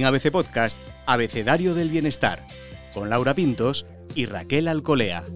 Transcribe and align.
En 0.00 0.06
ABC 0.06 0.30
Podcast, 0.30 0.80
Abecedario 1.04 1.74
del 1.74 1.90
Bienestar, 1.90 2.46
con 2.94 3.10
Laura 3.10 3.34
Pintos 3.34 3.84
y 4.14 4.24
Raquel 4.24 4.66
Alcolea. 4.66 5.26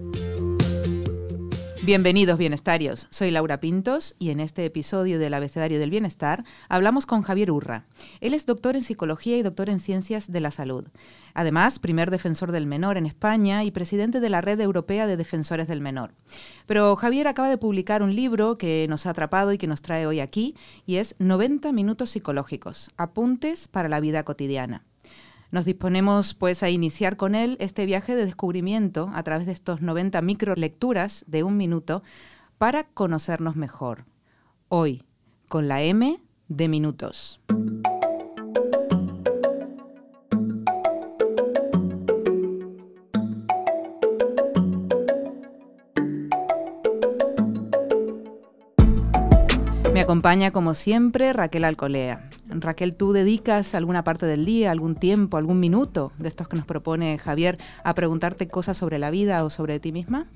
Bienvenidos 1.85 2.39
bienestarios, 2.39 3.05
soy 3.11 3.29
Laura 3.29 3.59
Pintos 3.59 4.15
y 4.17 4.31
en 4.31 4.39
este 4.39 4.65
episodio 4.65 5.19
del 5.19 5.35
Abecedario 5.35 5.77
del 5.77 5.91
Bienestar 5.91 6.43
hablamos 6.67 7.05
con 7.05 7.21
Javier 7.21 7.51
Urra. 7.51 7.85
Él 8.21 8.33
es 8.33 8.47
doctor 8.47 8.75
en 8.75 8.81
psicología 8.81 9.37
y 9.37 9.43
doctor 9.43 9.69
en 9.69 9.79
ciencias 9.79 10.31
de 10.31 10.39
la 10.39 10.49
salud. 10.49 10.87
Además, 11.35 11.77
primer 11.77 12.09
defensor 12.09 12.51
del 12.51 12.65
menor 12.65 12.97
en 12.97 13.05
España 13.05 13.63
y 13.63 13.69
presidente 13.69 14.19
de 14.19 14.29
la 14.31 14.41
Red 14.41 14.61
Europea 14.61 15.05
de 15.05 15.15
Defensores 15.15 15.67
del 15.67 15.79
Menor. 15.79 16.15
Pero 16.65 16.95
Javier 16.95 17.27
acaba 17.27 17.49
de 17.49 17.59
publicar 17.59 18.01
un 18.01 18.15
libro 18.15 18.57
que 18.57 18.87
nos 18.89 19.05
ha 19.05 19.11
atrapado 19.11 19.53
y 19.53 19.59
que 19.59 19.67
nos 19.67 19.83
trae 19.83 20.07
hoy 20.07 20.21
aquí 20.21 20.55
y 20.87 20.95
es 20.95 21.13
90 21.19 21.71
minutos 21.71 22.09
psicológicos, 22.09 22.89
apuntes 22.97 23.67
para 23.67 23.89
la 23.89 23.99
vida 23.99 24.23
cotidiana. 24.23 24.85
Nos 25.51 25.65
disponemos 25.65 26.33
pues 26.33 26.63
a 26.63 26.69
iniciar 26.69 27.17
con 27.17 27.35
él 27.35 27.57
este 27.59 27.85
viaje 27.85 28.15
de 28.15 28.25
descubrimiento 28.25 29.11
a 29.13 29.23
través 29.23 29.45
de 29.45 29.51
estos 29.51 29.81
90 29.81 30.21
microlecturas 30.21 31.23
de 31.27 31.43
un 31.43 31.57
minuto 31.57 32.03
para 32.57 32.85
conocernos 32.85 33.55
mejor. 33.55 34.05
Hoy, 34.69 35.03
con 35.47 35.67
la 35.67 35.83
M 35.83 36.19
de 36.47 36.67
minutos. 36.67 37.39
Acompaña 50.05 50.51
como 50.51 50.75
siempre 50.75 51.33
Raquel 51.33 51.63
Alcolea. 51.63 52.29
Raquel, 52.47 52.95
¿tú 52.95 53.11
dedicas 53.11 53.73
alguna 53.73 54.03
parte 54.03 54.27
del 54.27 54.45
día, 54.45 54.69
algún 54.69 54.93
tiempo, 54.93 55.37
algún 55.37 55.59
minuto 55.59 56.11
de 56.19 56.27
estos 56.27 56.47
que 56.47 56.57
nos 56.57 56.65
propone 56.67 57.17
Javier 57.17 57.57
a 57.83 57.95
preguntarte 57.95 58.47
cosas 58.47 58.77
sobre 58.77 58.99
la 58.99 59.09
vida 59.09 59.43
o 59.43 59.49
sobre 59.49 59.79
ti 59.79 59.91
misma? 59.91 60.27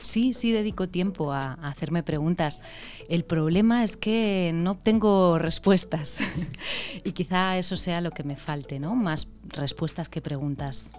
Sí, 0.00 0.32
sí 0.32 0.52
dedico 0.52 0.88
tiempo 0.88 1.32
a, 1.32 1.54
hacerme 1.54 2.04
preguntas. 2.04 2.62
El 3.08 3.24
problema 3.24 3.82
es 3.82 3.96
que 3.96 4.52
no 4.54 4.70
obtengo 4.70 5.40
respuestas 5.40 6.18
y 7.04 7.10
quizá 7.10 7.58
eso 7.58 7.76
sea 7.76 8.00
lo 8.00 8.12
que 8.12 8.22
me 8.22 8.36
falte, 8.36 8.78
¿no? 8.78 8.94
Más 8.94 9.26
respuestas 9.48 10.08
que 10.08 10.20
preguntas. 10.20 10.92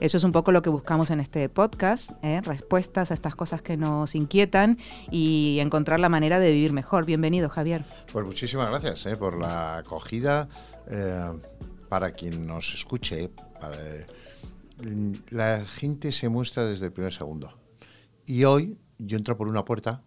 Eso 0.00 0.16
es 0.16 0.22
un 0.22 0.30
poco 0.30 0.52
lo 0.52 0.62
que 0.62 0.70
buscamos 0.70 1.10
en 1.10 1.18
este 1.18 1.48
podcast, 1.48 2.12
¿eh? 2.22 2.40
respuestas 2.40 3.10
a 3.10 3.14
estas 3.14 3.34
cosas 3.34 3.62
que 3.62 3.76
nos 3.76 4.14
inquietan 4.14 4.78
y 5.10 5.58
encontrar 5.58 5.98
la 5.98 6.08
manera 6.08 6.38
de 6.38 6.52
vivir 6.52 6.72
mejor. 6.72 7.04
Bienvenido, 7.04 7.48
Javier. 7.48 7.84
Pues 8.12 8.24
muchísimas 8.24 8.68
gracias 8.68 9.06
¿eh? 9.06 9.16
por 9.16 9.36
la 9.36 9.78
acogida. 9.78 10.48
Eh, 10.86 11.32
para 11.88 12.12
quien 12.12 12.46
nos 12.46 12.74
escuche, 12.74 13.30
la 15.30 15.66
gente 15.66 16.12
se 16.12 16.28
muestra 16.28 16.64
desde 16.64 16.86
el 16.86 16.92
primer 16.92 17.12
segundo. 17.12 17.58
Y 18.24 18.44
hoy 18.44 18.78
yo 18.98 19.16
entro 19.16 19.36
por 19.36 19.48
una 19.48 19.64
puerta, 19.64 20.04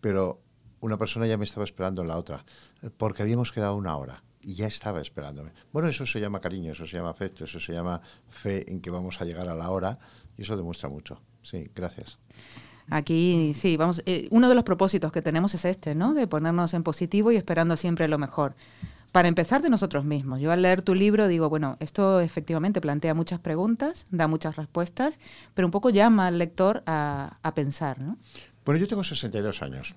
pero 0.00 0.42
una 0.78 0.96
persona 0.96 1.26
ya 1.26 1.36
me 1.36 1.44
estaba 1.44 1.64
esperando 1.64 2.02
en 2.02 2.08
la 2.08 2.18
otra, 2.18 2.44
porque 2.98 3.22
habíamos 3.22 3.50
quedado 3.50 3.74
una 3.74 3.96
hora 3.96 4.22
y 4.48 4.54
ya 4.54 4.66
estaba 4.66 5.02
esperándome. 5.02 5.50
Bueno, 5.74 5.90
eso 5.90 6.06
se 6.06 6.20
llama 6.20 6.40
cariño, 6.40 6.72
eso 6.72 6.86
se 6.86 6.96
llama 6.96 7.10
afecto, 7.10 7.44
eso 7.44 7.60
se 7.60 7.74
llama 7.74 8.00
fe 8.30 8.64
en 8.72 8.80
que 8.80 8.88
vamos 8.88 9.20
a 9.20 9.26
llegar 9.26 9.46
a 9.46 9.54
la 9.54 9.70
hora 9.70 9.98
y 10.38 10.42
eso 10.42 10.56
demuestra 10.56 10.88
mucho. 10.88 11.20
Sí, 11.42 11.70
gracias. 11.74 12.16
Aquí, 12.88 13.52
sí, 13.54 13.76
vamos, 13.76 14.02
eh, 14.06 14.26
uno 14.30 14.48
de 14.48 14.54
los 14.54 14.64
propósitos 14.64 15.12
que 15.12 15.20
tenemos 15.20 15.54
es 15.54 15.66
este, 15.66 15.94
¿no? 15.94 16.14
De 16.14 16.26
ponernos 16.26 16.72
en 16.72 16.82
positivo 16.82 17.30
y 17.30 17.36
esperando 17.36 17.76
siempre 17.76 18.08
lo 18.08 18.16
mejor. 18.16 18.56
Para 19.12 19.28
empezar 19.28 19.60
de 19.60 19.68
nosotros 19.68 20.06
mismos. 20.06 20.40
Yo 20.40 20.50
al 20.50 20.62
leer 20.62 20.82
tu 20.82 20.94
libro 20.94 21.28
digo, 21.28 21.50
bueno, 21.50 21.76
esto 21.78 22.20
efectivamente 22.20 22.80
plantea 22.80 23.12
muchas 23.12 23.40
preguntas, 23.40 24.06
da 24.10 24.28
muchas 24.28 24.56
respuestas, 24.56 25.18
pero 25.52 25.66
un 25.66 25.72
poco 25.72 25.90
llama 25.90 26.26
al 26.26 26.38
lector 26.38 26.82
a, 26.86 27.36
a 27.42 27.54
pensar, 27.54 28.00
¿no? 28.00 28.16
Bueno, 28.64 28.80
yo 28.80 28.88
tengo 28.88 29.04
62 29.04 29.60
años. 29.60 29.94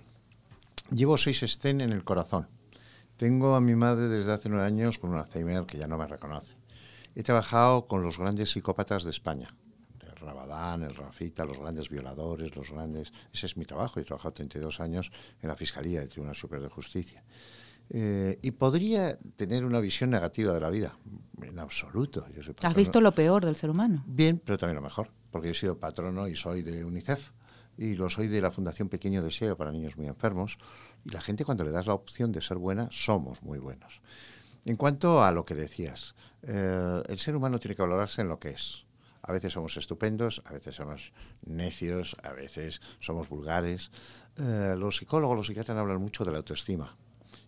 Llevo 0.94 1.17
seis 1.17 1.41
estén 1.41 1.79
en 1.79 1.94
el 1.94 2.03
corazón 2.03 2.47
tengo 3.22 3.54
a 3.54 3.62
mi 3.62 3.76
madre 3.76 4.08
desde 4.08 4.32
hace 4.32 4.50
nueve 4.50 4.66
años 4.66 4.98
con 4.98 5.12
un 5.12 5.18
Alzheimer 5.18 5.68
que 5.68 5.78
ya 5.78 5.86
no 5.86 5.96
me 5.96 6.08
reconoce. 6.08 6.56
He 7.14 7.22
trabajado 7.22 7.86
con 7.86 8.02
los 8.02 8.18
grandes 8.18 8.50
psicópatas 8.50 9.04
de 9.04 9.12
España. 9.12 9.56
El 10.00 10.16
Rabadán, 10.16 10.82
el 10.82 10.96
Rafita, 10.96 11.46
los 11.46 11.59
grandes 11.59 11.88
violadores, 11.90 12.56
los 12.56 12.72
grandes... 12.72 13.14
Ese 13.32 13.46
es 13.46 13.58
mi 13.58 13.66
trabajo. 13.66 14.00
He 14.00 14.04
trabajado 14.04 14.34
32 14.34 14.80
años 14.80 15.12
en 15.40 15.50
la 15.50 15.56
Fiscalía 15.56 16.00
del 16.00 16.09
Tribunal 16.09 16.34
Superior 16.34 16.68
de 16.68 16.74
Justicia. 16.74 17.24
Eh, 17.92 18.40
y 18.42 18.50
podría 18.50 19.20
tener 19.36 19.66
una 19.66 19.82
visión 19.82 20.09
negativa 20.09 20.52
de 20.52 20.59
la 20.59 20.72
vida. 20.72 20.98
En 21.44 21.59
absoluto. 21.59 22.26
¿Has 22.64 22.76
visto 22.76 23.02
lo 23.02 23.12
peor 23.12 23.46
del 23.46 23.53
ser 23.53 23.70
humano? 23.70 24.03
Bien, 24.08 24.42
pero 24.44 24.58
también 24.58 24.78
lo 24.78 24.82
mejor. 24.82 25.12
Porque 25.30 25.50
yo 25.50 25.52
he 25.52 25.56
sido 25.56 25.78
patrono 25.78 26.28
y 26.28 26.36
soy 26.36 26.64
de 26.64 26.84
UNICEF. 26.84 27.34
Y 27.78 27.94
lo 27.94 28.09
soy 28.09 28.28
de 28.28 28.42
la 28.42 28.50
Fundación 28.50 28.90
Pequeño 28.90 29.22
Deseo 29.22 29.56
para 29.56 29.72
Niños 29.72 29.96
Muy 29.96 30.08
Enfermos. 30.08 30.58
Y 31.06 31.09
la 31.09 31.22
gente 31.22 31.45
cuando 31.45 31.63
le 31.63 31.72
das 31.72 31.88
la 31.88 31.94
opción 31.94 32.31
de 32.31 32.41
ser 32.41 32.57
buena, 32.57 32.88
somos 32.91 33.41
muy 33.41 33.59
buenos. 33.59 34.01
En 34.66 34.75
cuanto 34.75 35.23
a 35.23 35.31
lo 35.31 35.45
que 35.45 35.56
decías, 35.56 36.16
eh, 36.44 37.01
el 37.07 37.17
ser 37.17 37.35
humano 37.35 37.59
tiene 37.59 37.75
que 37.75 37.81
valorarse 37.81 38.22
en 38.22 38.28
lo 38.28 38.39
que 38.39 38.50
es. 38.50 38.85
A 39.23 39.31
veces 39.31 39.53
somos 39.53 39.78
estupendos, 39.78 40.41
a 40.45 40.53
veces 40.53 40.75
somos 40.75 41.13
necios, 41.45 42.16
a 42.23 42.31
veces 42.34 42.81
somos 43.00 43.29
vulgares. 43.29 43.91
Eh, 44.38 44.75
los 44.78 44.97
psicólogos, 44.97 45.38
los 45.38 45.47
psiquiatras 45.47 45.78
hablan 45.78 46.01
mucho 46.01 46.25
de 46.25 46.31
la 46.31 46.38
autoestima. 46.38 46.95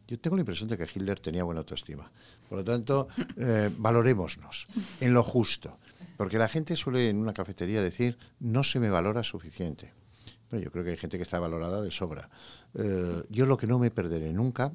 Yo 0.08 0.19
tengo 0.19 0.36
la 0.36 0.42
impresión 0.42 0.69
de 0.69 0.78
que 0.78 0.84
Hitler 0.84 1.19
tenía 1.19 1.44
buena 1.44 1.62
autoestima. 1.62 2.12
Por 2.50 2.59
lo 2.59 2.63
tanto, 2.63 3.08
eh, 3.38 3.72
valorémonos 3.78 4.68
en 5.00 5.13
lo 5.13 5.24
justo. 5.24 5.80
Porque 6.18 6.38
la 6.38 6.47
gente 6.47 6.75
suele 6.75 7.09
en 7.09 7.18
una 7.18 7.34
cafetería 7.34 7.81
decir, 7.81 8.18
no 8.40 8.63
se 8.63 8.80
me 8.80 8.90
valora 8.90 9.24
suficiente 9.24 9.94
yo 10.59 10.72
creo 10.72 10.84
que 10.84 10.91
hay 10.91 10.97
gente 10.97 11.18
que 11.18 11.24
está 11.24 11.40
valorada 11.40 11.81
de 11.81 11.91
sobra. 11.91 12.30
Eh, 12.74 13.24
yo 13.30 13.46
lo 13.46 13.58
que 13.58 13.68
no 13.68 13.80
me 13.80 13.91
perderé 13.91 14.31
nunca 14.34 14.74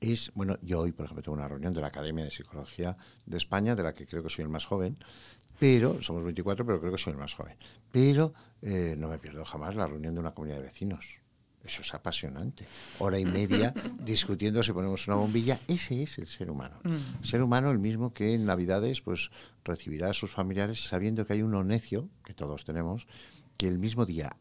es, 0.00 0.30
bueno, 0.34 0.56
yo 0.62 0.80
hoy, 0.80 0.92
por 0.92 1.06
ejemplo, 1.06 1.22
tengo 1.22 1.36
una 1.36 1.48
reunión 1.48 1.72
de 1.72 1.80
la 1.80 1.88
Academia 1.88 2.24
de 2.24 2.30
Psicología 2.30 2.96
de 3.24 3.36
España, 3.36 3.74
de 3.74 3.82
la 3.82 3.94
que 3.94 4.06
creo 4.06 4.22
que 4.22 4.28
soy 4.28 4.42
el 4.42 4.48
más 4.48 4.66
joven, 4.66 4.98
pero, 5.58 6.02
somos 6.02 6.24
24, 6.24 6.66
pero 6.66 6.80
creo 6.80 6.92
que 6.92 6.98
soy 6.98 7.12
el 7.12 7.18
más 7.18 7.34
joven. 7.34 7.56
Pero 7.90 8.34
eh, 8.62 8.94
no 8.96 9.08
me 9.08 9.18
pierdo 9.18 9.44
jamás 9.44 9.74
la 9.74 9.86
reunión 9.86 10.14
de 10.14 10.20
una 10.20 10.32
comunidad 10.32 10.58
de 10.58 10.64
vecinos. 10.64 11.18
Eso 11.64 11.82
es 11.82 11.94
apasionante. 11.94 12.66
Hora 13.00 13.18
y 13.18 13.24
media 13.24 13.74
discutiendo 13.98 14.62
si 14.62 14.72
ponemos 14.72 15.06
una 15.08 15.16
bombilla. 15.16 15.58
Ese 15.66 16.02
es 16.02 16.18
el 16.18 16.28
ser 16.28 16.50
humano. 16.50 16.78
Mm. 16.84 17.24
ser 17.24 17.42
humano, 17.42 17.70
el 17.70 17.78
mismo 17.78 18.12
que 18.12 18.34
en 18.34 18.44
Navidades, 18.44 19.00
pues 19.00 19.30
recibirá 19.64 20.10
a 20.10 20.12
sus 20.12 20.30
familiares 20.30 20.84
sabiendo 20.84 21.26
que 21.26 21.32
hay 21.32 21.42
uno 21.42 21.64
necio, 21.64 22.08
que 22.24 22.34
todos 22.34 22.64
tenemos, 22.64 23.08
que 23.56 23.68
el 23.68 23.78
mismo 23.78 24.04
día 24.04 24.36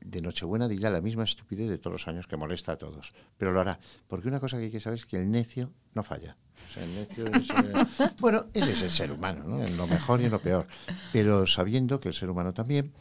de 0.00 0.22
Nochebuena 0.22 0.68
dirá 0.68 0.90
la 0.90 1.00
misma 1.00 1.24
estupidez 1.24 1.68
de 1.68 1.78
todos 1.78 1.92
los 1.92 2.08
años 2.08 2.26
que 2.26 2.36
molesta 2.36 2.72
a 2.72 2.76
todos, 2.76 3.12
pero 3.36 3.52
lo 3.52 3.60
hará. 3.60 3.78
Porque 4.06 4.28
una 4.28 4.40
cosa 4.40 4.58
que 4.58 4.64
hay 4.64 4.70
que 4.70 4.80
saber 4.80 4.98
es 4.98 5.06
que 5.06 5.16
el 5.16 5.30
necio 5.30 5.72
no 5.94 6.02
falla. 6.02 6.36
el 6.76 6.94
necio 6.94 7.26
es, 7.26 7.50
eh, 7.50 8.10
bueno, 8.20 8.46
ese 8.54 8.72
es 8.72 8.82
el 8.82 8.90
ser 8.90 9.12
humano, 9.12 9.44
¿no? 9.44 9.64
en 9.64 9.76
lo 9.76 9.86
mejor 9.86 10.20
y 10.20 10.26
en 10.26 10.30
lo 10.30 10.40
peor. 10.40 10.66
Pero 11.12 11.46
sabiendo 11.46 11.98
que 12.00 12.08
el 12.08 12.14
ser 12.14 12.30
humano 12.30 12.52
también 12.52 12.92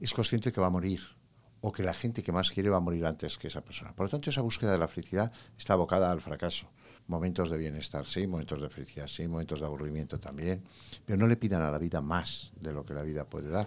es 0.00 0.12
consciente 0.12 0.52
que 0.52 0.60
va 0.60 0.66
a 0.66 0.70
morir 0.70 1.00
o 1.60 1.72
que 1.72 1.82
la 1.82 1.94
gente 1.94 2.22
que 2.22 2.30
más 2.30 2.50
quiere 2.50 2.68
va 2.68 2.76
a 2.76 2.80
morir 2.80 3.06
antes 3.06 3.38
que 3.38 3.48
esa 3.48 3.62
persona. 3.62 3.94
Por 3.94 4.06
lo 4.06 4.10
tanto, 4.10 4.28
esa 4.28 4.42
búsqueda 4.42 4.72
de 4.72 4.78
la 4.78 4.88
felicidad 4.88 5.32
está 5.56 5.72
abocada 5.72 6.10
al 6.10 6.20
fracaso. 6.20 6.68
Momentos 7.06 7.50
de 7.50 7.56
bienestar, 7.56 8.06
sí, 8.06 8.26
momentos 8.26 8.60
de 8.60 8.68
felicidad, 8.68 9.06
sí, 9.06 9.26
momentos 9.28 9.60
de 9.60 9.66
aburrimiento 9.66 10.18
también, 10.18 10.62
pero 11.06 11.18
no 11.18 11.26
le 11.26 11.36
pidan 11.36 11.62
a 11.62 11.70
la 11.70 11.78
vida 11.78 12.00
más 12.00 12.52
de 12.60 12.72
lo 12.72 12.84
que 12.84 12.94
la 12.94 13.02
vida 13.02 13.24
puede 13.24 13.48
dar 13.48 13.66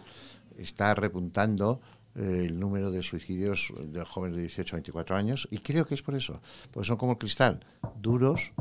está 0.58 0.94
repuntando 0.96 1.82
eh, 2.16 2.46
el 2.48 2.60
número 2.60 2.92
de 2.92 3.04
suicidios 3.04 3.72
de 3.80 4.04
jóvenes 4.04 4.38
de 4.38 4.42
18 4.44 4.76
a 4.76 4.78
24 4.78 5.16
años 5.16 5.48
y 5.52 5.60
creo 5.60 5.86
que 5.86 5.96
es 5.96 6.02
por 6.02 6.16
eso, 6.16 6.42
porque 6.72 6.88
son 6.88 6.98
como 6.98 7.14
el 7.14 7.18
cristal, 7.18 7.66
duros 8.02 8.52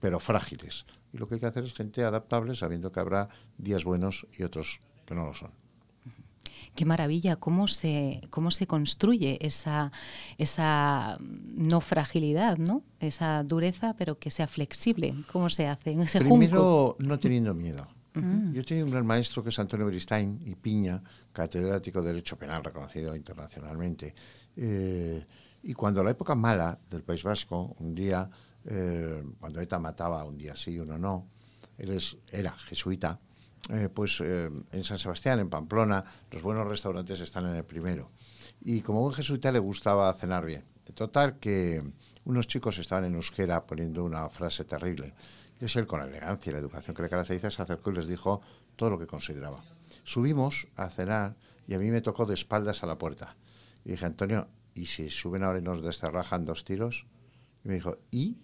pero 0.00 0.20
frágiles. 0.20 0.84
Y 1.12 1.18
lo 1.18 1.26
que 1.26 1.34
hay 1.34 1.40
que 1.40 1.46
hacer 1.46 1.64
es 1.64 1.72
gente 1.72 2.04
adaptable 2.04 2.54
sabiendo 2.54 2.92
que 2.92 3.00
habrá 3.00 3.28
días 3.58 3.84
buenos 3.84 4.26
y 4.38 4.42
otros 4.42 4.80
que 5.06 5.14
no 5.14 5.24
lo 5.24 5.34
son. 5.34 5.50
Qué 6.74 6.84
maravilla, 6.84 7.36
cómo 7.36 7.68
se, 7.68 8.20
cómo 8.28 8.50
se 8.50 8.66
construye 8.66 9.38
esa, 9.40 9.92
esa 10.36 11.16
no 11.20 11.80
fragilidad, 11.80 12.58
¿no? 12.58 12.82
Esa 13.00 13.42
dureza, 13.44 13.94
pero 13.96 14.18
que 14.18 14.30
sea 14.30 14.46
flexible. 14.46 15.14
¿Cómo 15.32 15.48
se 15.48 15.68
hace 15.68 15.92
en 15.92 16.02
ese 16.02 16.20
Primero, 16.20 16.96
no 16.98 17.18
teniendo 17.18 17.54
miedo. 17.54 17.88
Yo 18.52 18.64
tenía 18.64 18.84
un 18.84 18.90
gran 18.90 19.06
maestro 19.06 19.42
que 19.42 19.50
es 19.50 19.58
Antonio 19.58 19.84
Beristain 19.84 20.40
y 20.46 20.54
Piña, 20.54 21.02
catedrático 21.32 22.00
de 22.00 22.08
Derecho 22.08 22.38
Penal 22.38 22.64
reconocido 22.64 23.14
internacionalmente. 23.14 24.14
Eh, 24.56 25.24
y 25.62 25.74
cuando 25.74 26.02
la 26.02 26.12
época 26.12 26.34
mala 26.34 26.78
del 26.88 27.02
País 27.02 27.22
Vasco, 27.22 27.76
un 27.78 27.94
día, 27.94 28.28
eh, 28.64 29.22
cuando 29.38 29.60
ETA 29.60 29.78
mataba 29.78 30.24
un 30.24 30.38
día 30.38 30.56
sí, 30.56 30.78
uno 30.78 30.96
no, 30.96 31.26
él 31.76 32.00
era 32.30 32.52
jesuita, 32.52 33.18
eh, 33.68 33.90
pues 33.92 34.20
en 34.20 34.84
San 34.84 34.98
Sebastián, 34.98 35.40
en 35.40 35.50
Pamplona, 35.50 36.02
los 36.30 36.42
buenos 36.42 36.66
restaurantes 36.66 37.20
están 37.20 37.46
en 37.46 37.56
el 37.56 37.64
primero. 37.64 38.12
Y 38.62 38.80
como 38.80 39.02
buen 39.02 39.12
jesuita 39.12 39.52
le 39.52 39.58
gustaba 39.58 40.12
cenar 40.14 40.46
bien. 40.46 40.64
De 40.86 40.92
total 40.92 41.38
que 41.38 41.82
unos 42.24 42.46
chicos 42.46 42.78
estaban 42.78 43.04
en 43.04 43.16
euskera 43.16 43.66
poniendo 43.66 44.04
una 44.04 44.28
frase 44.30 44.64
terrible 44.64 45.14
Es 45.60 45.76
él, 45.76 45.86
con 45.86 46.02
elegancia 46.02 46.50
y 46.50 46.52
la 46.52 46.58
educación 46.58 46.94
que 46.94 47.02
le 47.02 47.08
caracteriza, 47.08 47.50
se 47.50 47.62
acercó 47.62 47.90
y 47.90 47.94
les 47.94 48.06
dijo 48.06 48.42
todo 48.76 48.90
lo 48.90 48.98
que 48.98 49.06
consideraba. 49.06 49.62
Subimos 50.04 50.68
a 50.76 50.90
cenar 50.90 51.36
y 51.66 51.74
a 51.74 51.78
mí 51.78 51.90
me 51.90 52.00
tocó 52.00 52.26
de 52.26 52.34
espaldas 52.34 52.82
a 52.82 52.86
la 52.86 52.98
puerta. 52.98 53.36
Y 53.84 53.90
dije, 53.90 54.04
Antonio, 54.04 54.48
¿y 54.74 54.86
si 54.86 55.08
suben 55.08 55.42
ahora 55.42 55.58
y 55.58 55.62
nos 55.62 55.82
descerrajan 55.82 56.44
dos 56.44 56.64
tiros? 56.64 57.06
Y 57.64 57.68
me 57.68 57.74
dijo, 57.74 57.96
¿y? 58.10 58.36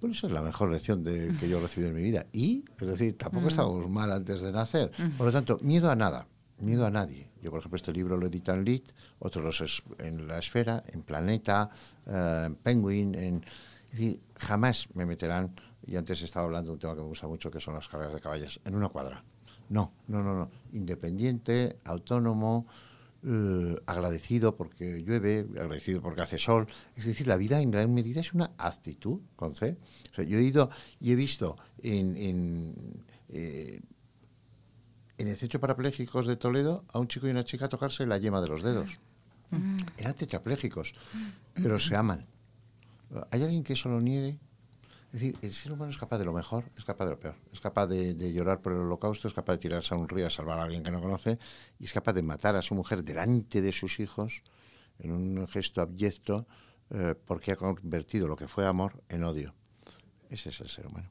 Bueno, 0.00 0.14
esa 0.14 0.28
es 0.28 0.32
la 0.32 0.42
mejor 0.42 0.70
lección 0.70 1.02
de, 1.02 1.34
que 1.38 1.48
yo 1.48 1.58
he 1.58 1.60
recibido 1.60 1.90
en 1.90 1.96
mi 1.96 2.02
vida. 2.02 2.26
Y, 2.32 2.64
es 2.80 2.86
decir, 2.86 3.18
tampoco 3.18 3.48
estábamos 3.48 3.90
mal 3.90 4.10
antes 4.12 4.40
de 4.40 4.52
nacer. 4.52 4.92
Por 5.18 5.26
lo 5.26 5.32
tanto, 5.32 5.58
miedo 5.60 5.90
a 5.90 5.96
nada, 5.96 6.26
miedo 6.58 6.86
a 6.86 6.90
nadie. 6.90 7.28
Yo, 7.42 7.50
por 7.50 7.60
ejemplo, 7.60 7.76
este 7.76 7.92
libro 7.92 8.16
lo 8.16 8.26
edita 8.26 8.54
en 8.54 8.64
Lit, 8.64 8.90
otros 9.18 9.60
los 9.60 9.82
en 9.98 10.26
La 10.26 10.38
Esfera, 10.38 10.84
en 10.86 11.02
Planeta, 11.02 11.68
eh, 12.06 12.44
en 12.46 12.54
Penguin. 12.54 13.14
En, 13.14 13.44
es 13.90 13.98
decir, 13.98 14.20
jamás 14.36 14.88
me 14.94 15.04
meterán, 15.04 15.54
y 15.86 15.96
antes 15.96 16.22
estaba 16.22 16.46
hablando 16.46 16.70
de 16.70 16.74
un 16.74 16.78
tema 16.78 16.94
que 16.94 17.00
me 17.00 17.08
gusta 17.08 17.26
mucho, 17.26 17.50
que 17.50 17.60
son 17.60 17.74
las 17.74 17.88
carreras 17.88 18.14
de 18.14 18.20
caballos, 18.20 18.60
en 18.64 18.74
una 18.74 18.88
cuadra. 18.88 19.24
No, 19.68 19.92
no, 20.08 20.22
no, 20.22 20.34
no. 20.34 20.50
Independiente, 20.72 21.78
autónomo, 21.84 22.66
eh, 23.22 23.76
agradecido 23.86 24.56
porque 24.56 25.02
llueve, 25.02 25.46
agradecido 25.58 26.00
porque 26.00 26.22
hace 26.22 26.38
sol. 26.38 26.66
Es 26.96 27.04
decir, 27.04 27.26
la 27.26 27.36
vida 27.36 27.60
en 27.60 27.70
gran 27.70 27.92
medida 27.92 28.20
es 28.20 28.32
una 28.32 28.52
actitud, 28.58 29.20
con 29.36 29.54
C. 29.54 29.76
yo 30.16 30.38
he 30.38 30.42
ido 30.42 30.70
y 31.00 31.12
he 31.12 31.16
visto 31.16 31.56
en, 31.82 32.16
en, 32.16 33.04
eh, 33.28 33.80
en 35.18 35.28
el 35.28 35.36
centro 35.36 35.60
parapléjicos 35.60 36.26
de 36.26 36.36
Toledo 36.36 36.84
a 36.92 36.98
un 36.98 37.08
chico 37.08 37.26
y 37.26 37.30
una 37.30 37.44
chica 37.44 37.68
tocarse 37.68 38.06
la 38.06 38.18
yema 38.18 38.40
de 38.40 38.48
los 38.48 38.62
dedos. 38.62 39.00
Mm. 39.50 39.76
Eran 39.98 40.14
tetraplégicos, 40.14 40.94
pero 41.54 41.78
se 41.78 41.96
aman. 41.96 42.26
¿Hay 43.30 43.42
alguien 43.42 43.64
que 43.64 43.72
eso 43.74 43.88
lo 43.88 44.00
niegue? 44.00 44.38
Es 45.12 45.20
decir, 45.20 45.36
el 45.42 45.52
ser 45.52 45.72
humano 45.72 45.90
es 45.90 45.98
capaz 45.98 46.18
de 46.18 46.24
lo 46.24 46.32
mejor, 46.32 46.64
es 46.78 46.84
capaz 46.84 47.04
de 47.04 47.10
lo 47.10 47.18
peor. 47.18 47.34
Es 47.52 47.60
capaz 47.60 47.88
de, 47.88 48.32
llorar 48.32 48.60
por 48.60 48.72
el 48.72 48.78
holocausto, 48.78 49.26
es 49.26 49.34
capaz 49.34 49.54
de 49.54 49.58
tirarse 49.58 49.92
a 49.92 49.96
un 49.96 50.08
río 50.08 50.26
a 50.26 50.30
salvar 50.30 50.60
a 50.60 50.62
alguien 50.62 50.84
que 50.84 50.92
no 50.92 51.00
conoce 51.00 51.38
y 51.80 51.84
es 51.84 51.92
capaz 51.92 52.12
de 52.12 52.22
matar 52.22 52.54
a 52.54 52.62
su 52.62 52.76
mujer 52.76 53.02
delante 53.02 53.60
de 53.60 53.72
sus 53.72 53.98
hijos 53.98 54.42
en 55.00 55.10
un 55.10 55.48
gesto 55.48 55.80
abyecto 55.80 56.46
eh, 56.90 57.16
porque 57.24 57.52
ha 57.52 57.56
convertido 57.56 58.28
lo 58.28 58.36
que 58.36 58.46
fue 58.46 58.66
amor 58.66 59.02
en 59.08 59.24
odio. 59.24 59.54
Ese 60.28 60.50
es 60.50 60.60
el 60.60 60.68
ser 60.68 60.86
humano. 60.86 61.10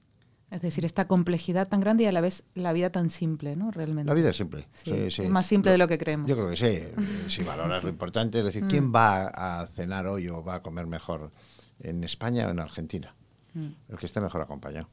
Es 0.50 0.62
decir, 0.62 0.86
esta 0.86 1.06
complejidad 1.06 1.68
tan 1.68 1.82
grande 1.82 2.06
y 2.06 2.08
a 2.08 2.12
la 2.12 2.22
vez 2.22 2.44
la 2.56 2.74
vida 2.74 2.90
tan 2.92 3.10
simple, 3.10 3.56
¿no? 3.56 3.70
Realmente. 3.70 4.08
La 4.08 4.16
vida 4.16 4.30
es 4.30 4.38
simple. 4.38 4.68
Es 4.86 5.30
más 5.30 5.46
simple 5.46 5.72
de 5.72 5.78
lo 5.78 5.88
que 5.88 5.98
creemos. 5.98 6.28
Yo 6.28 6.36
creo 6.36 6.50
que 6.50 6.56
sí. 6.56 7.28
si 7.28 7.44
valoras 7.44 7.84
lo 7.84 7.90
importante, 7.90 8.40
es 8.40 8.46
decir, 8.46 8.64
¿quién 8.70 8.88
mm. 8.88 8.96
va 8.96 9.28
a 9.28 9.68
cenar 9.68 10.08
hoy 10.08 10.28
o 10.30 10.44
va 10.44 10.56
a 10.56 10.62
comer 10.64 10.88
mejor 10.88 11.32
en 11.80 12.04
España 12.04 12.48
o 12.48 12.52
en 12.52 12.60
Argentina? 12.60 13.16
Mm. 13.54 13.70
el 13.90 13.98
que 13.98 14.06
esté 14.06 14.22
mejor 14.22 14.42
acompañado. 14.42 14.88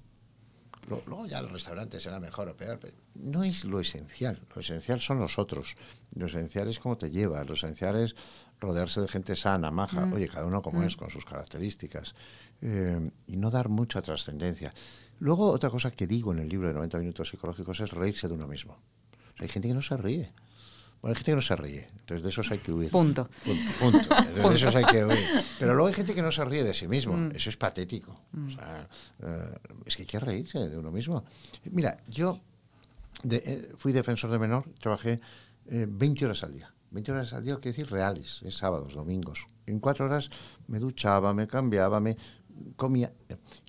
Luego 0.88 1.26
ya 1.26 1.42
los 1.42 1.50
restaurantes 1.50 2.02
será 2.02 2.20
mejor 2.20 2.48
o 2.48 2.56
peor. 2.56 2.78
Pero 2.80 2.96
no 3.14 3.42
es 3.42 3.64
lo 3.64 3.80
esencial. 3.80 4.40
Lo 4.54 4.60
esencial 4.60 5.00
son 5.00 5.18
los 5.18 5.38
otros. 5.38 5.74
Lo 6.14 6.26
esencial 6.26 6.68
es 6.68 6.78
cómo 6.78 6.96
te 6.96 7.10
llevas. 7.10 7.46
Lo 7.46 7.54
esencial 7.54 7.96
es 7.96 8.14
rodearse 8.60 9.00
de 9.00 9.08
gente 9.08 9.34
sana, 9.34 9.70
maja. 9.70 10.06
Mm. 10.06 10.12
Oye, 10.12 10.28
cada 10.28 10.46
uno 10.46 10.62
como 10.62 10.80
mm. 10.80 10.84
es, 10.84 10.96
con 10.96 11.10
sus 11.10 11.24
características. 11.24 12.14
Eh, 12.62 13.10
y 13.26 13.36
no 13.36 13.50
dar 13.50 13.68
mucha 13.68 14.00
trascendencia. 14.00 14.72
Luego, 15.18 15.50
otra 15.50 15.70
cosa 15.70 15.90
que 15.90 16.06
digo 16.06 16.32
en 16.32 16.38
el 16.38 16.48
libro 16.48 16.68
de 16.68 16.74
90 16.74 16.98
minutos 16.98 17.30
psicológicos 17.30 17.80
es 17.80 17.90
reírse 17.90 18.28
de 18.28 18.34
uno 18.34 18.46
mismo. 18.46 18.78
hay 19.38 19.48
gente 19.48 19.68
que 19.68 19.74
no 19.74 19.82
se 19.82 19.96
ríe. 19.96 20.30
Bueno, 21.00 21.12
hay 21.12 21.16
gente 21.16 21.30
que 21.32 21.36
no 21.36 21.42
se 21.42 21.56
ríe, 21.56 21.86
entonces 22.00 22.22
de 22.22 22.28
esos 22.30 22.50
hay 22.50 22.58
que 22.58 22.72
huir. 22.72 22.90
Punto. 22.90 23.28
Punto. 23.78 23.98
De 24.34 24.54
esos 24.54 24.74
hay 24.74 24.84
que 24.84 25.04
huir. 25.04 25.18
Pero 25.58 25.74
luego 25.74 25.88
hay 25.88 25.94
gente 25.94 26.14
que 26.14 26.22
no 26.22 26.32
se 26.32 26.44
ríe 26.44 26.64
de 26.64 26.74
sí 26.74 26.88
mismo, 26.88 27.16
mm. 27.16 27.32
eso 27.34 27.50
es 27.50 27.56
patético. 27.56 28.22
Mm. 28.32 28.46
O 28.46 28.50
sea, 28.50 28.88
eh, 29.22 29.58
es 29.84 29.96
que 29.96 30.02
hay 30.02 30.06
que 30.06 30.20
reírse 30.20 30.58
de 30.58 30.76
uno 30.78 30.90
mismo. 30.90 31.24
Mira, 31.70 31.98
yo 32.08 32.40
eh, 33.30 33.72
fui 33.76 33.92
defensor 33.92 34.30
de 34.30 34.38
menor, 34.38 34.64
trabajé 34.80 35.20
20 35.66 36.04
eh, 36.04 36.26
horas 36.26 36.42
al 36.42 36.52
día. 36.52 36.72
20 36.90 37.12
horas 37.12 37.32
al 37.32 37.44
día, 37.44 37.54
quiere 37.56 37.76
decir 37.76 37.90
reales, 37.90 38.42
es 38.44 38.56
sábados, 38.56 38.94
domingos. 38.94 39.46
En 39.66 39.80
cuatro 39.80 40.06
horas 40.06 40.30
me 40.68 40.78
duchaba, 40.78 41.34
me 41.34 41.46
cambiaba, 41.46 42.00
me 42.00 42.16
comía. 42.76 43.12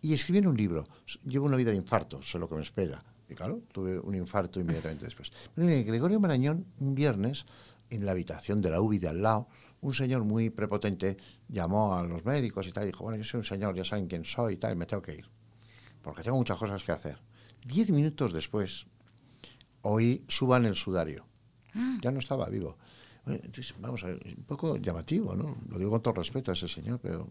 Y 0.01 0.13
escribí 0.13 0.39
en 0.39 0.47
un 0.47 0.55
libro. 0.55 0.87
Llevo 1.25 1.45
una 1.45 1.57
vida 1.57 1.71
de 1.71 1.77
infarto, 1.77 2.21
sé 2.21 2.39
lo 2.39 2.47
que 2.47 2.55
me 2.55 2.61
espera 2.61 3.03
y 3.29 3.35
claro, 3.35 3.61
tuve 3.71 3.99
un 3.99 4.15
infarto 4.15 4.59
inmediatamente 4.59 5.05
después. 5.05 5.31
Gregorio 5.55 6.19
Marañón, 6.19 6.65
un 6.79 6.95
viernes, 6.95 7.45
en 7.89 8.05
la 8.05 8.11
habitación 8.11 8.61
de 8.61 8.69
la 8.69 8.81
UBI 8.81 8.99
de 8.99 9.09
al 9.09 9.21
lado, 9.21 9.47
un 9.81 9.93
señor 9.93 10.23
muy 10.23 10.49
prepotente 10.49 11.17
llamó 11.47 11.95
a 11.95 12.03
los 12.03 12.25
médicos 12.25 12.67
y 12.67 12.71
tal, 12.71 12.83
y 12.83 12.87
dijo, 12.87 13.03
bueno, 13.03 13.17
yo 13.17 13.23
soy 13.23 13.39
un 13.39 13.43
señor, 13.43 13.75
ya 13.75 13.85
saben 13.85 14.07
quién 14.07 14.25
soy 14.25 14.53
y 14.53 14.57
tal, 14.57 14.75
me 14.75 14.85
tengo 14.85 15.01
que 15.01 15.15
ir, 15.15 15.29
porque 16.01 16.23
tengo 16.23 16.37
muchas 16.37 16.57
cosas 16.57 16.83
que 16.83 16.91
hacer. 16.91 17.19
Diez 17.65 17.91
minutos 17.91 18.33
después, 18.33 18.87
oí 19.81 20.23
suban 20.27 20.65
el 20.65 20.75
sudario. 20.75 21.25
Ah. 21.73 21.97
Ya 22.01 22.11
no 22.11 22.19
estaba 22.19 22.49
vivo. 22.49 22.77
Entonces, 23.25 23.75
vamos 23.79 24.03
a 24.03 24.07
ver, 24.07 24.35
un 24.37 24.43
poco 24.45 24.77
llamativo, 24.77 25.35
¿no? 25.35 25.57
Lo 25.69 25.77
digo 25.77 25.91
con 25.91 26.01
todo 26.01 26.13
respeto 26.13 26.51
a 26.51 26.53
ese 26.53 26.67
señor, 26.67 26.99
pero 27.01 27.29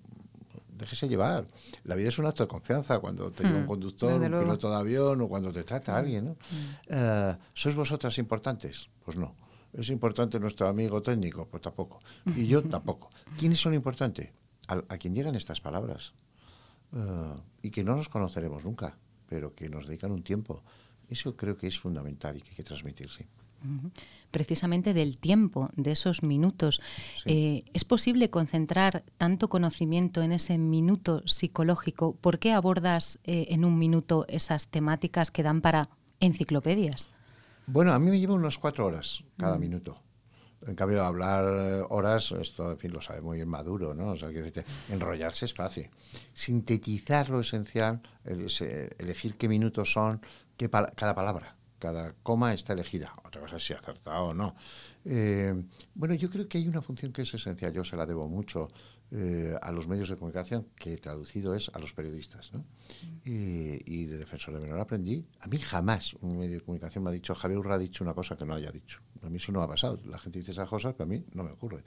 déjese 0.77 1.09
llevar. 1.09 1.47
La 1.85 1.95
vida 1.95 2.09
es 2.09 2.19
un 2.19 2.27
acto 2.27 2.45
de 2.45 2.49
confianza 2.49 2.99
cuando 2.99 3.31
te 3.31 3.45
lleva 3.45 3.59
un 3.59 3.65
hmm, 3.65 3.67
conductor, 3.67 4.13
un 4.13 4.41
piloto 4.41 4.71
de 4.71 4.77
avión 4.77 5.21
o 5.21 5.29
cuando 5.29 5.53
te 5.53 5.65
trata 5.65 5.95
a 5.95 5.99
alguien. 5.99 6.27
¿no? 6.27 6.33
Hmm. 6.33 6.75
Eh, 6.89 7.37
¿Sois 7.55 7.75
vosotras 7.75 8.19
importantes? 8.19 8.89
Pues 9.05 9.17
no. 9.17 9.35
¿Es 9.73 9.91
importante 9.91 10.39
nuestro 10.39 10.69
amigo 10.69 11.03
técnico? 11.03 11.47
Pues 11.47 11.63
tampoco. 11.63 12.01
Y 12.37 12.47
yo 12.47 12.63
tampoco. 12.77 13.11
¿Quiénes 13.39 13.61
son 13.61 13.75
importantes? 13.75 14.31
A, 14.69 14.99
quien 14.99 15.15
llegan 15.15 15.35
estas 15.35 15.61
palabras. 15.61 16.13
Eh, 16.93 17.35
y 17.63 17.71
que 17.71 17.85
no 17.85 17.97
nos 17.97 18.09
conoceremos 18.09 18.65
nunca, 18.65 18.97
pero 19.29 19.55
que 19.55 19.69
nos 19.69 19.87
dedican 19.87 20.13
un 20.13 20.23
tiempo. 20.23 20.63
Eso 21.09 21.37
creo 21.37 21.57
que 21.57 21.69
es 21.69 21.79
fundamental 21.79 22.37
y 22.37 22.41
que 22.41 22.51
hay 22.51 22.57
que 22.57 22.65
transmitir, 22.65 23.11
sí 23.11 23.25
precisamente 24.31 24.95
del 24.95 25.19
tiempo, 25.19 25.71
de 25.77 25.93
esos 25.93 26.23
minutos. 26.23 26.81
Eh, 27.25 27.65
¿Es 27.73 27.85
posible 27.85 28.31
concentrar 28.31 29.05
tanto 29.17 29.49
conocimiento 29.49 30.23
en 30.23 30.33
ese 30.33 30.59
minuto 30.59 31.27
psicológico? 31.27 32.15
¿Por 32.17 32.39
qué 32.39 32.53
abordas 32.53 33.19
eh, 33.25 33.47
en 33.51 33.65
un 33.65 33.79
minuto 33.79 34.27
esas 34.29 34.69
temáticas 34.69 35.31
que 35.31 35.43
dan 35.43 35.61
para 35.61 35.89
enciclopedias? 36.21 37.09
Bueno, 37.67 37.93
a 37.93 37.99
mí 37.99 38.11
me 38.11 38.21
lleva 38.21 38.35
unas 38.35 38.59
cuatro 38.59 38.87
horas 38.87 39.25
cada 39.39 39.57
mm. 39.57 39.61
minuto. 39.61 40.03
En 40.67 40.75
cambio, 40.75 41.05
hablar 41.05 41.87
horas, 41.91 42.33
esto 42.33 42.73
en 42.73 42.79
fin, 42.79 42.93
lo 42.93 43.01
sabe 43.01 43.21
muy 43.21 43.37
bien 43.37 43.49
Maduro, 43.49 43.95
¿no? 43.95 44.13
O 44.13 44.17
sea, 44.17 44.31
que 44.31 44.65
enrollarse 44.91 45.45
es 45.45 45.55
fácil. 45.55 45.91
Sintetizar 46.35 47.31
lo 47.31 47.41
esencial, 47.41 48.01
elegir 48.25 49.37
qué 49.37 49.49
minutos 49.49 49.93
son, 49.93 50.21
qué 50.57 50.69
cada 50.69 51.15
palabra 51.15 51.56
cada 51.79 52.13
coma 52.23 52.55
está 52.55 52.73
elegida. 52.73 53.13
Otra 53.25 53.41
cosa 53.41 53.57
es 53.57 53.67
si 53.67 53.75
acertado 53.75 54.27
o 54.27 54.35
no. 54.35 54.55
Eh, 55.05 55.55
bueno, 55.95 56.15
yo 56.15 56.31
creo 56.31 56.49
que 56.49 56.59
hay 56.59 56.69
una 56.69 56.83
función 56.83 57.13
que 57.13 57.23
es 57.23 57.35
esencial. 57.35 57.73
Yo 57.73 57.85
se 57.85 57.97
la 57.97 58.07
debo 58.07 58.29
mucho 58.29 58.69
eh, 59.13 59.55
a 59.63 59.71
los 59.71 59.87
medios 59.87 60.09
de 60.09 60.17
comunicación, 60.17 60.67
que 60.75 60.97
traducido 60.97 61.55
es 61.55 61.71
a 61.73 61.79
los 61.79 61.93
periodistas. 61.93 62.53
¿no? 62.53 62.65
Y, 63.25 64.05
de 64.07 64.19
defensor 64.19 64.55
de 64.55 64.61
menor 64.61 64.81
aprendí. 64.81 65.25
A 65.41 65.47
mí 65.47 65.59
jamás 65.59 66.15
un 66.15 66.39
medio 66.39 66.57
de 66.57 66.61
comunicación 66.61 67.05
me 67.05 67.11
ha 67.11 67.13
dicho, 67.13 67.35
Javier 67.35 67.59
Urra 67.59 67.75
ha 67.77 67.79
dicho 67.79 68.03
una 68.03 68.15
cosa 68.15 68.37
que 68.37 68.45
no 68.45 68.55
haya 68.55 68.71
dicho. 68.71 69.01
A 69.23 69.29
mí 69.29 69.37
eso 69.37 69.53
no 69.53 69.63
ha 69.63 69.69
pasado. 69.69 70.01
La 70.07 70.19
gente 70.19 70.39
dice 70.41 70.53
esas 70.53 70.69
cosas, 70.69 70.95
pero 70.95 71.05
a 71.05 71.09
mí 71.09 71.25
no 71.35 71.45
me 71.45 71.53
ocurre. 71.53 71.85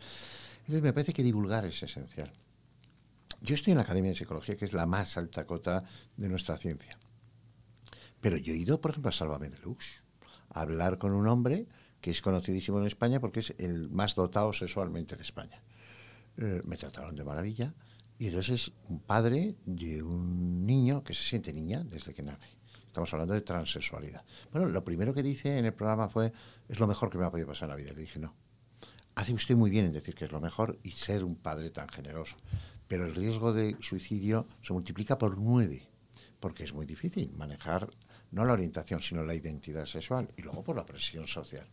Entonces 0.62 0.82
me 0.82 0.94
parece 0.94 1.14
que 1.14 1.24
divulgar 1.24 1.66
es 1.66 1.82
esencial. 1.84 2.32
Yo 3.42 3.56
estoy 3.56 3.72
en 3.72 3.78
la 3.78 3.84
Academia 3.84 4.12
de 4.12 4.18
Psicología, 4.18 4.56
que 4.56 4.66
es 4.66 4.74
la 4.74 4.86
más 4.86 5.18
alta 5.18 5.46
cota 5.46 5.84
de 6.16 6.30
nuestra 6.30 6.58
ciencia. 6.58 6.98
Pero 8.22 8.38
yo 8.38 8.54
he 8.54 8.58
ido, 8.58 8.82
por 8.82 8.92
ejemplo, 8.92 9.10
a 9.10 9.12
Sálvame 9.12 9.50
de 9.50 9.60
Luz, 9.60 9.84
a 10.50 10.62
hablar 10.62 10.98
con 10.98 11.14
un 11.14 11.28
hombre 11.28 11.68
que 12.02 12.12
es 12.12 12.22
conocidísimo 12.22 12.80
en 12.80 12.86
España 12.86 13.20
porque 13.20 13.42
es 13.42 13.54
el 13.58 13.90
más 13.90 14.16
dotado 14.16 14.54
sexualmente 14.54 15.16
de 15.16 15.22
España. 15.22 15.62
Eh, 16.38 16.62
me 16.66 16.78
trataron 16.78 17.16
de 17.16 17.24
maravilla 17.24 17.74
y 18.18 18.28
entonces 18.28 18.68
es 18.68 18.72
un 18.90 19.00
padre 19.00 19.56
de 19.66 20.02
un 20.02 20.66
niño 20.66 21.04
que 21.04 21.14
se 21.14 21.24
siente 21.24 21.54
niña 21.54 21.84
desde 21.84 22.14
que 22.14 22.24
nace. 22.24 22.48
Estamos 22.88 23.14
hablando 23.14 23.34
de 23.34 23.42
transexualidad. 23.42 24.24
Bueno, 24.52 24.68
lo 24.68 24.84
primero 24.84 25.14
que 25.14 25.22
dice 25.22 25.58
en 25.58 25.66
el 25.66 25.74
programa 25.74 26.10
fue, 26.10 26.34
es 26.68 26.80
lo 26.80 26.88
mejor 26.88 27.10
que 27.10 27.18
me 27.18 27.26
ha 27.26 27.32
podido 27.32 27.48
pasar 27.48 27.70
en 27.70 27.70
la 27.72 27.76
vida. 27.76 27.94
Le 27.94 28.02
dije, 28.02 28.20
no, 28.20 28.36
hace 29.16 29.34
usted 29.34 29.56
muy 29.56 29.70
bien 29.70 29.86
en 29.86 29.94
decir 29.94 30.16
que 30.16 30.26
es 30.26 30.32
lo 30.32 30.42
mejor 30.42 30.80
y 30.84 30.92
ser 30.92 31.24
un 31.24 31.36
padre 31.36 31.70
tan 31.70 31.88
generoso. 31.90 32.36
Pero 32.88 33.06
el 33.06 33.14
riesgo 33.14 33.54
de 33.54 33.78
suicidio 33.80 34.46
se 34.64 34.74
multiplica 34.74 35.18
por 35.18 35.38
nueve, 35.38 35.88
porque 36.40 36.64
es 36.64 36.74
muy 36.74 36.86
difícil 36.86 37.32
manejar 37.34 37.90
no 38.32 38.46
la 38.46 38.54
orientación, 38.54 39.02
sino 39.02 39.24
la 39.24 39.36
identidad 39.36 39.86
sexual, 39.86 40.30
y 40.38 40.42
luego 40.42 40.64
por 40.64 40.76
la 40.76 40.86
presión 40.86 41.28
social. 41.28 41.68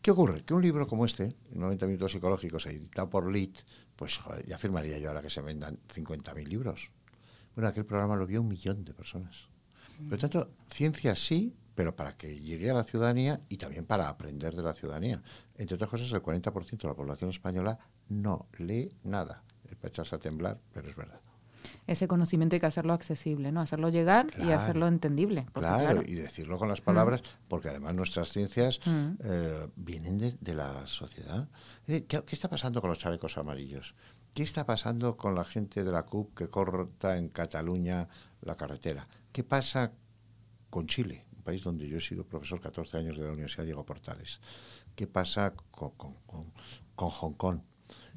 ¿Qué 0.00 0.10
ocurre? 0.10 0.44
Que 0.44 0.52
un 0.52 0.62
libro 0.62 0.86
como 0.86 1.06
este, 1.06 1.34
90 1.52 1.86
minutos 1.86 2.12
psicológicos, 2.12 2.66
editado 2.66 3.08
por 3.08 3.32
LIT, 3.32 3.60
pues 3.96 4.20
ya 4.46 4.58
firmaría 4.58 4.98
yo 4.98 5.08
ahora 5.08 5.22
que 5.22 5.30
se 5.30 5.40
vendan 5.40 5.78
50.000 5.88 6.46
libros. 6.46 6.90
Bueno, 7.54 7.68
aquel 7.68 7.86
programa 7.86 8.14
lo 8.16 8.26
vio 8.26 8.42
un 8.42 8.48
millón 8.48 8.84
de 8.84 8.92
personas. 8.92 9.48
Por 9.96 10.12
lo 10.12 10.18
tanto, 10.18 10.50
ciencia 10.68 11.14
sí, 11.14 11.54
pero 11.74 11.96
para 11.96 12.12
que 12.12 12.38
llegue 12.38 12.70
a 12.70 12.74
la 12.74 12.84
ciudadanía 12.84 13.40
y 13.48 13.56
también 13.56 13.86
para 13.86 14.08
aprender 14.08 14.54
de 14.54 14.62
la 14.62 14.74
ciudadanía. 14.74 15.22
Entre 15.56 15.74
otras 15.74 15.90
cosas, 15.90 16.12
el 16.12 16.22
40% 16.22 16.82
de 16.82 16.88
la 16.88 16.94
población 16.94 17.30
española 17.30 17.78
no 18.08 18.48
lee 18.58 18.94
nada. 19.04 19.42
Es 19.64 19.76
para 19.76 19.88
echarse 19.88 20.16
a 20.16 20.18
temblar, 20.18 20.60
pero 20.72 20.88
es 20.88 20.96
verdad. 20.96 21.20
Ese 21.86 22.08
conocimiento 22.08 22.56
hay 22.56 22.60
que 22.60 22.66
hacerlo 22.66 22.92
accesible, 22.92 23.52
¿no? 23.52 23.60
Hacerlo 23.60 23.90
llegar 23.90 24.26
y 24.38 24.50
hacerlo 24.52 24.86
entendible. 24.88 25.46
Claro, 25.52 26.02
y 26.04 26.14
decirlo 26.14 26.58
con 26.58 26.68
las 26.68 26.80
palabras, 26.80 27.20
mm. 27.20 27.48
porque 27.48 27.68
además 27.68 27.94
nuestras 27.94 28.30
ciencias 28.30 28.80
mm. 28.84 29.10
eh, 29.22 29.68
vienen 29.76 30.18
de, 30.18 30.54
la 30.54 30.86
sociedad. 30.86 31.48
Eh, 31.86 32.04
¿Qué, 32.06 32.22
está 32.30 32.48
pasando 32.48 32.80
con 32.80 32.90
los 32.90 32.98
chalecos 32.98 33.36
amarillos? 33.36 33.94
¿Qué 34.32 34.42
está 34.42 34.64
pasando 34.64 35.16
con 35.16 35.34
la 35.34 35.44
gente 35.44 35.84
de 35.84 35.92
la 35.92 36.04
CUP 36.04 36.34
que 36.34 36.48
corta 36.48 37.16
en 37.18 37.28
Cataluña 37.28 38.08
la 38.40 38.56
carretera? 38.56 39.06
¿Qué 39.30 39.44
pasa 39.44 39.92
con 40.70 40.86
Chile, 40.86 41.26
un 41.36 41.42
país 41.42 41.62
donde 41.62 41.86
yo 41.86 41.98
he 41.98 42.00
sido 42.00 42.24
profesor 42.24 42.60
14 42.60 42.96
años 42.96 43.18
de 43.18 43.24
la 43.24 43.32
Universidad 43.32 43.64
Diego 43.64 43.84
Portales? 43.84 44.40
¿Qué 44.96 45.06
pasa 45.06 45.52
con, 45.70 45.92
con 45.92 47.10
Hong 47.10 47.34
Kong? 47.34 47.60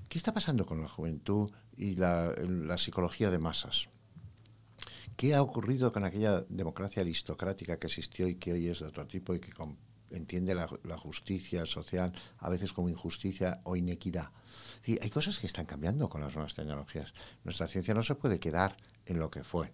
¿Qué 0.10 0.18
está 0.18 0.34
pasando 0.34 0.66
con 0.66 0.82
la 0.82 0.88
juventud 0.88 1.52
y 1.76 1.96
la, 1.96 2.34
psicología 2.78 3.30
de 3.30 3.40
masas? 3.40 3.90
¿Qué 5.18 5.36
ha 5.36 5.42
ocurrido 5.42 5.92
con 5.92 6.06
aquella 6.06 6.42
democracia 6.48 7.02
aristocrática 7.02 7.78
que 7.78 7.88
existió 7.88 8.28
y 8.28 8.36
que 8.36 8.54
hoy 8.54 8.70
es 8.70 8.80
de 8.80 8.86
otro 8.86 9.06
tipo 9.06 9.36
y 9.36 9.40
que 9.40 9.52
entiende 10.12 10.56
la, 10.56 10.98
justicia 10.98 11.66
social 11.66 12.14
a 12.38 12.50
veces 12.50 12.72
como 12.72 12.88
injusticia 12.88 13.60
o 13.64 13.76
inequidad? 13.76 14.32
hay 15.02 15.10
cosas 15.10 15.40
que 15.40 15.48
están 15.48 15.66
cambiando 15.66 16.08
con 16.08 16.22
las 16.22 16.34
nuevas 16.34 16.54
tecnologías. 16.54 17.14
Nuestra 17.44 17.68
ciencia 17.68 17.94
no 17.94 18.02
se 18.02 18.16
puede 18.16 18.40
quedar 18.40 18.78
en 19.06 19.20
lo 19.20 19.30
que 19.30 19.44
fue. 19.44 19.74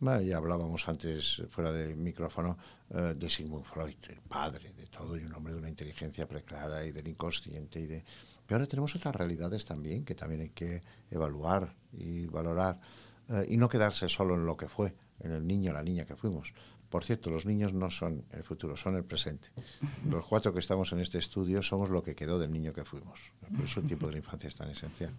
Ya 0.00 0.38
hablábamos 0.38 0.88
antes, 0.88 1.42
fuera 1.50 1.70
de 1.72 1.94
micrófono, 1.94 2.56
eh, 2.88 3.14
de 3.14 3.28
Sigmund 3.28 3.66
Freud, 3.66 3.96
el 4.08 4.22
padre 4.22 4.72
de 4.72 4.86
todo 4.86 5.16
y 5.16 5.24
un 5.24 5.34
hombre 5.34 5.52
de 5.52 5.58
una 5.58 5.68
inteligencia 5.68 6.26
preclara 6.26 6.86
y 6.86 6.90
del 6.90 7.06
inconsciente 7.06 7.80
y 7.80 7.86
de 7.86 8.04
pero 8.50 8.62
ahora 8.62 8.68
tenemos 8.68 8.96
otras 8.96 9.14
realidades 9.14 9.64
también 9.64 10.04
que 10.04 10.16
también 10.16 10.40
hay 10.40 10.48
que 10.48 10.82
evaluar 11.08 11.72
y 11.92 12.26
valorar 12.26 12.80
eh, 13.28 13.46
y 13.48 13.56
no 13.56 13.68
quedarse 13.68 14.08
solo 14.08 14.34
en 14.34 14.44
lo 14.44 14.56
que 14.56 14.66
fue, 14.66 14.92
en 15.20 15.30
el 15.30 15.46
niño 15.46 15.70
o 15.70 15.74
la 15.74 15.84
niña 15.84 16.04
que 16.04 16.16
fuimos. 16.16 16.52
Por 16.88 17.04
cierto, 17.04 17.30
los 17.30 17.46
niños 17.46 17.72
no 17.72 17.90
son 17.90 18.24
el 18.32 18.42
futuro, 18.42 18.76
son 18.76 18.96
el 18.96 19.04
presente. 19.04 19.50
Los 20.10 20.26
cuatro 20.26 20.52
que 20.52 20.58
estamos 20.58 20.90
en 20.92 20.98
este 20.98 21.18
estudio 21.18 21.62
somos 21.62 21.90
lo 21.90 22.02
que 22.02 22.16
quedó 22.16 22.40
del 22.40 22.50
niño 22.50 22.72
que 22.72 22.84
fuimos. 22.84 23.20
Por 23.56 23.64
eso 23.64 23.78
el 23.78 23.86
tiempo 23.86 24.08
de 24.08 24.14
la 24.14 24.18
infancia 24.18 24.48
es 24.48 24.56
tan 24.56 24.68
esencial. 24.68 25.12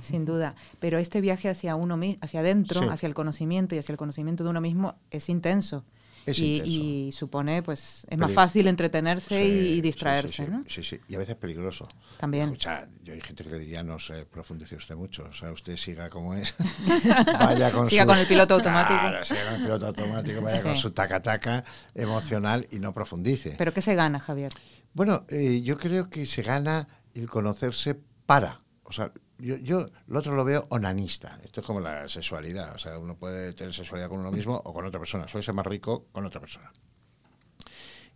Sin 0.00 0.24
duda, 0.24 0.54
pero 0.80 0.96
este 0.96 1.20
viaje 1.20 1.50
hacia 1.50 1.76
uno 1.76 2.00
hacia 2.22 2.40
adentro, 2.40 2.90
hacia 2.90 3.06
el 3.06 3.14
conocimiento 3.14 3.74
y 3.74 3.78
hacia 3.78 3.92
el 3.92 3.98
conocimiento 3.98 4.42
de 4.42 4.48
uno 4.48 4.62
mismo 4.62 4.94
es 5.10 5.28
intenso 5.28 5.84
y, 6.26 7.10
supone, 7.12 7.62
pues, 7.62 8.06
es 8.08 8.18
más 8.18 8.32
fácil 8.32 8.66
entretenerse 8.66 9.44
y, 9.44 9.80
distraerse, 9.80 10.44
sí, 10.44 10.50
¿no? 10.50 10.64
Sí, 10.68 10.82
sí, 10.82 11.00
y 11.08 11.14
a 11.14 11.18
veces 11.18 11.34
peligroso. 11.36 11.86
También. 12.18 12.44
Escucha, 12.44 12.88
yo 13.02 13.12
hay 13.12 13.20
gente 13.20 13.44
que 13.44 13.50
le 13.50 13.58
diría, 13.58 13.82
no 13.82 13.98
se 13.98 14.24
profundice 14.24 14.76
usted 14.76 14.96
mucho, 14.96 15.24
o 15.24 15.32
sea, 15.32 15.52
usted 15.52 15.76
siga 15.76 16.08
como 16.08 16.34
es, 16.34 16.54
vaya 17.40 17.70
con 17.70 17.88
Siga 17.88 18.06
con 18.06 18.18
el 18.18 18.26
piloto 18.26 18.54
automático. 18.54 18.98
Claro, 18.98 19.24
siga 19.24 19.44
con 19.44 19.54
el 19.54 19.62
piloto 19.62 19.86
automático, 19.86 20.42
vaya 20.42 20.62
con 20.62 20.76
su 20.76 20.90
taca-taca 20.92 21.64
emocional 21.94 22.66
y 22.70 22.78
no 22.78 22.92
profundice. 22.92 23.54
¿Pero 23.58 23.74
qué 23.74 23.82
se 23.82 23.94
gana, 23.94 24.20
Javier? 24.20 24.52
Bueno, 24.94 25.26
eh, 25.28 25.60
yo 25.62 25.76
creo 25.78 26.08
que 26.08 26.24
se 26.24 26.42
gana 26.42 26.88
el 27.14 27.28
conocerse 27.28 27.96
para, 28.26 28.60
o 28.84 28.92
sea, 28.92 29.12
yo, 29.38 29.56
yo 29.56 29.86
lo 30.06 30.18
otro 30.18 30.34
lo 30.34 30.44
veo 30.44 30.66
onanista. 30.70 31.40
Esto 31.42 31.60
es 31.60 31.66
como 31.66 31.80
la 31.80 32.08
sexualidad. 32.08 32.74
O 32.74 32.78
sea, 32.78 32.98
uno 32.98 33.16
puede 33.16 33.52
tener 33.52 33.72
sexualidad 33.74 34.08
con 34.08 34.20
uno 34.20 34.30
mismo 34.30 34.60
o 34.64 34.72
con 34.72 34.84
otra 34.86 35.00
persona. 35.00 35.28
Soy 35.28 35.42
ser 35.42 35.54
más 35.54 35.66
rico 35.66 36.06
con 36.12 36.24
otra 36.24 36.40
persona. 36.40 36.72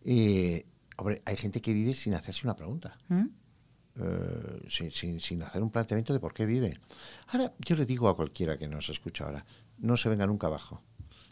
Y, 0.04 0.64
hombre, 0.96 1.22
hay 1.24 1.36
gente 1.36 1.60
que 1.60 1.72
vive 1.72 1.94
sin 1.94 2.14
hacerse 2.14 2.46
una 2.46 2.54
pregunta. 2.54 2.96
¿Mm? 3.08 3.26
Eh, 4.00 4.68
sin, 4.68 5.20
sin, 5.20 5.42
hacer 5.42 5.60
un 5.60 5.70
planteamiento 5.70 6.12
de 6.12 6.20
por 6.20 6.32
qué 6.32 6.46
vive. 6.46 6.78
Ahora, 7.28 7.52
yo 7.58 7.74
le 7.74 7.84
digo 7.84 8.08
a 8.08 8.16
cualquiera 8.16 8.56
que 8.56 8.68
nos 8.68 8.88
escucha 8.90 9.24
ahora, 9.24 9.44
no 9.78 9.96
se 9.96 10.08
venga 10.08 10.26
nunca 10.26 10.46
abajo. 10.46 10.82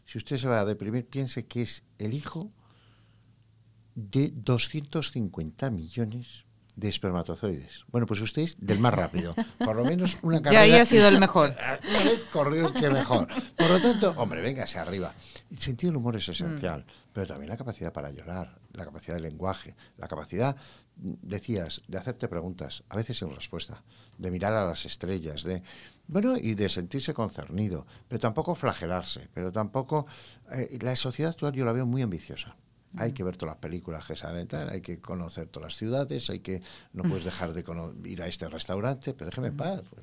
Si 0.05 0.19
usted 0.19 0.37
se 0.37 0.49
va 0.49 0.61
a 0.61 0.64
deprimir, 0.64 1.07
piense 1.07 1.47
que 1.47 1.62
es 1.62 1.85
el 1.99 2.12
hijo 2.12 2.50
de 3.95 4.33
250 4.35 5.71
millones 5.71 6.46
de 6.76 6.88
espermatozoides. 6.88 7.85
Bueno, 7.88 8.06
pues 8.06 8.21
usted 8.21 8.42
es 8.42 8.56
del 8.61 8.78
más 8.78 8.92
rápido. 8.92 9.35
Por 9.59 9.75
lo 9.75 9.85
menos 9.85 10.18
una 10.23 10.42
carrera... 10.42 10.66
Ya 10.66 10.75
ahí 10.75 10.80
ha 10.80 10.87
sido 10.87 11.09
el 11.09 11.18
mejor. 11.18 11.56
Una 11.88 12.04
vez 12.04 12.25
corrió 12.30 12.73
que 12.73 12.90
mejor. 12.90 13.26
Por 13.56 13.71
lo 13.71 13.80
tanto, 13.80 14.14
hombre, 14.16 14.42
véngase 14.42 14.78
arriba. 14.78 15.14
El 15.50 15.59
sentido 15.59 15.90
del 15.90 15.97
humor 15.97 16.16
es 16.16 16.28
esencial, 16.28 16.83
mm. 16.83 17.12
pero 17.14 17.26
también 17.26 17.49
la 17.49 17.56
capacidad 17.56 17.92
para 17.92 18.11
llorar, 18.11 18.59
la 18.75 18.85
capacidad 18.85 19.14
de 19.14 19.23
lenguaje, 19.23 19.75
la 19.97 20.06
capacidad, 20.06 20.54
decías, 20.97 21.80
de 21.88 21.97
hacerte 21.97 22.28
preguntas, 22.28 22.85
a 22.90 22.97
veces 22.97 23.18
sin 23.18 23.35
respuesta, 23.35 23.83
de 24.18 24.30
mirar 24.30 24.52
a 24.52 24.66
las 24.66 24.85
estrellas, 24.85 25.42
de... 25.42 25.62
Bueno, 26.09 26.37
y 26.37 26.54
de 26.54 26.68
sentirse 26.68 27.14
concernido, 27.14 27.87
pero 28.06 28.21
tampoco 28.21 28.54
flagelarse, 28.54 29.28
pero 29.33 29.50
tampoco... 29.50 30.06
Eh, 30.52 30.78
la 30.83 30.95
sociedad 30.95 31.33
actual 31.33 31.54
yo 31.54 31.64
la 31.64 31.73
veo 31.73 31.87
muy 31.87 32.02
ambiciosa 32.02 32.54
hay 32.97 33.12
que 33.12 33.23
ver 33.23 33.37
todas 33.37 33.55
las 33.55 33.61
películas 33.61 34.07
que 34.07 34.17
salen, 34.17 34.49
tal, 34.49 34.69
hay 34.71 34.81
que 34.81 35.00
conocer 35.00 35.49
todas 35.49 35.73
las 35.73 35.76
ciudades, 35.76 36.31
hay 36.31 36.41
que 36.41 36.62
no 36.93 37.03
puedes 37.03 37.25
dejar 37.25 37.53
de 37.53 37.65
ir 38.05 38.23
a 38.23 38.26
este 38.26 38.49
restaurante, 38.49 39.12
pero 39.12 39.31
déjeme 39.31 39.49
en 39.49 39.57
paz. 39.57 39.83
Pues, 39.91 40.03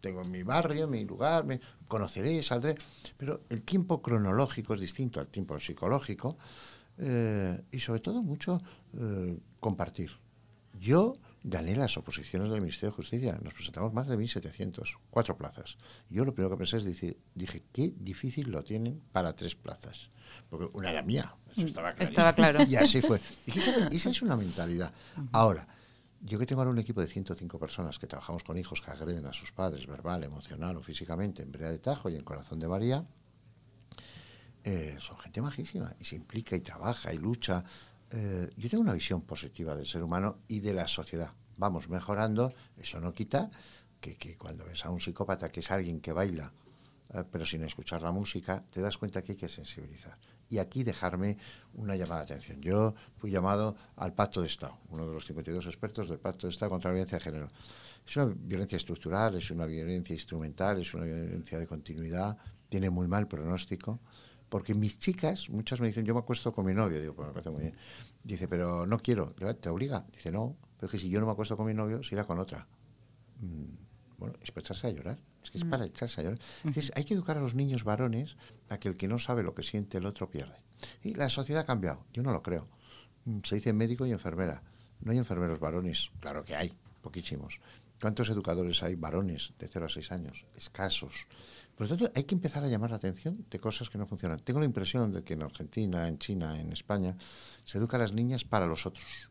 tengo 0.00 0.24
mi 0.24 0.42
barrio, 0.42 0.86
mi 0.86 1.04
lugar, 1.04 1.44
me 1.44 1.60
conoceré, 1.88 2.42
saldré. 2.42 2.76
Pero 3.16 3.42
el 3.48 3.62
tiempo 3.62 4.02
cronológico 4.02 4.74
es 4.74 4.80
distinto 4.80 5.20
al 5.20 5.28
tiempo 5.28 5.58
psicológico 5.58 6.36
eh, 6.98 7.62
y 7.70 7.78
sobre 7.78 8.00
todo 8.00 8.22
mucho 8.22 8.58
eh, 8.94 9.38
compartir. 9.58 10.10
Yo 10.78 11.14
gané 11.42 11.74
las 11.74 11.96
oposiciones 11.96 12.50
del 12.50 12.60
Ministerio 12.60 12.90
de 12.90 12.96
Justicia, 12.96 13.38
nos 13.42 13.54
presentamos 13.54 13.92
más 13.92 14.08
de 14.08 14.16
1.700, 14.16 14.98
cuatro 15.10 15.36
plazas. 15.36 15.76
Yo 16.08 16.24
lo 16.24 16.34
primero 16.34 16.54
que 16.54 16.58
pensé 16.58 16.76
es 16.76 16.84
decir, 16.84 17.18
dije, 17.34 17.64
qué 17.72 17.92
difícil 17.96 18.50
lo 18.50 18.62
tienen 18.62 19.00
para 19.12 19.34
tres 19.34 19.54
plazas 19.54 20.10
porque 20.50 20.68
una 20.76 20.90
era 20.90 21.02
mía, 21.02 21.34
eso 21.56 21.66
estaba 21.66 21.92
claro. 21.92 22.10
Estaba 22.10 22.32
claro. 22.32 22.62
Y 22.64 22.76
así 22.76 23.00
fue. 23.00 23.20
Y 23.90 23.96
esa 23.96 24.10
es 24.10 24.22
una 24.22 24.36
mentalidad. 24.36 24.92
Ahora, 25.32 25.66
yo 26.22 26.38
que 26.38 26.46
tengo 26.46 26.60
ahora 26.60 26.70
un 26.70 26.78
equipo 26.78 27.00
de 27.00 27.06
105 27.06 27.58
personas 27.58 27.98
que 27.98 28.06
trabajamos 28.06 28.44
con 28.44 28.58
hijos 28.58 28.82
que 28.82 28.90
agreden 28.90 29.26
a 29.26 29.32
sus 29.32 29.52
padres, 29.52 29.86
verbal, 29.86 30.22
emocional 30.22 30.76
o 30.76 30.82
físicamente, 30.82 31.42
en 31.42 31.50
Brea 31.50 31.70
de 31.70 31.78
Tajo 31.78 32.10
y 32.10 32.16
en 32.16 32.24
Corazón 32.24 32.58
de 32.60 32.68
María, 32.68 33.06
eh, 34.62 34.98
son 35.00 35.18
gente 35.18 35.40
majísima 35.40 35.94
y 35.98 36.04
se 36.04 36.16
implica 36.16 36.54
y 36.54 36.60
trabaja 36.60 37.12
y 37.14 37.18
lucha. 37.18 37.64
Eh, 38.10 38.50
yo 38.56 38.68
tengo 38.68 38.82
una 38.82 38.92
visión 38.92 39.22
positiva 39.22 39.74
del 39.74 39.86
ser 39.86 40.02
humano 40.02 40.34
y 40.46 40.60
de 40.60 40.74
la 40.74 40.86
sociedad. 40.86 41.32
Vamos 41.56 41.88
mejorando, 41.88 42.52
eso 42.76 43.00
no 43.00 43.12
quita 43.12 43.50
que, 43.98 44.16
que 44.16 44.36
cuando 44.36 44.66
ves 44.66 44.84
a 44.84 44.90
un 44.90 45.00
psicópata 45.00 45.48
que 45.48 45.60
es 45.60 45.70
alguien 45.70 46.00
que 46.00 46.12
baila, 46.12 46.52
eh, 47.14 47.24
pero 47.30 47.46
sin 47.46 47.64
escuchar 47.64 48.02
la 48.02 48.12
música, 48.12 48.62
te 48.70 48.82
das 48.82 48.98
cuenta 48.98 49.22
que 49.22 49.32
hay 49.32 49.38
que 49.38 49.48
sensibilizar 49.48 50.18
y 50.50 50.58
aquí 50.58 50.82
dejarme 50.82 51.38
una 51.74 51.96
llamada 51.96 52.24
de 52.24 52.34
atención. 52.34 52.60
Yo 52.60 52.94
fui 53.16 53.30
llamado 53.30 53.76
al 53.96 54.12
Pacto 54.12 54.40
de 54.40 54.48
Estado, 54.48 54.76
uno 54.90 55.06
de 55.06 55.14
los 55.14 55.24
52 55.24 55.64
expertos 55.66 56.08
del 56.08 56.18
Pacto 56.18 56.48
de 56.48 56.52
Estado 56.52 56.70
contra 56.70 56.90
la 56.90 56.94
violencia 56.94 57.18
de 57.18 57.24
género. 57.24 57.48
Es 58.06 58.16
una 58.16 58.34
violencia 58.36 58.76
estructural, 58.76 59.36
es 59.36 59.50
una 59.52 59.64
violencia 59.64 60.12
instrumental, 60.12 60.80
es 60.80 60.92
una 60.92 61.04
violencia 61.04 61.58
de 61.58 61.66
continuidad, 61.66 62.36
tiene 62.68 62.90
muy 62.90 63.06
mal 63.06 63.28
pronóstico, 63.28 64.00
porque 64.48 64.74
mis 64.74 64.98
chicas, 64.98 65.48
muchas 65.48 65.80
me 65.80 65.86
dicen, 65.86 66.04
yo 66.04 66.14
me 66.14 66.20
acuesto 66.20 66.52
con 66.52 66.66
mi 66.66 66.74
novio, 66.74 67.00
digo, 67.00 67.14
pues 67.14 67.28
me 67.28 67.32
parece 67.32 67.50
muy 67.50 67.60
bien. 67.60 67.76
Dice, 68.24 68.48
pero 68.48 68.84
no 68.84 68.98
quiero, 68.98 69.28
¿te 69.28 69.68
obliga? 69.68 70.04
Dice, 70.12 70.32
no, 70.32 70.56
pero 70.76 70.86
es 70.86 70.92
que 70.92 70.98
si 70.98 71.08
yo 71.08 71.20
no 71.20 71.26
me 71.26 71.32
acuesto 71.32 71.56
con 71.56 71.66
mi 71.66 71.74
novio, 71.74 72.02
se 72.02 72.16
irá 72.16 72.24
con 72.24 72.40
otra. 72.40 72.66
Mm, 73.38 74.18
bueno, 74.18 74.34
es 74.42 74.84
a 74.84 74.90
llorar. 74.90 75.18
Es 75.42 75.50
que 75.50 75.58
es 75.58 75.64
mm. 75.64 75.70
para 75.70 75.86
echarse 75.86 76.20
a 76.20 76.24
llorar. 76.24 76.38
Entonces, 76.64 76.92
hay 76.94 77.04
que 77.04 77.14
educar 77.14 77.38
a 77.38 77.40
los 77.40 77.54
niños 77.54 77.84
varones 77.84 78.36
a 78.68 78.78
que 78.78 78.88
el 78.88 78.96
que 78.96 79.08
no 79.08 79.18
sabe 79.18 79.42
lo 79.42 79.54
que 79.54 79.62
siente 79.62 79.98
el 79.98 80.06
otro 80.06 80.30
pierde. 80.30 80.62
Y 81.02 81.14
la 81.14 81.28
sociedad 81.28 81.62
ha 81.62 81.66
cambiado. 81.66 82.06
Yo 82.12 82.22
no 82.22 82.32
lo 82.32 82.42
creo. 82.42 82.68
Mm, 83.24 83.40
se 83.44 83.56
dice 83.56 83.72
médico 83.72 84.06
y 84.06 84.12
enfermera. 84.12 84.62
No 85.00 85.12
hay 85.12 85.18
enfermeros 85.18 85.58
varones. 85.58 86.10
Claro 86.20 86.44
que 86.44 86.54
hay, 86.54 86.72
poquísimos. 87.00 87.60
¿Cuántos 88.00 88.30
educadores 88.30 88.82
hay 88.82 88.94
varones 88.94 89.52
de 89.58 89.68
0 89.68 89.86
a 89.86 89.88
6 89.88 90.12
años? 90.12 90.46
Escasos. 90.54 91.26
Por 91.74 91.88
lo 91.88 91.96
tanto, 91.96 92.12
hay 92.14 92.24
que 92.24 92.34
empezar 92.34 92.62
a 92.62 92.68
llamar 92.68 92.90
la 92.90 92.96
atención 92.96 93.46
de 93.48 93.58
cosas 93.58 93.88
que 93.88 93.98
no 93.98 94.06
funcionan. 94.06 94.40
Tengo 94.40 94.60
la 94.60 94.66
impresión 94.66 95.12
de 95.12 95.22
que 95.22 95.34
en 95.34 95.42
Argentina, 95.42 96.08
en 96.08 96.18
China, 96.18 96.58
en 96.58 96.72
España, 96.72 97.16
se 97.64 97.78
educa 97.78 97.96
a 97.96 98.00
las 98.00 98.12
niñas 98.12 98.44
para 98.44 98.66
los 98.66 98.86
otros. 98.86 99.30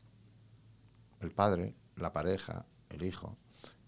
El 1.20 1.32
padre, 1.32 1.76
la 1.96 2.12
pareja, 2.14 2.66
el 2.90 3.04
hijo 3.04 3.38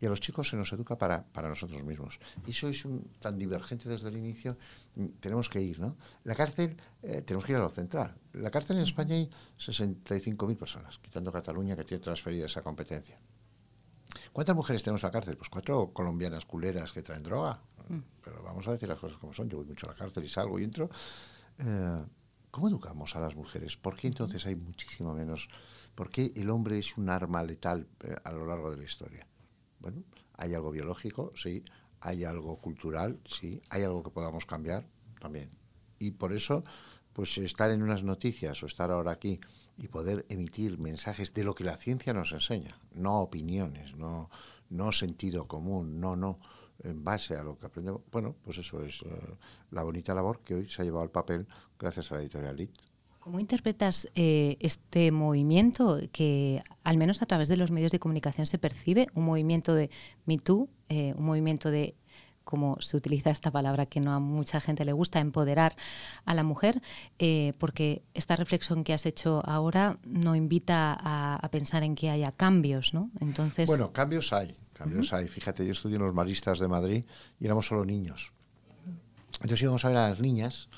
y 0.02 0.06
a 0.08 0.10
los 0.10 0.20
chicos 0.20 0.50
se 0.50 0.58
nos 0.58 0.74
educa 0.74 0.98
para, 0.98 1.24
para 1.24 1.48
nosotros 1.48 1.84
mismos. 1.84 2.20
Y 2.46 2.50
eso 2.50 2.68
es 2.68 2.84
un, 2.86 3.04
tan 3.20 3.38
divergente 3.38 3.88
desde 3.88 4.10
el 4.10 4.18
inicio, 4.18 4.58
mm, 4.96 5.06
tenemos 5.20 5.48
que 5.48 5.62
ir, 5.62 5.80
¿no? 5.80 5.96
La 6.24 6.36
cárcel, 6.36 6.76
eh, 7.04 7.22
tenemos 7.22 7.46
que 7.46 7.52
ir 7.52 7.58
a 7.58 7.62
lo 7.62 7.70
central. 7.70 8.16
La 8.34 8.50
cárcel 8.50 8.78
en 8.78 8.84
España 8.84 9.16
hay 9.16 9.30
65.000 9.60 10.58
personas, 10.58 10.98
quitando 10.98 11.32
Cataluña 11.32 11.76
que 11.76 11.84
tiene 11.84 12.04
transferida 12.04 12.48
esa 12.48 12.64
competencia. 12.64 13.20
¿Cuántas 14.34 14.56
mujeres 14.56 14.84
tenemos 14.84 15.04
en 15.04 15.08
la 15.08 15.12
cárcel? 15.12 15.38
Pues 15.38 15.50
cuatro 15.50 15.92
colombianas 15.94 16.46
culeras 16.46 16.92
que 16.92 17.04
traen 17.04 17.24
droga. 17.24 17.62
Mm. 17.88 18.00
Pero 18.24 18.42
vamos 18.44 18.68
a 18.68 18.72
decir 18.72 18.90
las 18.90 19.00
cosas 19.00 19.18
como 19.18 19.34
son. 19.34 19.50
Yo 19.50 19.58
voy 19.58 19.68
mucho 19.68 19.88
a 19.88 19.92
la 19.92 19.96
cárcel 19.96 20.24
y 20.24 20.28
salgo 20.28 20.60
y 20.60 20.64
entro. 20.64 20.90
Eh, 21.60 22.04
¿Cómo 22.50 22.68
educamos 22.68 23.16
a 23.16 23.22
las 23.22 23.36
mujeres? 23.36 23.78
¿Por 23.78 23.96
qué 23.96 24.08
entonces 24.08 24.46
hay 24.46 24.56
muchísimo 24.56 25.14
menos? 25.14 25.48
¿Por 25.96 26.10
qué 26.10 26.34
el 26.36 26.50
hombre 26.50 26.80
es 26.80 26.98
un 26.98 27.10
arma 27.10 27.44
letal 27.44 27.88
eh, 28.02 28.16
a 28.24 28.32
lo 28.32 28.46
largo 28.46 28.72
de 28.72 28.78
la 28.78 28.84
historia? 28.84 29.28
Bueno, 29.82 30.04
hay 30.34 30.54
algo 30.54 30.72
biológico, 30.72 31.34
sí, 31.36 31.64
hay 32.00 32.24
algo 32.24 32.58
cultural, 32.58 33.20
sí, 33.26 33.62
hay 33.70 33.84
algo 33.84 34.04
que 34.04 34.12
podamos 34.12 34.46
cambiar, 34.46 34.88
también. 35.20 35.50
Y 36.00 36.12
por 36.12 36.34
eso, 36.34 36.64
pues 37.14 37.38
estar 37.38 37.72
en 37.72 37.82
unas 37.82 38.04
noticias 38.04 38.62
o 38.62 38.68
estar 38.68 38.92
ahora 38.92 39.12
aquí 39.12 39.40
y 39.78 39.88
poder 39.88 40.26
emitir 40.30 40.78
mensajes 40.78 41.34
de 41.34 41.44
lo 41.44 41.56
que 41.56 41.64
la 41.64 41.78
ciencia 41.78 42.14
nos 42.14 42.32
enseña, 42.32 42.80
no 42.94 43.22
opiniones, 43.22 43.96
no, 43.96 44.30
no 44.70 44.92
sentido 44.92 45.48
común, 45.48 46.00
no, 46.00 46.16
no, 46.16 46.40
en 46.84 47.04
base 47.04 47.36
a 47.36 47.44
lo 47.44 47.58
que 47.58 47.66
aprendemos. 47.66 48.02
Bueno, 48.12 48.36
pues 48.44 48.60
eso 48.60 48.84
es 48.84 49.02
eh, 49.02 49.08
la 49.72 49.84
bonita 49.84 50.14
labor 50.14 50.42
que 50.42 50.56
hoy 50.56 50.70
se 50.70 50.82
ha 50.82 50.86
llevado 50.86 51.04
al 51.04 51.12
papel 51.12 51.48
gracias 51.80 52.12
a 52.12 52.16
la 52.16 52.22
editorial 52.22 52.60
IT. 52.60 52.91
¿Cómo 53.22 53.40
interpretas 53.40 54.10
eh, 54.16 54.58
este 54.62 55.12
movimiento 55.12 56.00
que, 56.12 56.64
al 56.84 56.98
menos 56.98 57.22
a 57.22 57.28
través 57.28 57.48
de 57.50 57.56
los 57.56 57.70
medios 57.70 57.92
de 57.92 58.00
comunicación, 58.00 58.48
se 58.48 58.58
percibe? 58.58 59.10
Un 59.14 59.26
movimiento 59.26 59.76
de 59.76 59.92
Me 60.26 60.40
Too, 60.40 60.68
eh, 60.90 61.14
un 61.16 61.26
movimiento 61.26 61.70
de 61.70 61.94
como 62.44 62.82
se 62.82 62.98
utiliza 62.98 63.30
esta 63.30 63.52
palabra 63.52 63.86
que 63.86 64.00
no 64.00 64.12
a 64.12 64.20
mucha 64.20 64.60
gente 64.60 64.86
le 64.86 64.92
gusta, 64.92 65.20
empoderar 65.20 65.76
a 66.26 66.34
la 66.34 66.42
mujer, 66.42 66.82
eh, 67.20 67.54
porque 67.60 68.02
esta 68.16 68.36
reflexión 68.36 68.84
que 68.84 68.92
has 68.92 69.06
hecho 69.06 69.44
ahora 69.46 70.00
no 70.04 70.36
invita 70.36 70.98
a, 71.00 71.48
pensar 71.52 71.84
en 71.84 71.94
que 71.94 72.10
haya 72.10 72.32
cambios, 72.32 72.92
¿no? 72.92 73.12
Entonces... 73.20 73.68
Bueno, 73.68 73.94
cambios 73.94 74.34
hay, 74.34 74.58
cambios 74.74 75.14
hay. 75.14 75.28
Fíjate, 75.28 75.64
yo 75.64 75.74
estudié 75.74 75.98
en 75.98 76.02
los 76.02 76.14
maristas 76.16 76.58
de 76.58 76.68
Madrid 76.68 77.06
y 77.40 77.46
éramos 77.46 77.68
solo 77.68 77.86
niños. 77.86 78.34
Entonces 79.36 79.62
íbamos 79.62 79.86
a 79.86 79.90
ver 79.90 79.98
a 79.98 80.10
las 80.10 80.20
niñas 80.20 80.70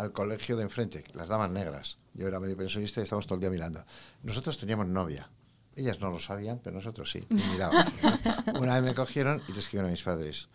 al 0.00 0.12
colegio 0.12 0.56
de 0.56 0.62
enfrente, 0.62 1.04
las 1.12 1.28
damas 1.28 1.50
negras. 1.50 1.98
Yo 2.14 2.26
era 2.26 2.40
medio 2.40 2.56
pensionista 2.56 3.00
y 3.00 3.02
estábamos 3.04 3.26
todo 3.26 3.34
el 3.34 3.40
día 3.40 3.50
mirando. 3.50 3.84
Nosotros 4.22 4.56
teníamos 4.56 4.86
novia. 4.86 5.28
Ellas 5.76 6.00
no 6.00 6.10
lo 6.10 6.18
sabían, 6.18 6.58
pero 6.62 6.76
nosotros 6.76 7.10
sí. 7.10 7.26
Y 7.28 8.50
Una 8.58 8.74
vez 8.74 8.82
me 8.82 8.94
cogieron 8.94 9.42
y 9.46 9.52
le 9.52 9.58
escribieron 9.58 9.88
a 9.88 9.90
mis 9.90 10.02
padres, 10.02 10.48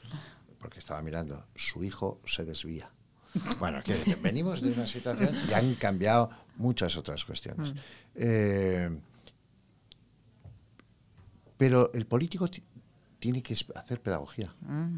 porque 0.60 0.80
estaba 0.80 1.02
mirando, 1.02 1.46
su 1.56 1.84
hijo 1.84 2.20
se 2.26 2.44
desvía. 2.44 2.90
Bueno, 3.60 3.84
que 3.84 4.16
venimos 4.22 4.62
de 4.62 4.72
una 4.72 4.88
situación 4.88 5.36
y 5.50 5.54
han 5.54 5.76
cambiado 5.76 6.32
muchas 6.58 6.98
otras 6.98 7.24
cuestiones. 7.24 7.74
Mm. 7.74 7.78
Eh, 8.16 9.00
pero 11.58 11.92
el 11.94 12.06
político 12.08 12.50
tiene 13.20 13.44
que 13.44 13.56
hacer 13.76 14.02
pedagogía. 14.02 14.54
Mm. 14.62 14.98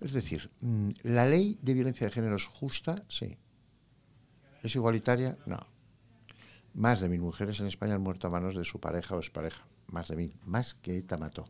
Es 0.00 0.12
decir, 0.12 0.50
mm, 0.60 0.90
la 1.04 1.26
ley 1.26 1.58
de 1.62 1.74
violencia 1.74 2.06
de 2.06 2.12
género 2.12 2.36
es 2.36 2.44
justa, 2.44 3.04
sí. 3.08 3.36
¿Es 4.64 4.74
igualitaria? 4.76 5.36
No. 5.44 5.58
Más 6.72 7.00
de 7.00 7.10
mil 7.10 7.20
mujeres 7.20 7.60
en 7.60 7.66
España 7.66 7.96
han 7.96 8.00
muerto 8.00 8.28
a 8.28 8.30
manos 8.30 8.54
de 8.54 8.64
su 8.64 8.80
pareja 8.80 9.14
o 9.14 9.18
expareja. 9.18 9.62
Más 9.88 10.08
de 10.08 10.16
mil. 10.16 10.34
Más 10.46 10.72
que 10.72 10.96
ETA 10.96 11.18
mató. 11.18 11.44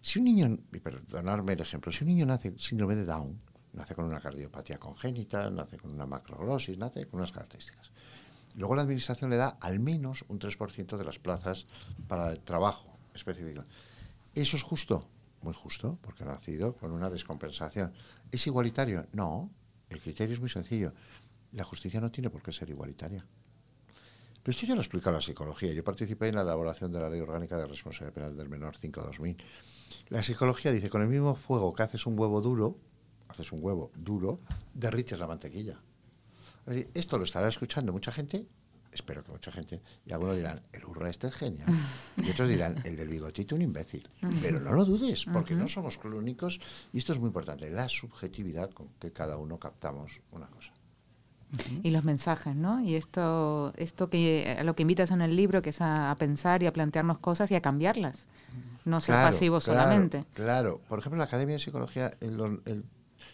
Si 0.00 0.20
un 0.20 0.26
niño, 0.26 0.56
y 0.72 0.78
perdonarme 0.78 1.54
el 1.54 1.60
ejemplo, 1.60 1.90
si 1.90 2.04
un 2.04 2.10
niño 2.10 2.24
nace 2.24 2.54
síndrome 2.56 2.94
de 2.94 3.04
Down, 3.04 3.40
nace 3.72 3.96
con 3.96 4.04
una 4.04 4.20
cardiopatía 4.20 4.78
congénita, 4.78 5.50
nace 5.50 5.76
con 5.76 5.90
una 5.90 6.06
macroglosis, 6.06 6.78
nace 6.78 7.04
con 7.08 7.18
unas 7.18 7.32
características. 7.32 7.90
Luego 8.54 8.76
la 8.76 8.82
administración 8.82 9.28
le 9.28 9.36
da 9.36 9.58
al 9.60 9.80
menos 9.80 10.24
un 10.28 10.38
3% 10.38 10.96
de 10.96 11.04
las 11.04 11.18
plazas 11.18 11.66
para 12.06 12.30
el 12.30 12.38
trabajo 12.44 12.96
específico. 13.12 13.64
¿Eso 14.36 14.56
es 14.56 14.62
justo? 14.62 15.04
Muy 15.42 15.52
justo, 15.52 15.98
porque 16.00 16.22
ha 16.22 16.26
nacido 16.26 16.76
con 16.76 16.92
una 16.92 17.10
descompensación. 17.10 17.92
¿Es 18.30 18.46
igualitario? 18.46 19.08
No. 19.12 19.50
El 19.90 20.00
criterio 20.00 20.34
es 20.34 20.40
muy 20.40 20.48
sencillo. 20.48 20.92
La 21.54 21.64
justicia 21.64 22.00
no 22.00 22.10
tiene 22.10 22.30
por 22.30 22.42
qué 22.42 22.52
ser 22.52 22.68
igualitaria. 22.70 23.24
Pero 24.42 24.54
esto 24.54 24.66
ya 24.66 24.74
lo 24.74 24.82
explica 24.82 25.10
la 25.10 25.22
psicología. 25.22 25.72
Yo 25.72 25.82
participé 25.82 26.28
en 26.28 26.34
la 26.34 26.42
elaboración 26.42 26.92
de 26.92 27.00
la 27.00 27.08
Ley 27.08 27.20
Orgánica 27.20 27.56
de 27.56 27.66
Responsabilidad 27.66 28.12
Penal 28.12 28.36
del 28.36 28.48
Menor 28.50 28.76
5-2000. 28.76 29.36
La 30.08 30.22
psicología 30.22 30.70
dice, 30.70 30.90
con 30.90 31.00
el 31.00 31.08
mismo 31.08 31.34
fuego 31.34 31.72
que 31.72 31.82
haces 31.82 32.04
un 32.06 32.18
huevo 32.18 32.42
duro, 32.42 32.74
haces 33.28 33.52
un 33.52 33.60
huevo 33.62 33.90
duro, 33.94 34.40
derrites 34.74 35.18
la 35.18 35.26
mantequilla. 35.26 35.80
esto 36.92 37.16
lo 37.16 37.24
estará 37.24 37.48
escuchando 37.48 37.92
mucha 37.92 38.12
gente, 38.12 38.46
espero 38.92 39.24
que 39.24 39.32
mucha 39.32 39.50
gente, 39.50 39.80
y 40.04 40.12
algunos 40.12 40.36
dirán, 40.36 40.60
el 40.72 40.84
hurra 40.84 41.08
este 41.08 41.28
es 41.28 41.34
genial, 41.34 41.68
y 42.16 42.30
otros 42.30 42.48
dirán, 42.48 42.82
el 42.84 42.96
del 42.96 43.08
bigotito 43.08 43.54
un 43.54 43.62
imbécil. 43.62 44.10
Pero 44.42 44.60
no 44.60 44.72
lo 44.72 44.84
dudes, 44.84 45.24
porque 45.32 45.54
no 45.54 45.68
somos 45.68 45.96
clónicos, 45.96 46.60
y 46.92 46.98
esto 46.98 47.12
es 47.12 47.18
muy 47.18 47.28
importante, 47.28 47.70
la 47.70 47.88
subjetividad 47.88 48.70
con 48.72 48.88
que 49.00 49.12
cada 49.12 49.38
uno 49.38 49.58
captamos 49.58 50.20
una 50.32 50.48
cosa. 50.48 50.72
Y 51.82 51.90
los 51.90 52.04
mensajes, 52.04 52.54
¿no? 52.54 52.80
Y 52.80 52.94
esto, 52.94 53.72
esto 53.76 54.08
que 54.08 54.56
a 54.58 54.64
lo 54.64 54.74
que 54.74 54.82
invitas 54.82 55.10
en 55.10 55.20
el 55.20 55.36
libro, 55.36 55.62
que 55.62 55.70
es 55.70 55.80
a, 55.80 56.14
pensar 56.18 56.62
y 56.62 56.66
a 56.66 56.72
plantearnos 56.72 57.18
cosas 57.18 57.50
y 57.50 57.54
a 57.54 57.60
cambiarlas, 57.60 58.26
no 58.84 59.00
ser 59.00 59.14
pasivo 59.14 59.60
solamente. 59.60 60.24
Claro, 60.34 60.80
por 60.88 60.98
ejemplo, 60.98 61.16
en 61.16 61.20
la 61.20 61.24
Academia 61.24 61.54
de 61.54 61.60
Psicología, 61.60 62.12
el, 62.20 62.60
el 62.66 62.84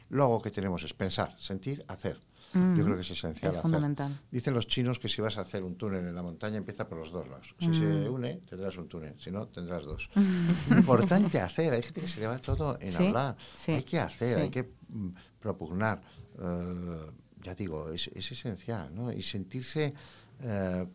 logo 0.08 0.42
que 0.42 0.50
tenemos 0.50 0.82
es 0.82 0.94
pensar, 0.94 1.34
sentir, 1.38 1.84
hacer. 1.88 2.18
Yo 2.52 2.84
creo 2.84 2.96
que 2.96 3.02
es 3.02 3.10
esencial. 3.10 3.54
Es 3.54 3.62
fundamental. 3.62 4.20
Dicen 4.30 4.54
los 4.54 4.66
chinos 4.66 4.98
que 4.98 5.08
si 5.08 5.22
vas 5.22 5.38
a 5.38 5.42
hacer 5.42 5.62
un 5.62 5.76
túnel 5.76 6.04
en 6.06 6.14
la 6.14 6.22
montaña, 6.22 6.56
empieza 6.56 6.88
por 6.88 6.98
los 6.98 7.12
dos 7.12 7.28
lados. 7.28 7.54
Si 7.60 7.72
se 7.72 8.08
une, 8.08 8.40
tendrás 8.48 8.76
un 8.76 8.88
túnel. 8.88 9.14
Si 9.18 9.30
no, 9.30 9.46
tendrás 9.46 9.84
dos. 9.84 10.10
Importante 10.70 11.40
hacer. 11.40 11.72
Hay 11.72 11.82
gente 11.82 12.00
que 12.00 12.08
se 12.08 12.20
le 12.20 12.26
va 12.26 12.38
todo 12.38 12.76
en 12.80 12.96
hablar. 12.96 13.36
Hay 13.68 13.82
que 13.84 14.00
hacer, 14.00 14.38
hay 14.38 14.50
que 14.50 14.64
mm, 14.88 15.08
propugnar. 15.38 16.00
Uh, 16.38 17.12
ya 17.42 17.54
digo, 17.54 17.90
es, 17.90 18.08
esencial, 18.08 18.94
¿no? 18.94 19.12
Y 19.12 19.22
sentirse 19.22 19.92
eh, 20.40 20.86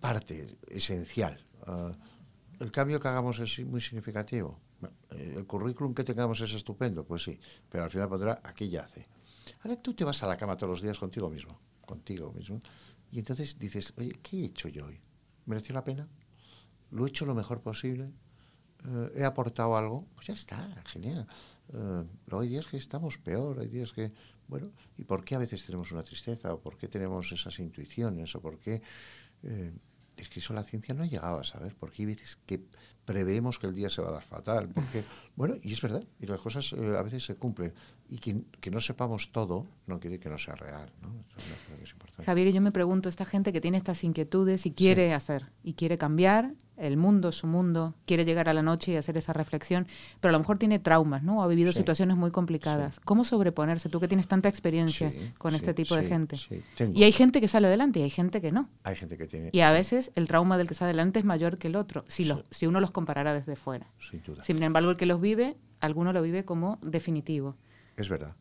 parte 0.00 0.56
esencial. 0.68 1.38
Eh, 1.66 1.92
el 2.60 2.70
cambio 2.70 3.00
que 3.00 3.08
hagamos 3.08 3.40
es 3.40 3.64
muy 3.64 3.80
significativo. 3.80 4.60
Eh, 5.10 5.34
el 5.36 5.46
currículum 5.46 5.94
que 5.94 6.04
tengamos 6.04 6.40
es 6.40 6.52
estupendo, 6.52 7.04
pues 7.04 7.22
sí, 7.22 7.38
pero 7.68 7.84
al 7.84 7.90
final 7.90 8.08
pondrá 8.08 8.40
aquí 8.44 8.68
yace. 8.68 9.06
Ahora 9.62 9.76
tú 9.76 9.94
te 9.94 10.04
vas 10.04 10.22
a 10.22 10.26
la 10.26 10.36
cama 10.36 10.56
todos 10.56 10.70
los 10.70 10.82
días 10.82 10.98
contigo 10.98 11.30
mismo, 11.30 11.58
contigo 11.80 12.32
mismo, 12.32 12.60
y 13.10 13.18
entonces 13.18 13.58
dices, 13.58 13.94
oye, 13.96 14.12
¿qué 14.22 14.40
he 14.40 14.44
hecho 14.46 14.68
yo 14.68 14.86
hoy? 14.86 14.98
¿Mereció 15.46 15.74
la 15.74 15.84
pena? 15.84 16.08
¿Lo 16.90 17.06
he 17.06 17.08
hecho 17.08 17.24
lo 17.26 17.34
mejor 17.34 17.60
posible? 17.60 18.10
¿He 19.14 19.24
aportado 19.24 19.76
algo? 19.76 20.06
Pues 20.14 20.26
ya 20.26 20.34
está, 20.34 20.82
genial. 20.84 21.26
luego 21.72 22.40
hay 22.42 22.48
días 22.48 22.66
que 22.66 22.76
estamos 22.76 23.16
peor, 23.16 23.60
hay 23.60 23.68
días 23.68 23.92
que 23.92 24.12
bueno, 24.48 24.72
¿y 24.98 25.04
por 25.04 25.24
qué 25.24 25.34
a 25.34 25.38
veces 25.38 25.64
tenemos 25.64 25.92
una 25.92 26.02
tristeza? 26.02 26.52
¿O 26.52 26.60
por 26.60 26.76
qué 26.76 26.88
tenemos 26.88 27.30
esas 27.32 27.58
intuiciones? 27.58 28.34
¿O 28.34 28.40
por 28.40 28.58
qué...? 28.58 28.82
Eh, 29.42 29.72
es 30.16 30.28
que 30.28 30.40
eso 30.40 30.54
la 30.54 30.62
ciencia 30.62 30.94
no 30.94 31.02
ha 31.02 31.06
llegado 31.06 31.38
a 31.38 31.44
saber, 31.44 31.74
porque 31.74 32.02
hay 32.02 32.06
veces 32.06 32.38
que 32.46 32.64
preveemos 33.04 33.58
que 33.58 33.66
el 33.66 33.74
día 33.74 33.90
se 33.90 34.00
va 34.00 34.10
a 34.10 34.12
dar 34.12 34.24
fatal, 34.24 34.68
porque, 34.68 35.04
bueno, 35.36 35.56
y 35.62 35.72
es 35.72 35.80
verdad, 35.80 36.04
y 36.20 36.26
las 36.26 36.40
cosas 36.40 36.72
eh, 36.72 36.96
a 36.96 37.02
veces 37.02 37.24
se 37.24 37.34
cumplen, 37.34 37.72
y 38.08 38.18
que, 38.18 38.42
que, 38.60 38.70
no 38.70 38.80
sepamos 38.80 39.32
todo 39.32 39.66
no 39.86 39.98
quiere 39.98 40.20
que 40.20 40.28
no 40.28 40.38
sea 40.38 40.54
real, 40.54 40.90
¿no? 41.02 41.08
Javier, 42.24 42.52
yo 42.52 42.60
me 42.60 42.70
pregunto, 42.70 43.08
esta 43.08 43.24
gente 43.24 43.52
que 43.52 43.60
tiene 43.60 43.76
estas 43.76 44.04
inquietudes 44.04 44.64
y 44.66 44.70
quiere 44.70 45.12
hacer, 45.12 45.50
y 45.62 45.74
quiere 45.74 45.98
cambiar, 45.98 46.54
el 46.76 46.96
mundo, 46.96 47.32
su 47.32 47.46
mundo, 47.46 47.94
quiere 48.04 48.24
llegar 48.24 48.48
a 48.48 48.54
la 48.54 48.62
noche 48.62 48.92
y 48.92 48.96
hacer 48.96 49.16
esa 49.16 49.32
reflexión, 49.32 49.86
pero 50.20 50.30
a 50.30 50.32
lo 50.32 50.38
mejor 50.38 50.58
tiene 50.58 50.78
traumas, 50.78 51.22
¿no? 51.22 51.42
Ha 51.42 51.46
vivido 51.46 51.72
situaciones 51.72 52.16
muy 52.16 52.30
complicadas. 52.30 53.00
¿Cómo 53.04 53.24
sobreponerse? 53.24 53.88
Tú 53.88 54.00
que 54.00 54.08
tienes 54.08 54.26
tanta 54.28 54.48
experiencia 54.48 55.12
con 55.38 55.54
este 55.54 55.74
tipo 55.74 55.94
de 55.94 56.06
gente. 56.06 56.36
Y 56.92 57.04
hay 57.04 57.12
gente 57.12 57.40
que 57.40 57.48
sale 57.48 57.68
adelante 57.68 58.00
y 58.00 58.02
hay 58.02 58.10
gente 58.10 58.40
que 58.40 58.52
no. 58.52 58.68
Hay 58.82 58.96
gente 58.96 59.16
que 59.16 59.26
tiene. 59.26 59.50
Y 59.52 59.60
a 59.60 59.70
veces 59.72 60.10
el 60.14 60.26
trauma 60.26 60.58
del 60.58 60.68
que 60.68 60.74
sale 60.74 60.88
adelante 60.88 61.18
es 61.18 61.24
mayor 61.24 61.58
que 61.58 61.68
el 61.68 61.76
otro, 61.76 62.04
si, 62.08 62.30
si 62.50 62.66
uno 62.66 62.80
los 62.80 62.90
comparara 62.90 63.34
desde 63.34 63.56
fuera. 63.56 63.86
Sin 63.98 64.22
duda. 64.22 64.42
Sin 64.42 64.62
embargo, 64.62 64.90
el 64.90 64.96
que 64.96 65.06
los 65.06 65.20
vive, 65.24 65.56
alguno 65.80 66.12
lo 66.12 66.22
vive 66.22 66.44
como 66.44 66.78
definitivo. 66.82 67.56
Es 67.96 68.08
verdad. 68.08 68.36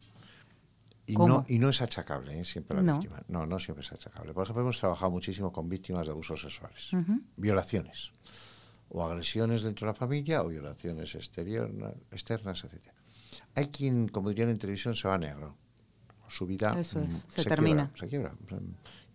Y 1.05 1.15
no, 1.15 1.45
y 1.47 1.59
no 1.59 1.69
es 1.69 1.81
achacable 1.81 2.39
¿eh? 2.39 2.45
siempre 2.45 2.81
la 2.81 2.93
víctima. 2.93 3.21
No, 3.27 3.45
no 3.45 3.59
siempre 3.59 3.83
es 3.83 3.91
achacable. 3.91 4.33
Por 4.33 4.43
ejemplo, 4.43 4.61
hemos 4.61 4.79
trabajado 4.79 5.11
muchísimo 5.11 5.51
con 5.51 5.67
víctimas 5.67 6.05
de 6.05 6.11
abusos 6.11 6.41
sexuales, 6.41 6.91
violaciones, 7.35 8.11
o 8.89 9.03
agresiones 9.03 9.63
dentro 9.63 9.85
de 9.85 9.91
la 9.91 9.95
familia, 9.95 10.43
o 10.43 10.47
violaciones 10.47 11.15
externas, 11.15 12.63
etc. 12.63 12.93
Hay 13.55 13.67
quien, 13.67 14.07
como 14.07 14.29
dirían 14.29 14.49
en 14.49 14.57
televisión, 14.57 14.95
se 14.95 15.07
va 15.07 15.15
a 15.15 15.17
negro. 15.17 15.57
Su 16.29 16.45
vida 16.45 16.73
mm, 16.73 16.83
se, 17.27 17.43
termina. 17.43 17.91
se 17.95 18.07
quiebra. 18.07 18.33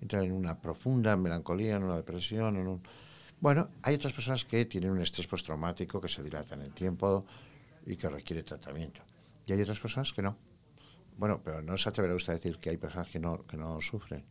entra 0.00 0.22
en 0.22 0.33
una 0.33 0.61
profunda 0.61 1.16
melancolía, 1.16 1.76
en 1.76 1.85
una 1.85 1.96
depresión. 1.96 2.57
En 2.57 2.83
Bueno, 3.40 3.70
hay 3.83 3.94
otras 3.94 4.12
personas 4.12 4.44
que 4.44 4.66
tienen 4.66 4.90
un 4.90 5.00
estrés 5.00 5.26
postraumático 5.26 6.00
que 6.00 6.09
se 6.09 6.22
dilata 6.22 6.54
en 6.54 6.62
el 6.62 6.72
tiempo 6.72 7.24
y 7.88 7.96
que 7.96 8.09
requiere 8.09 8.42
tratamiento. 8.42 9.03
Y 9.46 9.53
hay 9.53 9.61
otras 9.62 9.81
personas 9.81 10.12
que 10.12 10.22
no 10.22 10.37
bueno, 11.18 11.40
pero 11.44 11.61
no 11.61 11.77
se 11.77 11.88
atreverá 11.88 12.14
usted 12.14 12.33
a 12.33 12.37
decir 12.37 12.59
que 12.59 12.70
hay 12.70 12.77
personas 12.77 13.09
que 13.09 13.18
no, 13.18 13.44
que 13.44 13.57
no 13.57 13.81
sufren. 13.81 14.24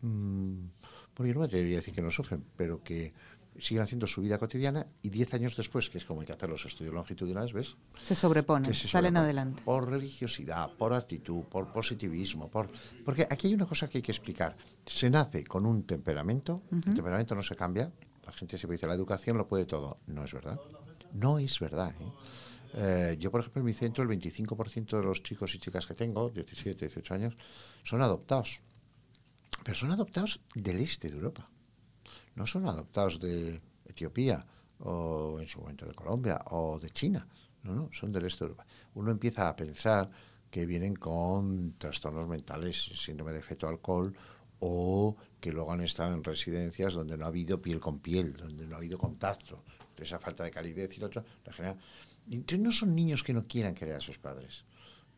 Mm, 0.00 0.68
porque 1.12 1.34
no 1.34 1.40
me 1.40 1.46
atrevería 1.46 1.78
a 1.78 1.80
decir 1.80 1.92
que 1.92 2.00
no 2.00 2.10
sufren, 2.10 2.44
pero 2.56 2.82
que 2.82 3.12
siguen 3.58 3.82
haciendo 3.82 4.06
su 4.06 4.22
vida 4.22 4.38
cotidiana 4.38 4.86
y 5.02 5.10
diez 5.10 5.34
años 5.34 5.56
después, 5.56 5.90
que 5.90 5.98
es 5.98 6.04
como 6.04 6.20
hay 6.20 6.28
que 6.28 6.32
hacer 6.32 6.48
los 6.48 6.64
estudios 6.64 6.94
longitudinales, 6.94 7.52
¿ves? 7.52 7.76
Se 8.00 8.14
sobreponen, 8.14 8.72
salen 8.72 9.16
adelante. 9.16 9.60
Por 9.64 9.90
religiosidad, 9.90 10.70
por 10.78 10.94
actitud, 10.94 11.42
por 11.42 11.72
positivismo, 11.72 12.48
por... 12.48 12.68
Porque 13.04 13.26
aquí 13.28 13.48
hay 13.48 13.54
una 13.54 13.66
cosa 13.66 13.88
que 13.88 13.98
hay 13.98 14.02
que 14.02 14.12
explicar. 14.12 14.56
Se 14.86 15.10
nace 15.10 15.42
con 15.44 15.66
un 15.66 15.82
temperamento, 15.82 16.62
el 16.70 16.94
temperamento 16.94 17.34
no 17.34 17.42
se 17.42 17.56
cambia, 17.56 17.90
la 18.24 18.32
gente 18.32 18.56
siempre 18.56 18.76
dice, 18.76 18.86
la 18.86 18.94
educación 18.94 19.36
lo 19.36 19.48
puede 19.48 19.66
todo. 19.66 19.98
No 20.06 20.22
es 20.22 20.32
verdad. 20.32 20.60
No 21.12 21.40
es 21.40 21.58
verdad. 21.58 21.92
¿eh? 22.00 22.12
Eh, 22.74 23.16
yo, 23.18 23.30
por 23.30 23.40
ejemplo, 23.40 23.60
en 23.60 23.66
mi 23.66 23.72
centro, 23.72 24.02
el 24.02 24.08
25% 24.08 24.96
de 24.96 25.02
los 25.02 25.22
chicos 25.22 25.54
y 25.54 25.58
chicas 25.58 25.86
que 25.86 25.94
tengo, 25.94 26.30
17, 26.30 26.86
18 26.86 27.14
años, 27.14 27.36
son 27.84 28.02
adoptados. 28.02 28.60
Pero 29.64 29.76
son 29.76 29.90
adoptados 29.90 30.40
del 30.54 30.78
este 30.78 31.08
de 31.08 31.16
Europa. 31.16 31.48
No 32.34 32.46
son 32.46 32.66
adoptados 32.66 33.20
de 33.20 33.60
Etiopía 33.84 34.44
o 34.78 35.38
en 35.40 35.48
su 35.48 35.60
momento 35.60 35.86
de 35.86 35.94
Colombia 35.94 36.38
o 36.50 36.78
de 36.78 36.90
China. 36.90 37.26
No, 37.62 37.74
no, 37.74 37.90
son 37.92 38.12
del 38.12 38.24
este 38.24 38.44
de 38.44 38.50
Europa. 38.50 38.66
Uno 38.94 39.10
empieza 39.10 39.48
a 39.48 39.56
pensar 39.56 40.08
que 40.50 40.66
vienen 40.66 40.96
con 40.96 41.74
trastornos 41.76 42.26
mentales, 42.26 42.76
síndrome 42.94 43.32
de 43.32 43.42
feto 43.42 43.68
alcohol 43.68 44.14
o 44.60 45.16
que 45.40 45.52
luego 45.52 45.72
han 45.72 45.82
estado 45.82 46.14
en 46.14 46.24
residencias 46.24 46.94
donde 46.94 47.16
no 47.16 47.24
ha 47.24 47.28
habido 47.28 47.60
piel 47.60 47.80
con 47.80 47.98
piel, 47.98 48.36
donde 48.36 48.66
no 48.66 48.74
ha 48.74 48.78
habido 48.78 48.98
contacto. 48.98 49.62
Esa 49.96 50.18
falta 50.18 50.44
de 50.44 50.50
calidez 50.50 50.96
y 50.96 51.00
lo 51.00 51.08
otro, 51.08 51.22
la 51.44 51.52
genera. 51.52 51.76
No 52.26 52.72
son 52.72 52.94
niños 52.94 53.22
que 53.22 53.32
no 53.32 53.46
quieran 53.46 53.74
querer 53.74 53.96
a 53.96 54.00
sus 54.00 54.18
padres. 54.18 54.64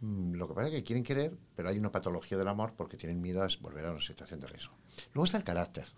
Mm, 0.01 0.35
lo 0.35 0.49
que 0.49 0.55
pasa 0.55 0.69
es 0.69 0.75
que 0.75 0.85
quieren 0.85 1.05
querer, 1.05 1.37
pero 1.55 1.69
hay 1.69 1.79
una 1.79 1.93
patología 1.93 2.37
del 2.37 2.49
amor 2.49 2.75
porque 2.77 2.97
tienen 2.97 3.21
miedo 3.21 3.43
a 3.43 3.49
volver 3.61 3.87
a 3.87 3.93
una 3.93 4.01
situación 4.01 4.41
de 4.41 4.49
riesgo. 4.49 4.75
Luego 5.15 5.25
está 5.25 5.39
el 5.39 5.45
carácter. 5.45 5.89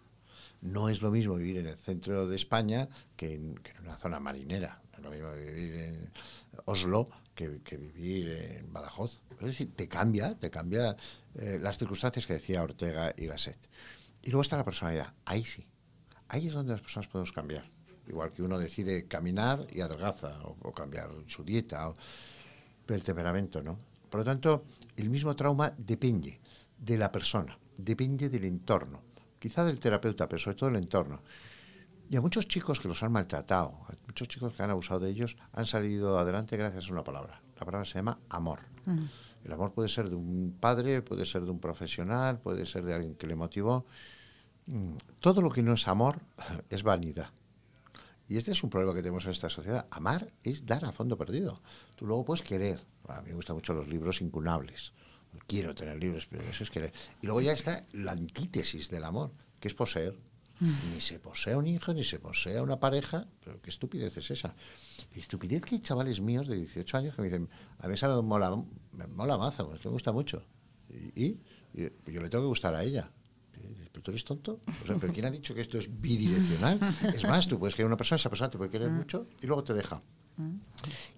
No 0.61 0.88
es 0.88 1.03
lo 1.03 1.11
mismo 1.11 1.35
vivir 1.35 1.59
en 1.59 1.67
el 1.67 1.77
centro 1.77 2.27
de 2.29 2.37
España 2.37 2.88
que 3.17 3.35
en, 3.35 3.61
una 3.83 3.97
zona 3.97 4.21
marinera. 4.21 4.83
No 4.93 4.99
es 4.99 5.05
lo 5.05 5.11
mismo 5.11 5.33
vivir 5.33 5.75
en 5.75 6.11
Oslo 6.67 7.09
que, 7.35 7.49
vivir 7.77 8.29
en 8.29 8.73
Badajoz. 8.73 9.21
Es 9.40 9.47
decir, 9.47 9.75
te 9.75 9.88
cambia, 9.88 10.38
te 10.38 10.51
cambia 10.51 10.97
eh, 11.35 11.59
las 11.61 11.79
circunstancias 11.79 12.27
que 12.27 12.35
decía 12.35 12.62
Ortega 12.62 13.14
y 13.17 13.27
Gasset. 13.27 13.59
Y 14.23 14.31
luego 14.31 14.43
está 14.43 14.57
la 14.57 14.64
personalidad. 14.64 15.12
Ahí 15.25 15.45
sí. 15.45 15.67
Ahí 16.29 16.49
es 16.49 16.55
donde 16.55 16.73
las 16.73 16.81
personas 16.81 17.09
podemos 17.09 17.33
cambiar. 17.33 17.69
Igual 18.09 18.33
que 18.33 18.43
uno 18.43 18.59
decide 18.59 19.07
caminar 19.07 19.67
y 19.73 19.81
adelgaza, 19.81 20.38
o, 20.43 20.73
cambiar 20.73 21.11
su 21.27 21.43
dieta, 21.43 21.88
o, 21.88 21.95
pero 22.85 22.97
el 22.97 23.05
temperamento, 23.05 23.62
¿no? 23.62 23.79
Por 24.11 24.21
lo 24.21 24.25
tanto, 24.25 24.64
el 24.97 25.11
mismo 25.11 25.35
trauma 25.35 25.73
depende 25.77 26.40
de 26.79 26.99
la 26.99 27.11
persona, 27.11 27.59
depende 27.77 28.29
del 28.29 28.45
entorno, 28.45 29.01
quizá 29.38 29.64
del 29.64 29.81
terapeuta, 29.81 30.29
pero 30.29 30.38
sobre 30.38 30.57
todo 30.57 30.71
del 30.71 30.83
entorno. 30.83 31.23
Y 32.11 32.17
a 32.17 32.21
muchos 32.21 32.47
chicos 32.47 32.79
que 32.79 32.88
los 32.88 33.03
han 33.03 33.12
maltratado, 33.12 33.79
a 33.88 33.95
muchos 34.07 34.29
chicos 34.29 34.53
que 34.53 34.62
han 34.62 34.71
abusado 34.71 35.01
de 35.01 35.11
ellos, 35.11 35.37
han 35.53 35.67
salido 35.67 36.19
adelante 36.19 36.57
gracias 36.57 36.88
a 36.88 36.93
una 36.93 37.03
palabra. 37.03 37.40
La 37.59 37.64
palabra 37.64 37.85
se 37.85 37.95
llama 37.95 38.19
amor. 38.29 38.61
El 39.45 39.53
amor 39.53 39.73
puede 39.73 39.88
ser 39.88 40.09
de 40.09 40.17
un 40.17 40.57
padre, 40.61 41.03
puede 41.03 41.25
ser 41.25 41.43
de 41.43 41.51
un 41.51 41.61
profesional, 41.61 42.38
puede 42.38 42.67
ser 42.67 42.85
de 42.85 42.95
alguien 42.95 43.14
que 43.14 43.27
le 43.27 43.35
motivó. 43.35 43.87
Mm, 44.67 44.97
todo 45.21 45.43
lo 45.43 45.51
que 45.51 45.62
no 45.62 45.75
es 45.75 45.88
amor 45.88 46.21
es 46.71 46.83
vanidad. 46.83 47.29
Y 48.29 48.37
este 48.37 48.53
es 48.53 48.63
un 48.63 48.71
problema 48.71 48.95
que 48.95 49.03
tenemos 49.03 49.25
en 49.27 49.33
esta 49.33 49.51
sociedad. 49.51 49.87
Amar 49.91 50.33
es 50.43 50.65
dar 50.65 50.85
a 50.85 50.93
fondo 50.93 51.17
perdido. 51.17 51.61
Tú 51.95 52.07
luego 52.07 52.25
puedes 52.25 52.43
querer. 52.43 52.81
A 53.09 53.21
mí 53.21 53.29
me 53.29 53.35
gustan 53.35 53.57
mucho 53.57 53.75
los 53.75 53.89
libros 53.89 54.21
incunables. 54.21 54.93
Quiero 55.47 55.75
tener 55.75 55.99
libros, 55.99 56.27
pero 56.27 56.43
eso 56.43 56.65
es 56.65 56.71
querer. 56.71 56.93
Y 57.21 57.27
luego 57.27 57.41
ya 57.41 57.53
está 57.53 57.85
la 57.93 58.13
antítesis 58.13 58.89
del 58.89 59.05
amor, 59.05 59.33
que 59.61 59.69
es 59.69 59.75
poseer. 59.75 60.17
Ni 60.61 61.01
se 61.01 61.19
posee 61.19 61.57
un 61.57 61.67
hijo, 61.67 61.93
ni 61.93 62.05
se 62.05 62.21
posee 62.21 62.61
una 62.61 62.79
pareja. 62.79 63.27
Pero 63.45 63.61
qué 63.61 63.71
estupidez 63.71 64.17
es 64.17 64.31
esa. 64.31 64.55
estupidez 65.15 65.63
que 65.63 65.75
hay 65.75 65.81
chavales 65.81 66.21
míos 66.21 66.47
de 66.47 66.57
18 66.57 66.97
años 66.97 67.17
que 67.17 67.23
me 67.23 67.29
dicen, 67.29 67.49
a 67.81 67.89
mí 67.89 67.95
me 68.01 68.23
mola, 68.23 68.57
me 68.93 69.07
mola 69.09 69.37
mazo, 69.37 69.69
me 69.69 69.91
gusta 69.91 70.13
mucho. 70.13 70.43
y 70.89 71.37
yo 71.75 72.23
le 72.23 72.31
tengo 72.31 72.45
que 72.45 72.49
gustar 72.49 72.75
a 72.75 72.85
ella. 72.85 73.11
¿Pero 74.05 74.05
tú 74.05 74.11
eres 74.11 74.25
tonto? 74.25 74.61
O 74.83 74.87
sea, 74.87 74.97
¿pero 74.97 75.12
quién 75.12 75.25
ha 75.27 75.31
dicho 75.31 75.55
que 75.55 75.62
esto 75.62 75.79
es 75.79 75.88
bidireccional? 76.01 76.79
Es 77.14 77.25
más, 77.25 77.49
tú 77.49 77.59
puedes 77.59 77.75
querer 77.75 77.87
una 77.87 77.97
persona, 77.97 78.17
esa 78.17 78.29
persona 78.29 78.51
te 78.51 78.59
puede 78.59 78.71
querer 78.71 78.90
mm. 78.90 78.97
mucho 78.97 79.29
y 79.40 79.47
luego 79.47 79.64
te 79.64 79.73
deja. 79.73 80.03
Mm. 80.37 80.57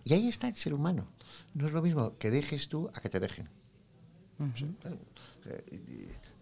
Y 0.04 0.14
ahí 0.14 0.28
está 0.28 0.46
el 0.46 0.54
ser 0.54 0.72
humano. 0.72 1.08
No 1.54 1.66
es 1.66 1.72
lo 1.72 1.82
mismo 1.82 2.16
que 2.16 2.30
dejes 2.30 2.68
tú 2.68 2.88
a 2.94 3.00
que 3.00 3.08
te 3.08 3.18
dejen. 3.18 3.48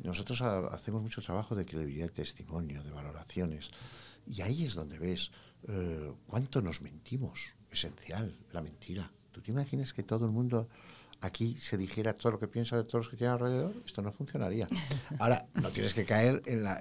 Nosotros 0.03 0.43
hacemos 0.43 1.03
mucho 1.03 1.23
trabajo 1.23 1.55
de 1.55 1.65
credibilidad, 1.65 2.09
de 2.09 2.13
testimonio, 2.13 2.83
de 2.83 2.91
valoraciones. 2.91 3.71
Y 4.27 4.43
ahí 4.43 4.65
es 4.65 4.75
donde 4.75 4.99
ves 4.99 5.31
eh, 5.69 6.13
cuánto 6.27 6.61
nos 6.61 6.83
mentimos. 6.83 7.39
Esencial, 7.71 8.37
la 8.53 8.61
mentira. 8.61 9.11
¿Tú 9.33 9.41
te 9.41 9.51
imaginas 9.51 9.93
que 9.93 10.03
todo 10.03 10.27
el 10.27 10.33
mundo 10.33 10.69
aquí 11.25 11.57
se 11.57 11.77
dijera 11.77 12.13
todo 12.13 12.33
lo 12.33 12.39
que 12.39 12.49
piensa 12.49 12.77
de 12.77 12.85
todos 12.85 13.07
los 13.07 13.09
que 13.09 13.17
tienen 13.17 13.35
alrededor, 13.35 13.73
esto 13.85 14.03
no 14.03 14.13
funcionaría. 14.13 14.69
Ahora, 15.19 15.47
no 15.55 15.71
tienes 15.71 15.95
que 15.95 16.05
caer 16.05 16.43
en 16.47 16.63
la... 16.63 16.81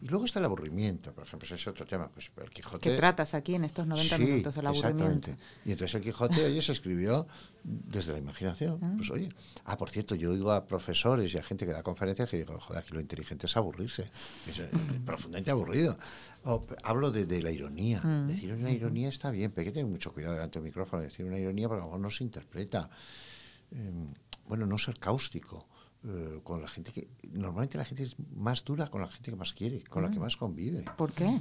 Y 0.00 0.08
luego 0.08 0.24
está 0.24 0.38
el 0.38 0.46
aburrimiento, 0.46 1.12
por 1.12 1.24
ejemplo, 1.24 1.44
ese 1.46 1.56
es 1.56 1.66
otro 1.68 1.86
tema. 1.86 2.08
Pues 2.08 2.30
el 2.42 2.50
Quijote... 2.50 2.90
¿Qué 2.90 2.96
tratas 2.96 3.34
aquí 3.34 3.54
en 3.54 3.64
estos 3.64 3.86
90 3.86 4.18
minutos, 4.18 4.56
el 4.56 4.66
aburrimiento? 4.66 5.04
Exactamente. 5.04 5.36
Y 5.64 5.72
entonces 5.72 5.94
el 5.94 6.02
Quijote, 6.02 6.44
oye, 6.44 6.62
se 6.62 6.72
escribió 6.72 7.26
desde 7.62 8.12
la 8.12 8.18
imaginación. 8.18 8.78
Ah. 8.82 8.94
Pues 8.96 9.10
oye, 9.10 9.28
ah, 9.64 9.76
por 9.76 9.90
cierto, 9.90 10.14
yo 10.14 10.30
oigo 10.30 10.52
a 10.52 10.66
profesores 10.66 11.34
y 11.34 11.38
a 11.38 11.42
gente 11.42 11.66
que 11.66 11.72
da 11.72 11.82
conferencias 11.82 12.28
que 12.30 12.38
digo, 12.38 12.58
joder, 12.58 12.82
aquí 12.82 12.94
lo 12.94 13.00
inteligente 13.00 13.46
es 13.46 13.56
aburrirse. 13.56 14.08
Es 14.48 14.58
eh, 14.58 14.70
profundamente 15.04 15.50
aburrido. 15.50 15.96
hablo 16.82 17.10
de, 17.10 17.42
la 17.42 17.50
ironía. 17.50 18.00
Mm. 18.02 18.28
Decir 18.28 18.52
una 18.52 18.70
ironía 18.70 19.08
está 19.08 19.30
bien, 19.30 19.50
pero 19.50 19.62
hay 19.62 19.66
que 19.66 19.72
tener 19.72 19.90
mucho 19.90 20.12
cuidado 20.12 20.34
delante 20.34 20.58
del 20.58 20.64
micrófono. 20.64 21.02
Decir 21.02 21.26
una 21.26 21.38
ironía 21.38 21.68
porque 21.68 21.80
a 21.80 21.84
lo 21.84 21.90
mejor 21.90 22.00
no 22.00 22.10
se 22.10 22.24
interpreta. 22.24 22.88
Em, 23.72 24.12
bueno, 24.46 24.66
no 24.66 24.78
ser 24.78 24.98
cáustico 24.98 25.66
eh, 26.04 26.40
con 26.42 26.60
la 26.60 26.68
gente 26.68 26.92
que... 26.92 27.08
Normalmente 27.32 27.78
la 27.78 27.84
gente 27.84 28.02
es 28.02 28.16
más 28.34 28.64
dura 28.64 28.88
con 28.88 29.00
la 29.00 29.08
gente 29.08 29.30
que 29.30 29.36
más 29.36 29.52
quiere, 29.52 29.82
con 29.84 30.02
la 30.02 30.10
que 30.10 30.18
mm. 30.18 30.22
más 30.22 30.36
convive. 30.36 30.84
¿Por 30.96 31.12
qué? 31.12 31.40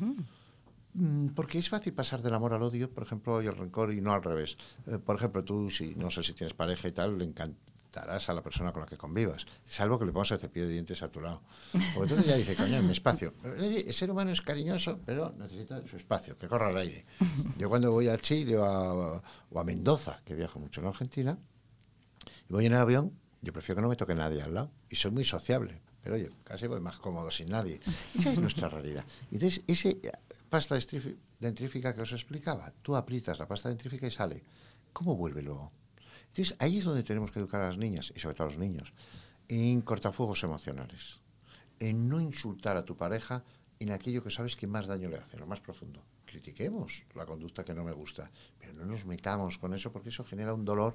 Mm, 0.93 1.29
porque 1.29 1.57
es 1.57 1.69
fácil 1.69 1.93
pasar 1.93 2.21
del 2.21 2.33
amor 2.33 2.53
al 2.53 2.63
odio, 2.63 2.89
por 2.89 3.03
ejemplo, 3.03 3.41
y 3.41 3.47
al 3.47 3.57
rencor, 3.57 3.93
y 3.93 4.01
no 4.01 4.13
al 4.13 4.23
revés. 4.23 4.57
Eh, 4.87 4.97
por 4.97 5.15
ejemplo, 5.15 5.43
tú, 5.43 5.69
si 5.69 5.95
no 5.95 6.09
sé 6.09 6.23
si 6.23 6.33
tienes 6.33 6.53
pareja 6.53 6.87
y 6.87 6.91
tal, 6.91 7.17
le 7.17 7.25
encantarás 7.25 8.29
a 8.29 8.33
la 8.33 8.41
persona 8.41 8.71
con 8.71 8.81
la 8.81 8.87
que 8.87 8.97
convivas, 8.97 9.45
salvo 9.65 9.97
que 9.99 10.05
le 10.05 10.11
pongas 10.11 10.31
el 10.31 10.39
cepillo 10.39 10.67
de 10.67 10.73
dientes 10.73 11.01
a 11.01 11.09
tu 11.09 11.21
lado. 11.21 11.41
Porque 11.71 12.13
entonces 12.13 12.27
ya 12.27 12.35
dice, 12.35 12.55
coño, 12.55 12.81
mi 12.81 12.91
espacio. 12.91 13.33
El 13.43 13.93
ser 13.93 14.11
humano 14.11 14.31
es 14.31 14.41
cariñoso, 14.41 14.99
pero 15.05 15.33
necesita 15.37 15.85
su 15.87 15.97
espacio, 15.97 16.37
que 16.37 16.47
corra 16.47 16.69
al 16.69 16.77
aire. 16.77 17.05
Yo 17.57 17.69
cuando 17.69 17.91
voy 17.91 18.07
a 18.07 18.17
Chile 18.17 18.57
o 18.57 18.63
a, 18.63 19.21
o 19.49 19.59
a 19.59 19.63
Mendoza, 19.63 20.21
que 20.25 20.35
viajo 20.35 20.59
mucho 20.59 20.81
en 20.81 20.87
Argentina, 20.87 21.37
voy 22.49 22.65
en 22.65 22.73
el 22.73 22.79
avión, 22.79 23.13
yo 23.41 23.53
prefiero 23.53 23.77
que 23.77 23.81
no 23.81 23.89
me 23.89 23.95
toque 23.95 24.15
nadie 24.15 24.41
al 24.41 24.53
lado. 24.53 24.71
Y 24.89 24.95
soy 24.95 25.11
muy 25.11 25.25
sociable. 25.25 25.81
Pero 26.03 26.15
oye, 26.15 26.29
casi 26.43 26.67
voy 26.67 26.79
más 26.79 26.97
cómodo 26.97 27.29
sin 27.29 27.49
nadie. 27.49 27.79
Esa 28.17 28.31
es 28.31 28.39
nuestra 28.39 28.69
realidad. 28.69 29.05
Entonces, 29.31 29.63
esa 29.67 29.89
pasta 30.49 30.77
dentrífica 31.39 31.93
que 31.93 32.01
os 32.01 32.11
explicaba, 32.11 32.73
tú 32.81 32.95
aprietas 32.95 33.39
la 33.39 33.47
pasta 33.47 33.69
dentrífica 33.69 34.07
y 34.07 34.11
sale. 34.11 34.43
¿Cómo 34.93 35.15
vuelve 35.15 35.41
luego? 35.41 35.71
Entonces, 36.27 36.55
ahí 36.59 36.79
es 36.79 36.85
donde 36.85 37.03
tenemos 37.03 37.31
que 37.31 37.39
educar 37.39 37.61
a 37.61 37.67
las 37.67 37.77
niñas, 37.77 38.11
y 38.15 38.19
sobre 38.19 38.35
todo 38.35 38.47
a 38.47 38.51
los 38.51 38.59
niños, 38.59 38.93
en 39.47 39.81
cortafuegos 39.81 40.43
emocionales. 40.43 41.19
En 41.79 42.09
no 42.09 42.19
insultar 42.19 42.77
a 42.77 42.85
tu 42.85 42.95
pareja 42.95 43.43
en 43.79 43.91
aquello 43.91 44.23
que 44.23 44.29
sabes 44.29 44.55
que 44.55 44.67
más 44.67 44.87
daño 44.87 45.09
le 45.09 45.17
hace, 45.17 45.37
lo 45.37 45.47
más 45.47 45.59
profundo. 45.59 46.03
Critiquemos 46.25 47.03
la 47.15 47.25
conducta 47.25 47.65
que 47.65 47.73
no 47.73 47.83
me 47.83 47.91
gusta, 47.91 48.31
pero 48.59 48.73
no 48.73 48.85
nos 48.85 49.05
metamos 49.05 49.57
con 49.57 49.73
eso 49.73 49.91
porque 49.91 50.09
eso 50.09 50.23
genera 50.23 50.53
un 50.53 50.63
dolor 50.63 50.93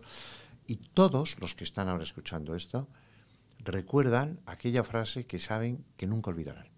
y 0.66 0.76
todos 0.76 1.38
los 1.40 1.54
que 1.54 1.64
están 1.64 1.88
ahora 1.88 2.04
escuchando 2.04 2.54
esto 2.54 2.88
recuerdan 3.60 4.40
aquella 4.46 4.84
frase 4.84 5.26
que 5.26 5.38
saben 5.38 5.84
que 5.96 6.06
nunca 6.06 6.30
olvidarán. 6.30 6.68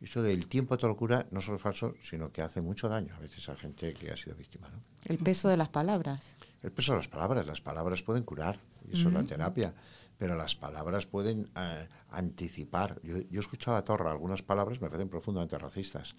Esto 0.00 0.22
del 0.22 0.46
tiempo 0.48 0.76
de 0.76 0.86
locura 0.86 1.26
no 1.30 1.42
solo 1.42 1.56
es 1.58 1.62
falso, 1.62 1.94
sino 2.02 2.32
que 2.32 2.40
hace 2.40 2.62
mucho 2.62 2.88
daño 2.88 3.14
a 3.14 3.18
veces 3.18 3.46
a 3.50 3.56
gente 3.56 3.92
que 3.92 4.10
ha 4.10 4.16
sido 4.16 4.34
víctima. 4.34 4.68
¿no? 4.70 4.80
El 5.04 5.18
peso 5.18 5.48
de 5.48 5.58
las 5.58 5.68
palabras. 5.68 6.24
El 6.62 6.72
peso 6.72 6.92
de 6.92 6.98
las 6.98 7.08
palabras. 7.08 7.46
Las 7.46 7.60
palabras 7.60 8.02
pueden 8.02 8.22
curar, 8.22 8.58
y 8.88 8.98
eso 8.98 9.08
es 9.08 9.14
la 9.14 9.24
terapia, 9.24 9.74
pero 10.16 10.36
las 10.36 10.54
palabras 10.54 11.04
pueden 11.04 11.50
eh, 11.54 11.86
anticipar. 12.10 12.98
Yo, 13.02 13.18
yo 13.18 13.40
he 13.40 13.44
escuchado 13.44 13.76
a 13.76 13.84
Torra 13.84 14.10
algunas 14.10 14.42
palabras, 14.42 14.80
me 14.80 14.88
parecen 14.88 15.10
profundamente 15.10 15.58
racistas, 15.58 16.16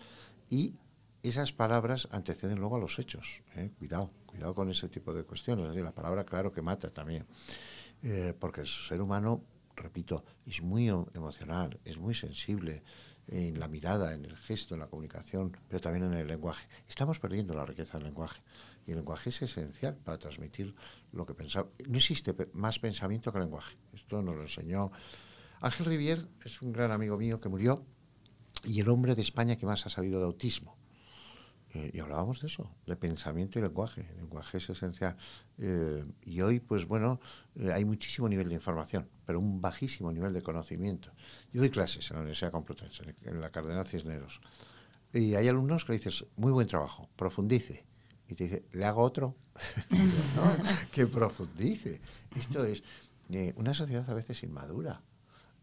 y 0.51 0.75
esas 1.24 1.52
palabras 1.54 2.08
anteceden 2.12 2.60
luego 2.60 2.78
a 2.78 2.80
los 2.80 2.98
hechos. 3.00 3.44
¿eh? 3.56 3.72
Cuidado, 3.78 4.12
cuidado 4.26 4.56
con 4.56 4.70
ese 4.70 4.90
tipo 4.90 5.14
de 5.14 5.24
cuestiones. 5.24 5.76
la 5.76 5.92
palabra, 5.92 6.24
claro 6.26 6.52
que 6.52 6.62
mata 6.62 6.90
también. 6.90 7.26
Eh, 8.04 8.34
porque 8.40 8.62
el 8.62 8.68
ser 8.68 9.02
humano, 9.02 9.44
repito, 9.76 10.24
es 10.46 10.62
muy 10.62 10.90
emocional, 10.90 11.80
es 11.86 11.98
muy 11.98 12.16
sensible 12.16 12.84
en 13.28 13.60
la 13.60 13.68
mirada, 13.68 14.14
en 14.14 14.26
el 14.26 14.36
gesto, 14.36 14.74
en 14.74 14.82
la 14.82 14.88
comunicación, 14.88 15.56
pero 15.68 15.80
también 15.80 16.06
en 16.06 16.14
el 16.14 16.28
lenguaje. 16.28 16.68
Estamos 16.88 17.20
perdiendo 17.20 17.54
la 17.54 17.66
riqueza 17.66 17.98
del 17.98 18.08
lenguaje. 18.08 18.42
Y 18.88 18.92
el 18.92 18.98
lenguaje 18.98 19.30
es 19.30 19.42
esencial 19.44 19.96
para 19.98 20.18
transmitir 20.18 20.74
lo 21.12 21.26
que 21.26 21.36
pensamos. 21.36 21.72
No 21.88 21.98
existe 21.98 22.36
más 22.54 22.80
pensamiento 22.80 23.32
que 23.32 23.40
lenguaje. 23.40 23.78
Esto 23.94 24.22
nos 24.22 24.36
lo 24.36 24.42
enseñó 24.42 24.92
Ángel 25.62 25.86
Rivier, 25.86 26.28
es 26.44 26.62
un 26.64 26.74
gran 26.74 26.92
amigo 26.92 27.18
mío 27.18 27.40
que 27.40 27.48
murió, 27.48 27.86
y 28.64 28.80
el 28.82 28.90
hombre 28.90 29.14
de 29.14 29.22
España 29.22 29.58
que 29.58 29.68
más 29.68 29.86
ha 29.86 29.90
salido 29.90 30.20
de 30.20 30.26
autismo. 30.26 30.81
Eh, 31.74 31.92
y 31.94 32.00
hablábamos 32.00 32.42
de 32.42 32.48
eso, 32.48 32.70
de 32.86 32.96
pensamiento 32.96 33.58
y 33.58 33.62
lenguaje. 33.62 34.06
El 34.10 34.18
lenguaje 34.18 34.58
es 34.58 34.70
esencial. 34.70 35.16
Eh, 35.58 36.04
y 36.26 36.42
hoy, 36.42 36.60
pues 36.60 36.86
bueno, 36.86 37.20
eh, 37.56 37.72
hay 37.72 37.86
muchísimo 37.86 38.28
nivel 38.28 38.50
de 38.50 38.56
información, 38.56 39.08
pero 39.26 39.40
un 39.40 39.62
bajísimo 39.62 40.12
nivel 40.12 40.34
de 40.34 40.42
conocimiento. 40.42 41.12
Yo 41.54 41.62
doy 41.62 41.70
clases 41.70 42.10
en 42.12 42.16
la 42.16 42.22
Universidad 42.22 42.52
Complutense, 42.52 43.16
en 43.24 43.40
la 43.40 43.52
Cardenal 43.52 43.88
Cisneros. 43.88 44.42
Y 45.14 45.36
hay 45.36 45.48
alumnos 45.48 45.86
que 45.86 45.94
dices, 45.94 46.26
muy 46.36 46.52
buen 46.52 46.68
trabajo, 46.68 47.10
profundice. 47.16 47.86
Y 48.28 48.36
te 48.36 48.46
dice, 48.46 48.66
¿le 48.74 48.86
hago 48.86 49.02
otro? 49.02 49.34
que 50.92 51.08
profundice. 51.08 52.02
Esto 52.36 52.66
es 52.66 52.84
una 53.56 53.74
sociedad 53.74 54.10
a 54.10 54.14
veces 54.14 54.44
inmadura. 54.44 55.02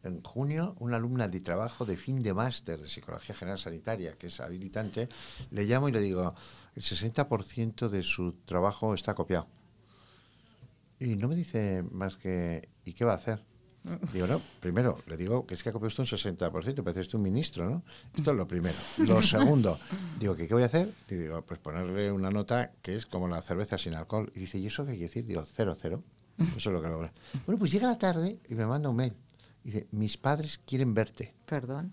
En 0.05 0.23
junio, 0.23 0.77
una 0.79 0.97
alumna 0.97 1.27
de 1.27 1.41
trabajo 1.41 1.85
de 1.85 1.97
fin 1.97 2.21
de 2.21 2.33
máster 2.33 2.81
de 2.81 2.89
Psicología 2.89 3.35
General 3.35 3.59
Sanitaria, 3.59 4.17
que 4.17 4.29
es 4.29 4.41
habilitante, 4.41 5.09
le 5.51 5.65
llamo 5.65 5.89
y 5.89 5.93
le 5.93 6.01
digo, 6.01 6.35
el 6.75 6.83
60% 6.83 7.89
de 7.89 8.03
su 8.03 8.33
trabajo 8.45 8.95
está 8.95 9.15
copiado. 9.15 9.49
Y 11.01 11.17
no 11.17 11.29
me 11.29 11.37
dice 11.37 11.83
más 11.91 12.17
que, 12.17 12.69
¿y 12.85 12.93
qué 12.93 13.05
va 13.05 13.13
a 13.13 13.17
hacer? 13.17 13.43
Digo, 14.13 14.27
no, 14.27 14.41
primero, 14.61 14.99
le 15.07 15.17
digo 15.17 15.47
que 15.47 15.55
es 15.55 15.63
que 15.63 15.71
ha 15.71 15.73
copiado 15.73 15.89
usted 15.89 16.03
un 16.03 16.35
60%, 16.37 16.83
parece 16.83 17.01
usted 17.01 17.15
un 17.15 17.23
ministro, 17.23 17.71
¿no? 17.71 17.83
Esto 18.17 18.33
es 18.33 18.37
lo 18.37 18.47
primero. 18.47 18.77
Lo 18.99 19.23
segundo, 19.23 19.79
digo, 20.19 20.37
¿qué, 20.37 20.49
¿qué 20.49 20.55
voy 20.55 20.65
a 20.65 20.67
hacer? 20.67 20.93
Y 21.09 21.15
digo, 21.15 21.43
pues 21.43 21.61
ponerle 21.61 22.13
una 22.13 22.31
nota 22.31 22.73
que 22.83 22.95
es 22.95 23.07
como 23.07 23.29
la 23.29 23.41
cerveza 23.41 23.79
sin 23.79 23.95
alcohol. 23.95 24.31
Y 24.35 24.41
dice, 24.41 24.59
¿y 24.59 24.67
eso 24.67 24.85
qué 24.85 24.93
quiere 24.93 25.07
decir? 25.07 25.27
Digo, 25.27 25.45
cero, 25.47 25.77
cero. 25.81 26.01
Eso 26.39 26.71
es 26.71 26.75
lo 26.75 26.81
que 26.81 26.89
logra. 26.89 27.13
Bueno, 27.47 27.59
pues 27.59 27.73
llega 27.73 27.87
la 27.87 27.99
tarde 27.99 28.39
y 28.49 28.55
me 28.55 28.67
manda 28.67 28.89
un 28.89 28.97
mail. 28.97 29.13
Dice, 29.63 29.87
mis 29.91 30.17
padres 30.17 30.61
quieren 30.67 30.95
verte. 30.95 31.35
Perdón. 31.47 31.93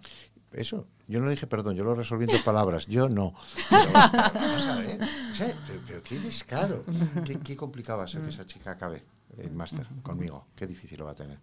Eso, 0.51 0.88
yo 1.08 1.19
no 1.19 1.25
le 1.25 1.32
dije 1.32 1.47
perdón, 1.47 1.75
yo 1.75 1.84
lo 1.84 1.93
resolví 1.93 2.25
en 2.30 2.43
palabras, 2.45 2.86
yo 2.86 3.10
no. 3.10 3.34
Pero, 3.69 3.91
vamos 3.93 4.67
a 4.67 4.78
ver, 4.80 5.01
o 5.01 5.36
sea, 5.36 5.54
pero, 5.67 5.82
pero 5.86 6.04
qué 6.04 6.19
descaro, 6.19 6.84
qué, 7.25 7.39
qué 7.39 7.58
complicado 7.58 7.99
va 7.99 8.06
a 8.06 8.08
ser 8.08 8.21
que 8.21 8.30
esa 8.30 8.45
chica 8.45 8.71
acabe 8.71 9.04
el 9.38 9.51
máster 9.51 9.86
conmigo, 10.01 10.47
qué 10.56 10.65
difícil 10.65 10.99
lo 10.99 11.06
va 11.06 11.12
a 11.12 11.15
tener. 11.15 11.39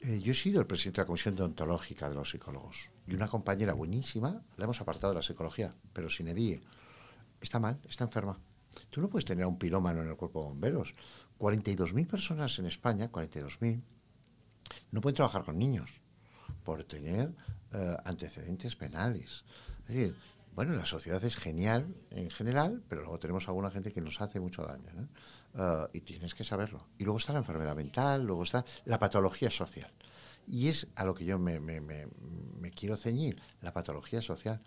Eh, 0.00 0.20
yo 0.20 0.32
he 0.32 0.34
sido 0.34 0.60
el 0.60 0.66
presidente 0.66 1.00
de 1.00 1.02
la 1.02 1.06
Comisión 1.06 1.36
Deontológica 1.36 2.08
de 2.08 2.16
los 2.16 2.30
Psicólogos 2.30 2.90
y 3.06 3.14
una 3.14 3.28
compañera 3.28 3.72
buenísima 3.72 4.42
la 4.56 4.64
hemos 4.64 4.80
apartado 4.80 5.12
de 5.12 5.18
la 5.18 5.22
psicología, 5.22 5.74
pero 5.92 6.08
sin 6.08 6.28
edie. 6.28 6.60
Está 7.40 7.60
mal, 7.60 7.78
está 7.88 8.04
enferma. 8.04 8.38
Tú 8.90 9.00
no 9.00 9.08
puedes 9.08 9.24
tener 9.24 9.44
a 9.44 9.48
un 9.48 9.58
pirómano 9.58 10.02
en 10.02 10.08
el 10.08 10.16
cuerpo 10.16 10.42
de 10.42 10.48
bomberos. 10.48 10.94
42.000 11.38 12.06
personas 12.06 12.58
en 12.58 12.66
España, 12.66 13.10
42.000, 13.10 13.80
no 14.90 15.00
pueden 15.00 15.16
trabajar 15.16 15.44
con 15.44 15.58
niños 15.58 16.02
por 16.64 16.84
tener 16.84 17.34
eh, 17.72 17.96
antecedentes 18.04 18.76
penales. 18.76 19.44
Es 19.80 19.88
decir, 19.88 20.16
bueno, 20.54 20.74
la 20.74 20.84
sociedad 20.84 21.22
es 21.24 21.36
genial 21.36 21.94
en 22.10 22.30
general, 22.30 22.82
pero 22.88 23.00
luego 23.00 23.18
tenemos 23.18 23.48
alguna 23.48 23.70
gente 23.70 23.92
que 23.92 24.02
nos 24.02 24.20
hace 24.20 24.38
mucho 24.38 24.62
daño. 24.62 24.90
¿no? 24.94 25.08
Uh, 25.54 25.88
y 25.94 26.02
tienes 26.02 26.34
que 26.34 26.44
saberlo. 26.44 26.86
Y 26.98 27.04
luego 27.04 27.18
está 27.18 27.32
la 27.32 27.38
enfermedad 27.38 27.74
mental, 27.74 28.22
luego 28.24 28.42
está 28.42 28.64
la 28.84 28.98
patología 28.98 29.50
social. 29.50 29.90
Y 30.46 30.68
es 30.68 30.88
a 30.94 31.04
lo 31.04 31.14
que 31.14 31.24
yo 31.24 31.38
me, 31.38 31.60
me, 31.60 31.80
me, 31.80 32.70
quiero 32.72 32.96
ceñir, 32.96 33.40
la 33.62 33.72
patología 33.72 34.20
social. 34.20 34.60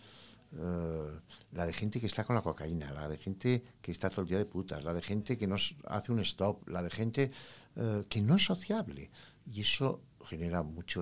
La 1.51 1.65
de 1.65 1.73
gente 1.73 1.99
que 1.99 2.07
está 2.07 2.23
con 2.23 2.35
la 2.35 2.41
cocaína, 2.41 2.93
la 2.93 3.09
de 3.09 3.17
gente 3.17 3.61
que 3.81 3.91
está 3.91 4.09
todo 4.09 4.21
el 4.21 4.27
día 4.27 4.37
de 4.37 4.45
putas, 4.45 4.85
la 4.85 4.93
de 4.93 5.01
gente 5.01 5.37
que 5.37 5.47
no 5.47 5.55
hace 5.87 6.11
un 6.13 6.19
stop, 6.19 6.67
la 6.69 6.81
de 6.81 6.89
gente 6.89 7.31
que 8.07 8.21
no 8.21 8.37
es 8.37 8.45
sociable. 8.45 9.11
Y 9.45 9.61
eso 9.61 10.01
genera 10.25 10.63
mucho 10.63 11.01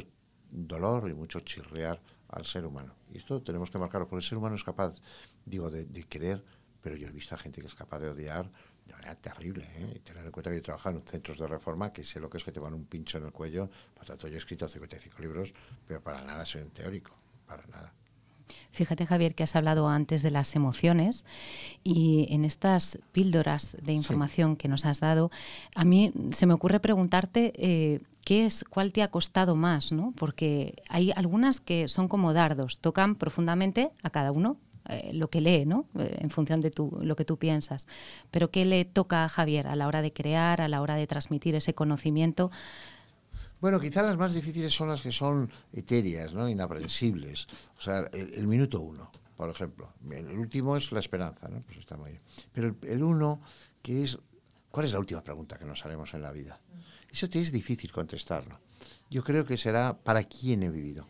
dolor 0.49 1.09
y 1.09 1.13
mucho 1.13 1.39
chirrear 1.41 2.01
al 2.29 2.45
ser 2.45 2.65
humano. 2.65 2.93
Y 3.11 3.17
esto 3.17 3.41
tenemos 3.41 3.69
que 3.69 3.77
marcarlo, 3.77 4.07
porque 4.07 4.23
el 4.23 4.29
ser 4.29 4.37
humano 4.37 4.55
es 4.55 4.63
capaz, 4.63 5.01
digo, 5.45 5.69
de, 5.69 5.85
de 5.85 6.03
querer, 6.03 6.43
pero 6.81 6.95
yo 6.95 7.07
he 7.07 7.11
visto 7.11 7.35
a 7.35 7.37
gente 7.37 7.61
que 7.61 7.67
es 7.67 7.75
capaz 7.75 7.99
de 7.99 8.09
odiar 8.09 8.49
de 8.85 8.93
manera 8.93 9.15
terrible. 9.15 9.65
¿eh? 9.75 9.93
Y 9.95 9.99
tener 9.99 10.25
en 10.25 10.31
cuenta 10.31 10.49
que 10.49 10.57
yo 10.57 10.61
trabajo 10.61 10.89
en 10.89 11.01
centros 11.03 11.37
de 11.39 11.47
reforma, 11.47 11.93
que 11.93 12.03
sé 12.03 12.19
lo 12.19 12.29
que 12.29 12.37
es 12.37 12.43
que 12.43 12.51
te 12.51 12.59
van 12.59 12.73
un 12.73 12.85
pincho 12.85 13.17
en 13.17 13.25
el 13.25 13.31
cuello. 13.31 13.69
Por 13.93 14.05
tanto, 14.05 14.27
yo 14.27 14.35
he 14.35 14.37
escrito 14.37 14.67
55 14.67 15.21
libros, 15.21 15.53
pero 15.87 16.01
para 16.01 16.23
nada 16.23 16.45
soy 16.45 16.61
un 16.61 16.71
teórico, 16.71 17.11
para 17.47 17.65
nada. 17.67 17.93
Fíjate, 18.71 19.05
Javier, 19.05 19.35
que 19.35 19.43
has 19.43 19.55
hablado 19.55 19.87
antes 19.87 20.21
de 20.21 20.29
las 20.29 20.55
emociones 20.55 21.25
y 21.83 22.27
en 22.29 22.43
estas 22.43 22.99
píldoras 23.11 23.77
de 23.81 23.93
información 23.93 24.51
sí. 24.51 24.57
que 24.57 24.67
nos 24.67 24.85
has 24.85 24.99
dado, 24.99 25.31
a 25.75 25.85
mí 25.85 26.11
se 26.33 26.45
me 26.45 26.53
ocurre 26.53 26.79
preguntarte 26.81 27.53
eh, 27.55 28.01
qué 28.23 28.45
es, 28.45 28.63
cuál 28.69 28.93
te 28.93 29.03
ha 29.03 29.09
costado 29.09 29.55
más, 29.55 29.91
¿no? 29.91 30.13
Porque 30.17 30.75
hay 30.89 31.11
algunas 31.15 31.59
que 31.59 31.87
son 31.87 32.07
como 32.07 32.33
dardos, 32.33 32.79
tocan 32.79 33.15
profundamente 33.15 33.91
a 34.01 34.09
cada 34.09 34.31
uno 34.31 34.57
eh, 34.89 35.11
lo 35.13 35.29
que 35.29 35.41
lee, 35.41 35.65
¿no? 35.65 35.85
Eh, 35.97 36.17
en 36.19 36.29
función 36.29 36.61
de 36.61 36.71
tu, 36.71 36.99
lo 37.01 37.15
que 37.15 37.25
tú 37.25 37.37
piensas. 37.37 37.87
Pero 38.31 38.51
¿qué 38.51 38.65
le 38.65 38.85
toca 38.85 39.23
a 39.23 39.29
Javier 39.29 39.67
a 39.67 39.75
la 39.75 39.87
hora 39.87 40.01
de 40.01 40.11
crear, 40.11 40.61
a 40.61 40.67
la 40.67 40.81
hora 40.81 40.95
de 40.95 41.07
transmitir 41.07 41.55
ese 41.55 41.73
conocimiento? 41.73 42.51
Bueno, 43.61 43.79
quizás 43.79 44.05
las 44.05 44.17
más 44.17 44.33
difíciles 44.33 44.73
son 44.73 44.89
las 44.89 45.01
que 45.01 45.13
son 45.13 45.49
etéreas, 45.71 46.33
¿no? 46.33 46.49
inaprensibles. 46.49 47.47
O 47.77 47.81
sea, 47.81 47.99
el, 48.11 48.33
el 48.33 48.47
minuto 48.47 48.81
uno, 48.81 49.09
por 49.37 49.49
ejemplo. 49.49 49.93
El 50.11 50.37
último 50.37 50.75
es 50.75 50.91
la 50.91 50.99
esperanza, 50.99 51.47
¿no? 51.47 51.61
Pues 51.61 51.77
está 51.77 51.95
muy 51.95 52.11
bien. 52.11 52.21
Pero 52.51 52.67
el, 52.67 52.89
el 52.89 53.03
uno, 53.03 53.39
que 53.81 54.03
es, 54.03 54.17
¿cuál 54.69 54.85
es 54.85 54.91
la 54.91 54.99
última 54.99 55.23
pregunta 55.23 55.57
que 55.57 55.63
nos 55.63 55.85
haremos 55.85 56.13
en 56.13 56.23
la 56.23 56.33
vida? 56.33 56.59
Eso 57.13 57.29
te 57.29 57.39
es 57.39 57.51
difícil 57.51 57.91
contestarlo. 57.91 58.59
Yo 59.07 59.23
creo 59.23 59.45
que 59.45 59.55
será 59.55 59.95
¿para 59.95 60.23
quién 60.23 60.63
he 60.63 60.71
vivido? 60.71 61.07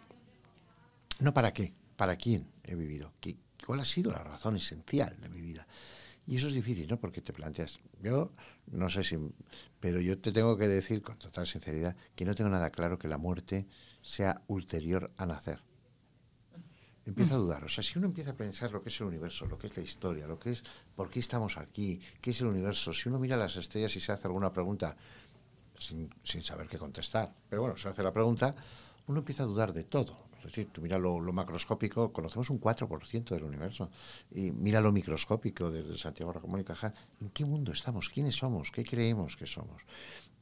No 1.19 1.33
para 1.33 1.53
qué, 1.53 1.73
¿para 1.95 2.17
quién 2.17 2.51
he 2.65 2.75
vivido? 2.75 3.13
¿Qué, 3.21 3.37
¿Cuál 3.65 3.79
ha 3.79 3.85
sido 3.85 4.11
la 4.11 4.21
razón 4.21 4.57
esencial 4.57 5.17
de 5.21 5.29
mi 5.29 5.39
vida? 5.39 5.65
Y 6.27 6.35
eso 6.35 6.47
es 6.47 6.53
difícil, 6.53 6.89
¿no? 6.89 6.99
Porque 6.99 7.21
te 7.21 7.31
planteas, 7.31 7.79
yo 8.01 8.33
no 8.67 8.89
sé 8.89 9.05
si, 9.05 9.17
pero 9.79 10.01
yo 10.01 10.19
te 10.19 10.33
tengo 10.33 10.57
que 10.57 10.67
decir 10.67 11.01
con 11.01 11.17
total 11.17 11.47
sinceridad 11.47 11.95
que 12.15 12.25
no 12.25 12.35
tengo 12.35 12.49
nada 12.49 12.69
claro 12.69 12.97
que 12.97 13.07
la 13.07 13.17
muerte 13.17 13.65
sea 14.01 14.41
ulterior 14.47 15.09
a 15.15 15.25
nacer. 15.25 15.63
Empiezo 17.05 17.35
a 17.35 17.37
dudar. 17.37 17.63
O 17.65 17.69
sea, 17.69 17.83
si 17.83 17.97
uno 17.97 18.07
empieza 18.07 18.31
a 18.31 18.35
pensar 18.35 18.71
lo 18.71 18.81
que 18.81 18.87
es 18.87 18.99
el 19.01 19.07
universo, 19.07 19.45
lo 19.45 19.57
que 19.57 19.67
es 19.67 19.75
la 19.75 19.83
historia, 19.83 20.25
lo 20.25 20.39
que 20.39 20.51
es 20.51 20.63
por 20.95 21.09
qué 21.09 21.19
estamos 21.19 21.57
aquí, 21.57 21.99
qué 22.21 22.31
es 22.31 22.39
el 22.39 22.47
universo, 22.47 22.93
si 22.93 23.09
uno 23.09 23.19
mira 23.19 23.35
las 23.35 23.57
estrellas 23.57 23.93
y 23.97 23.99
se 23.99 24.13
hace 24.13 24.27
alguna 24.27 24.53
pregunta 24.53 24.95
sin, 25.77 26.09
sin 26.23 26.43
saber 26.43 26.67
qué 26.67 26.77
contestar, 26.77 27.33
pero 27.49 27.61
bueno, 27.61 27.77
se 27.77 27.89
hace 27.89 28.03
la 28.03 28.13
pregunta, 28.13 28.55
uno 29.07 29.19
empieza 29.19 29.43
a 29.43 29.45
dudar 29.45 29.73
de 29.73 29.83
todo. 29.83 30.33
Es 30.45 30.51
decir, 30.51 30.69
tú 30.73 30.81
mira 30.81 30.97
lo, 30.97 31.19
macroscópico, 31.31 32.11
conocemos 32.11 32.49
un 32.49 32.59
4% 32.59 33.29
del 33.29 33.43
universo. 33.43 33.89
Y 34.31 34.51
mira 34.51 34.81
lo 34.81 34.91
microscópico 34.91 35.71
desde 35.71 35.97
Santiago 35.97 36.33
Ramón 36.33 36.59
y 36.59 36.63
Cajal. 36.65 36.93
¿En 37.21 37.29
qué 37.29 37.45
mundo 37.45 37.71
estamos? 37.71 38.09
¿Quiénes 38.09 38.35
somos? 38.35 38.69
¿Qué 38.69 38.83
creemos 38.83 39.37
que 39.37 39.45
somos? 39.45 39.83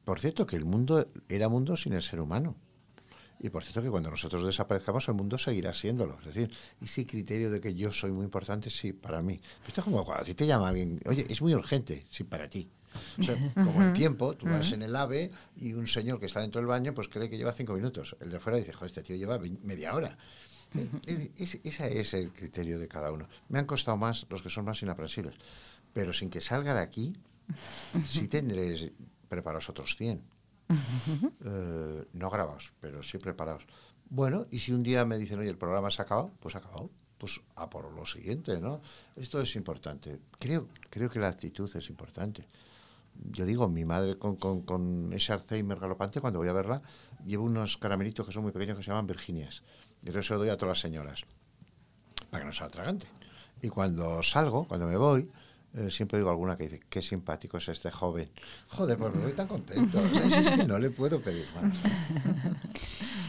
Por 0.04 0.20
cierto, 0.20 0.48
que 0.48 0.56
el 0.56 0.66
mundo 0.66 1.08
era 1.30 1.50
mundo 1.50 1.78
sin 1.78 1.94
el 1.94 2.02
ser 2.02 2.20
humano. 2.20 2.56
Y 3.40 3.50
por 3.50 3.64
cierto 3.64 3.82
que 3.84 3.90
cuando 3.90 4.10
nosotros 4.10 4.44
desaparezcamos 4.44 5.08
el 5.08 5.14
mundo 5.14 5.38
seguirá 5.38 5.72
siéndolo. 5.72 6.18
Es 6.20 6.26
decir, 6.26 6.52
ese 6.82 7.06
criterio 7.06 7.52
de 7.52 7.62
que 7.62 7.76
yo 7.76 7.92
soy 7.92 8.12
muy 8.12 8.26
importante, 8.26 8.72
sí, 8.72 8.94
para 8.94 9.22
mí. 9.22 9.40
Esto 9.68 9.82
es 9.82 9.86
como 9.86 10.04
cuando 10.04 10.24
a 10.24 10.26
ti 10.26 10.34
te 10.34 10.48
llama 10.48 10.70
alguien, 10.70 11.00
oye, 11.06 11.26
es 11.30 11.42
muy 11.44 11.54
urgente, 11.54 12.06
sí, 12.10 12.24
para 12.24 12.50
ti. 12.50 12.70
O 13.20 13.24
sea, 13.24 13.36
como 13.54 13.82
el 13.82 13.94
tiempo, 13.94 14.36
tú 14.36 14.48
vas 14.48 14.72
en 14.72 14.82
el 14.82 14.96
AVE 14.96 15.32
y 15.58 15.74
un 15.74 15.88
señor 15.88 16.20
que 16.20 16.26
está 16.26 16.42
dentro 16.42 16.60
del 16.60 16.68
baño 16.68 16.94
pues 16.94 17.08
cree 17.08 17.30
que 17.30 17.38
lleva 17.38 17.52
cinco 17.52 17.74
minutos. 17.74 18.16
El 18.20 18.30
de 18.30 18.40
fuera 18.40 18.58
dice, 18.58 18.74
joder, 18.74 18.88
este 18.88 19.04
tío 19.04 19.16
lleva 19.16 19.40
media 19.64 19.94
hora. 19.94 20.18
Es, 21.38 21.60
ese 21.64 22.00
es 22.00 22.14
el 22.14 22.32
criterio 22.32 22.80
de 22.80 22.88
cada 22.88 23.12
uno. 23.12 23.28
Me 23.50 23.60
han 23.60 23.66
costado 23.66 23.98
más 23.98 24.26
los 24.30 24.42
que 24.42 24.50
son 24.50 24.66
más 24.66 24.82
inaprensibles. 24.82 25.36
Pero 25.94 26.14
sin 26.14 26.30
que 26.30 26.40
salga 26.40 26.74
de 26.74 26.80
aquí, 26.80 27.14
sí 28.08 28.28
tendré 28.28 28.94
preparados 29.28 29.70
otros 29.70 29.96
100. 29.98 30.22
Uh, 30.72 32.06
no 32.14 32.30
grabados, 32.30 32.74
pero 32.80 33.04
sí 33.04 33.18
preparados. 33.18 33.66
Bueno, 34.10 34.48
y 34.52 34.60
si 34.60 34.72
un 34.72 34.84
día 34.84 35.04
me 35.04 35.18
dicen, 35.18 35.40
oye, 35.40 35.50
el 35.50 35.58
programa 35.58 35.92
se 35.92 36.02
ha 36.02 36.06
acabado, 36.06 36.32
pues 36.40 36.56
ha 36.56 36.60
acabado. 36.60 36.90
Pues 37.18 37.40
a 37.56 37.70
por 37.70 37.92
lo 37.92 38.06
siguiente, 38.06 38.60
¿no? 38.60 38.82
Esto 39.16 39.42
es 39.42 39.56
importante. 39.56 40.20
Creo, 40.40 40.70
creo 40.90 41.10
que 41.10 41.20
la 41.20 41.28
actitud 41.28 41.70
es 41.76 41.88
importante 41.90 42.48
yo 43.16 43.46
digo, 43.46 43.68
mi 43.68 43.86
madre 43.86 44.18
con, 44.18 44.36
con, 44.36 44.62
con, 44.62 45.14
ese 45.14 45.34
Alzheimer 45.34 45.80
galopante, 45.80 46.22
cuando 46.22 46.40
voy 46.40 46.50
a 46.50 46.54
verla, 46.54 46.82
llevo 47.26 47.46
unos 47.46 47.78
caramelitos 47.78 48.26
que 48.26 48.32
son 48.32 48.44
muy 48.44 48.52
pequeños 48.52 48.78
que 48.78 48.84
se 48.84 48.90
llaman 48.90 49.08
Virginias. 49.08 49.64
Y 50.04 50.10
eso 50.10 50.24
se 50.24 50.34
lo 50.34 50.40
doy 50.40 50.50
a 50.50 50.58
todas 50.58 50.78
las 50.78 50.80
señoras, 50.80 51.24
para 52.30 52.42
que 52.42 52.48
no 52.48 52.54
sea 52.54 52.68
atragante. 52.68 53.06
Y 53.62 53.70
cuando 53.70 54.24
salgo, 54.24 54.66
cuando 54.68 54.88
me 54.88 54.98
voy, 54.98 55.30
eh, 55.76 55.90
siempre 55.92 56.18
digo 56.18 56.30
alguna 56.30 56.58
que 56.58 56.64
dice, 56.64 56.82
qué 56.90 57.02
simpático 57.02 57.58
es 57.58 57.70
este 57.70 57.92
joven. 57.92 58.30
Joder, 58.70 58.98
pues 58.98 59.14
me 59.14 59.24
voy 59.24 59.34
tan 59.34 59.48
contento. 59.48 60.00
O 60.00 60.10
sea, 60.10 60.26
es, 60.26 60.38
es 60.38 60.52
que 60.52 60.64
no 60.66 60.80
le 60.80 60.90
puedo 60.90 61.22
pedir 61.22 61.46
más. 61.56 61.74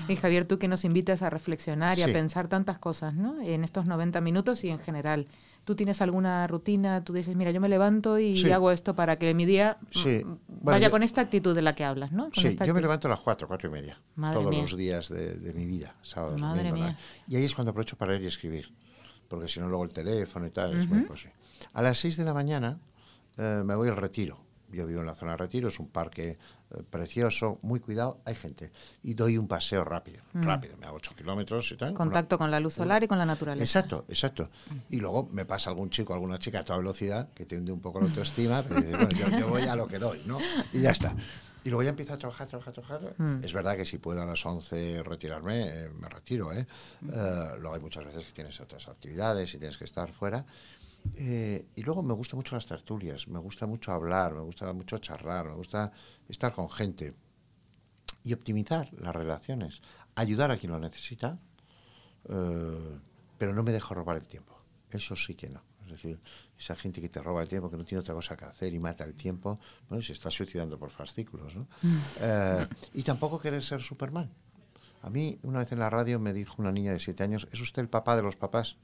Y 0.09 0.16
Javier, 0.16 0.47
tú 0.47 0.59
que 0.59 0.68
nos 0.68 0.85
invitas 0.85 1.23
a 1.23 1.31
reflexionar 1.31 1.99
y 1.99 2.03
sí. 2.03 2.11
a 2.11 2.12
pensar 2.12 2.49
tantas 2.49 2.79
cosas, 2.79 3.14
¿no? 3.14 3.40
En 3.40 3.64
estos 3.64 3.87
90 3.87 4.21
minutos 4.21 4.64
y 4.64 4.71
en 4.71 4.81
general 4.81 5.29
tú 5.64 5.75
tienes 5.75 6.01
alguna 6.03 6.46
rutina, 6.46 7.05
tú 7.05 7.12
dices, 7.12 7.37
mira, 7.37 7.51
yo 7.51 7.61
me 7.61 7.68
levanto 7.68 8.18
y 8.18 8.37
sí. 8.37 8.51
hago 8.51 8.70
esto 8.70 8.94
para 8.94 9.16
que 9.16 9.33
mi 9.35 9.44
día 9.44 9.79
sí. 9.90 10.22
bueno, 10.22 10.38
vaya 10.48 10.88
yo, 10.88 10.90
con 10.90 11.03
esta 11.03 11.20
actitud 11.20 11.55
de 11.55 11.62
la 11.62 11.75
que 11.75 11.85
hablas, 11.85 12.12
¿no? 12.12 12.25
Con 12.25 12.35
sí, 12.35 12.57
yo 12.66 12.75
me 12.75 12.81
levanto 12.81 13.09
a 13.09 13.11
las 13.11 13.20
4, 13.20 13.46
4 13.46 13.68
y 13.68 13.72
media, 13.72 14.01
Madre 14.16 14.38
todos 14.38 14.51
mía. 14.51 14.62
los 14.62 14.77
días 14.77 15.09
de, 15.09 15.35
de, 15.35 15.53
mi 15.53 15.66
vida, 15.66 15.94
sábados, 16.03 16.40
Madre 16.40 16.68
domingo, 16.68 16.87
mía. 16.87 16.98
Y 17.29 17.37
ahí 17.37 17.44
es 17.44 17.55
cuando 17.55 17.70
aprovecho 17.70 17.96
para 17.96 18.12
leer 18.12 18.25
y 18.25 18.27
escribir, 18.27 18.72
porque 19.29 19.48
si 19.48 19.61
no 19.61 19.68
luego 19.68 19.85
el 19.85 19.92
teléfono 19.92 20.46
y 20.46 20.51
tal, 20.51 20.72
uh 20.72 20.75
-huh. 20.75 20.81
es 20.81 20.88
muy 20.88 20.98
imposible. 20.98 21.35
A 21.72 21.83
las 21.83 21.98
6 21.98 22.16
de 22.16 22.25
la 22.25 22.35
mañana 22.35 22.79
eh, 23.37 23.62
me 23.64 23.75
voy 23.75 23.88
al 23.88 23.96
retiro 23.96 24.51
Yo 24.72 24.87
vivo 24.87 25.00
en 25.00 25.06
la 25.06 25.14
zona 25.14 25.32
de 25.32 25.37
retiro, 25.38 25.68
es 25.68 25.78
un 25.78 25.88
parque 25.88 26.30
eh, 26.70 26.82
precioso, 26.88 27.58
muy 27.62 27.80
cuidado, 27.80 28.20
hay 28.24 28.35
gente. 28.35 28.72
Y 29.02 29.14
doy 29.14 29.37
un 29.38 29.46
paseo 29.46 29.85
rápido, 29.85 30.22
Mm. 30.32 30.42
rápido, 30.44 30.76
me 30.78 30.87
hago 30.87 30.96
8 30.96 31.12
kilómetros 31.16 31.70
y 31.72 31.76
tal. 31.76 31.94
Contacto 31.94 32.38
con 32.38 32.50
la 32.50 32.58
luz 32.58 32.74
solar 32.74 33.02
y 33.04 33.08
con 33.08 33.18
la 33.18 33.26
naturaleza. 33.26 33.62
Exacto, 33.80 34.04
exacto. 34.08 34.48
Y 34.88 34.96
luego 34.96 35.28
me 35.30 35.44
pasa 35.44 35.70
algún 35.70 35.90
chico, 35.90 36.14
alguna 36.14 36.38
chica 36.38 36.61
a 36.61 36.64
toda 36.64 36.78
velocidad 36.78 37.28
que 37.35 37.44
te 37.44 37.56
hunde 37.58 37.72
un 37.72 37.80
poco 37.80 38.00
la 38.00 38.06
autoestima, 38.06 38.62
pero 38.62 38.80
bueno, 38.82 39.08
yo, 39.11 39.28
yo 39.38 39.48
voy 39.48 39.62
a 39.62 39.76
lo 39.76 39.87
que 39.87 39.98
doy, 39.98 40.20
¿no? 40.26 40.38
Y 40.72 40.80
ya 40.80 40.90
está. 40.90 41.14
Y 41.64 41.68
luego 41.68 41.85
ya 41.85 41.90
empiezo 41.90 42.14
a 42.14 42.18
trabajar, 42.18 42.48
trabajar, 42.48 42.72
trabajar. 42.74 43.14
Mm. 43.18 43.44
Es 43.44 43.52
verdad 43.52 43.76
que 43.76 43.85
si 43.85 43.98
puedo 43.98 44.20
a 44.20 44.26
las 44.26 44.44
11 44.44 45.02
retirarme, 45.04 45.68
eh, 45.85 45.90
me 45.90 46.08
retiro, 46.08 46.52
¿eh? 46.52 46.66
Eh, 47.08 47.48
luego 47.61 47.74
hay 47.74 47.80
muchas 47.80 48.04
veces 48.04 48.24
que 48.24 48.32
tienes 48.32 48.58
otras 48.61 48.88
actividades 48.88 49.54
y 49.54 49.58
tienes 49.58 49.78
que 49.78 49.85
estar 49.85 50.11
fuera. 50.12 50.44
Eh, 51.14 51.66
y 51.76 51.82
luego 51.82 52.02
me 52.02 52.14
gustan 52.14 52.38
mucho 52.38 52.54
las 52.54 52.66
tertulias, 52.66 53.28
me 53.28 53.38
gusta 53.38 53.66
mucho 53.66 53.92
hablar, 53.92 54.34
me 54.34 54.40
gusta 54.40 54.72
mucho 54.72 54.98
charlar, 54.98 55.48
me 55.48 55.54
gusta 55.54 55.92
estar 56.28 56.52
con 56.52 56.70
gente 56.70 57.14
y 58.24 58.32
optimizar 58.32 58.92
las 58.94 59.14
relaciones, 59.14 59.82
ayudar 60.14 60.50
a 60.50 60.56
quien 60.56 60.72
lo 60.72 60.78
necesita, 60.78 61.38
eh, 62.28 62.98
pero 63.36 63.52
no 63.52 63.62
me 63.62 63.72
dejo 63.72 63.94
robar 63.94 64.16
el 64.16 64.26
tiempo. 64.26 64.56
Eso 64.90 65.16
sí 65.16 65.34
que 65.34 65.48
no. 65.48 65.62
Es 65.84 65.90
decir, 65.90 66.20
esa 66.58 66.76
gente 66.76 67.00
que 67.00 67.08
te 67.08 67.20
roba 67.20 67.42
el 67.42 67.48
tiempo, 67.48 67.68
que 67.70 67.76
no 67.76 67.84
tiene 67.84 68.00
otra 68.00 68.14
cosa 68.14 68.36
que 68.36 68.44
hacer 68.44 68.72
y 68.72 68.78
mata 68.78 69.04
el 69.04 69.14
tiempo, 69.14 69.58
bueno, 69.88 70.02
se 70.02 70.12
está 70.12 70.30
suicidando 70.30 70.78
por 70.78 70.90
fascículos. 70.90 71.56
¿no? 71.56 71.66
Eh, 72.20 72.66
y 72.94 73.02
tampoco 73.02 73.40
querer 73.40 73.62
ser 73.62 73.80
Superman. 73.82 74.30
A 75.02 75.10
mí, 75.10 75.36
una 75.42 75.58
vez 75.58 75.72
en 75.72 75.80
la 75.80 75.90
radio 75.90 76.20
me 76.20 76.32
dijo 76.32 76.54
una 76.58 76.70
niña 76.70 76.92
de 76.92 77.00
siete 77.00 77.24
años, 77.24 77.48
¿es 77.50 77.60
usted 77.60 77.82
el 77.82 77.88
papá 77.88 78.14
de 78.14 78.22
los 78.22 78.36
papás? 78.36 78.76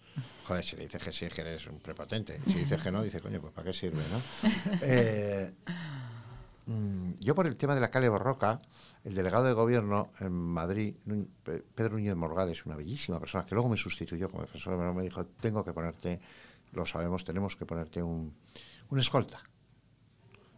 Joder, 0.46 0.64
si 0.64 0.74
le 0.74 0.83
dices 0.83 1.02
que 1.02 1.12
sí, 1.12 1.28
que 1.28 1.42
eres 1.42 1.66
un 1.68 1.78
prepotente. 1.78 2.40
Si 2.44 2.54
dices 2.54 2.83
que 2.83 2.90
no, 2.90 3.04
dice, 3.04 3.20
coño, 3.20 3.40
pues 3.40 3.52
¿para 3.52 3.66
qué 3.66 3.72
sirve, 3.72 4.02
no? 4.11 4.20
Eh, 4.83 5.52
mm, 6.66 7.12
yo 7.20 7.37
por 7.37 7.46
el 7.46 7.57
tema 7.57 7.76
de 7.76 7.81
la 7.81 7.90
calle 7.92 8.09
Borroca, 8.09 8.61
el 9.04 9.14
delegado 9.14 9.44
de 9.44 9.52
gobierno 9.52 10.11
en 10.18 10.33
Madrid, 10.33 10.96
Pedro 11.74 11.94
Núñez 11.94 12.16
Morgades, 12.16 12.66
una 12.66 12.74
bellísima 12.74 13.20
persona, 13.20 13.46
que 13.46 13.54
luego 13.54 13.68
me 13.68 13.76
sustituyó 13.76 14.28
como 14.28 14.44
menor, 14.76 14.94
me 14.94 15.04
dijo, 15.04 15.24
tengo 15.24 15.64
que 15.64 15.72
ponerte, 15.72 16.20
lo 16.72 16.85
sabemos, 16.85 17.24
tenemos 17.24 17.54
que 17.54 17.64
ponerte 17.64 18.02
un, 18.02 18.35
un 18.90 18.98
escolta. 18.98 19.40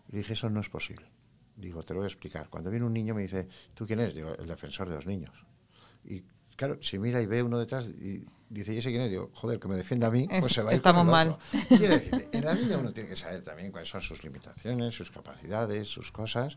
Y 0.09 0.17
dije, 0.17 0.33
eso 0.33 0.49
no 0.49 0.61
es 0.61 0.71
posible. 0.71 1.07
Digo, 1.55 1.83
te 1.83 1.93
lo 1.93 2.01
voy 2.01 2.07
a 2.07 2.09
explicar. 2.09 2.49
Cuando 2.49 2.71
viene 2.71 2.87
un 2.87 2.95
niño 2.95 3.15
me 3.15 3.23
dice, 3.23 3.47
¿tú 3.75 3.87
quién 3.87 4.01
eres? 4.01 4.15
Digo, 4.15 4.35
el 4.35 4.47
defensor 4.47 4.89
de 4.89 4.95
los 4.95 5.07
niños. 5.07 5.50
Y 6.05 6.23
claro, 6.57 6.79
si 6.83 6.99
mira 6.99 7.21
y 7.21 7.27
ve 7.27 7.43
uno 7.43 7.59
detrás 7.59 7.87
y 7.87 8.25
dice, 8.49 8.75
¿y 8.75 8.79
ese 8.79 8.91
quién 8.91 9.03
es? 9.03 9.11
Digo, 9.11 9.31
joder, 9.35 9.59
que 9.61 9.69
me 9.69 9.77
defienda 9.77 10.09
a 10.09 10.11
mí, 10.11 10.27
pues 10.29 10.45
Es- 10.47 10.53
se 10.53 10.63
va 10.63 10.71
a 10.71 10.73
ir 10.73 10.77
estamos 10.77 11.07
mal. 11.07 11.37
decir, 11.71 12.29
en 12.33 12.45
la 12.45 12.55
vida 12.55 12.79
uno 12.79 12.93
tiene 12.93 13.09
que 13.09 13.17
saber 13.17 13.43
también 13.43 13.71
cuáles 13.71 13.89
son 13.89 14.01
sus 14.01 14.23
limitaciones, 14.25 14.95
sus 14.95 15.11
capacidades, 15.11 15.89
sus 15.89 16.11
cosas. 16.13 16.57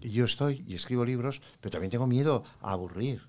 Y 0.00 0.10
yo 0.10 0.24
estoy 0.24 0.64
y 0.66 0.74
escribo 0.74 1.04
libros, 1.04 1.42
pero 1.60 1.70
también 1.72 1.90
tengo 1.90 2.06
miedo 2.06 2.44
a 2.60 2.72
aburrir. 2.72 3.22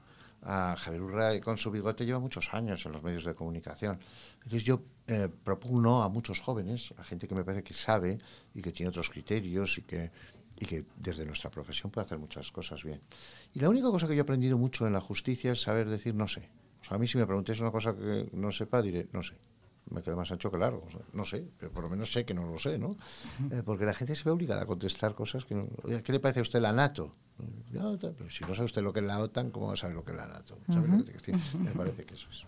A 0.44 0.76
Javier 0.78 1.02
Urra 1.02 1.42
con 1.42 1.58
su 1.58 1.72
bigote 1.72 2.06
lleva 2.06 2.20
muchos 2.20 2.54
años 2.54 2.86
en 2.86 2.92
los 2.92 3.04
medios 3.04 3.26
de 3.26 3.34
comunicación. 3.34 4.00
Entonces 4.38 4.64
yo 4.64 4.82
eh, 5.08 5.28
propugno 5.44 6.04
a 6.04 6.10
muchos 6.10 6.40
jóvenes, 6.40 6.94
a 6.98 7.04
gente 7.04 7.28
que 7.28 7.34
me 7.36 7.44
parece 7.44 7.64
que 7.64 7.74
sabe 7.74 8.20
y 8.54 8.62
que 8.62 8.72
tiene 8.72 8.90
otros 8.90 9.10
criterios 9.10 9.78
y 9.80 9.82
que, 9.82 10.12
y 10.60 10.66
que 10.66 10.86
desde 10.98 11.26
nuestra 11.26 11.50
profesión 11.52 11.92
puede 11.92 12.06
hacer 12.06 12.18
muchas 12.20 12.52
cosas 12.52 12.84
bien. 12.84 13.02
Y 13.54 13.60
la 13.60 13.70
única 13.70 13.90
cosa 13.90 14.08
que 14.08 14.14
yo 14.16 14.20
he 14.20 14.24
aprendido 14.24 14.58
mucho 14.58 14.88
en 14.88 14.94
la 14.94 15.02
justicia 15.02 15.52
es 15.52 15.62
saber 15.62 15.88
decir 15.90 16.16
no 16.16 16.28
sé. 16.28 16.50
O 16.82 16.84
sea, 16.84 16.96
a 16.96 17.00
mí 17.00 17.08
si 17.08 17.18
me 17.18 17.26
preguntáis 17.26 17.60
una 17.62 17.72
cosa 17.72 17.96
que 17.96 18.30
no 18.34 18.52
sepa, 18.52 18.82
diré 18.82 19.08
no 19.14 19.22
sé. 19.24 19.34
Me 19.90 20.02
quedo 20.02 20.18
más 20.18 20.30
ancho 20.34 20.52
que 20.52 20.58
largo. 20.58 20.84
O 20.86 20.90
sea, 20.92 21.00
no 21.14 21.24
sé, 21.24 21.48
pero 21.58 21.72
por 21.72 21.82
lo 21.84 21.90
menos 21.90 22.12
sé 22.12 22.26
que 22.26 22.34
no 22.34 22.46
lo 22.46 22.58
sé, 22.60 22.78
¿no? 22.78 22.98
Eh, 23.52 23.62
porque 23.66 23.86
la 23.86 23.94
gente 23.94 24.16
se 24.16 24.24
ve 24.26 24.32
obligada 24.32 24.64
a 24.64 24.66
contestar 24.66 25.16
cosas 25.16 25.46
que 25.46 25.56
no... 25.56 25.66
¿qué 26.04 26.12
le 26.12 26.20
parece 26.20 26.40
a 26.40 26.42
usted 26.42 26.60
la 26.60 26.74
NATO? 26.74 27.16
No, 27.72 27.98
pero 27.98 28.30
si 28.30 28.44
no 28.44 28.54
sabe 28.54 28.66
usted 28.66 28.82
lo 28.82 28.92
que 28.92 29.00
es 29.00 29.06
la 29.06 29.20
OTAN, 29.20 29.50
¿cómo 29.50 29.68
va 29.68 29.74
a 29.74 29.78
saber 29.78 29.96
lo 29.96 30.04
que 30.04 30.12
es 30.12 30.18
la 30.18 30.28
NATO? 30.28 30.58
¿Sabe 30.68 30.90
lo 30.90 30.98
que 30.98 31.04
te 31.12 31.18
quiero 31.18 31.38
decir? 31.40 31.60
Me 31.62 31.72
parece 31.72 32.04
que 32.04 32.16
eso 32.16 32.28
es. 32.30 32.46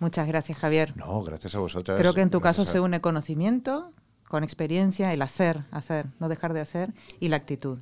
Muchas 0.00 0.26
gracias, 0.26 0.56
Javier. 0.56 0.96
No, 0.96 1.22
gracias 1.22 1.54
a 1.54 1.58
vosotras. 1.58 1.98
Creo 2.00 2.14
que 2.14 2.22
en 2.22 2.30
tu 2.30 2.40
caso 2.40 2.62
gracias 2.62 2.68
a- 2.68 2.72
se 2.72 2.80
une 2.80 3.00
conocimiento 3.02 3.92
con 4.28 4.44
experiencia, 4.44 5.12
el 5.12 5.22
hacer, 5.22 5.60
hacer, 5.70 6.06
no 6.20 6.28
dejar 6.28 6.52
de 6.52 6.60
hacer 6.60 6.92
y 7.20 7.28
la 7.28 7.36
actitud. 7.36 7.78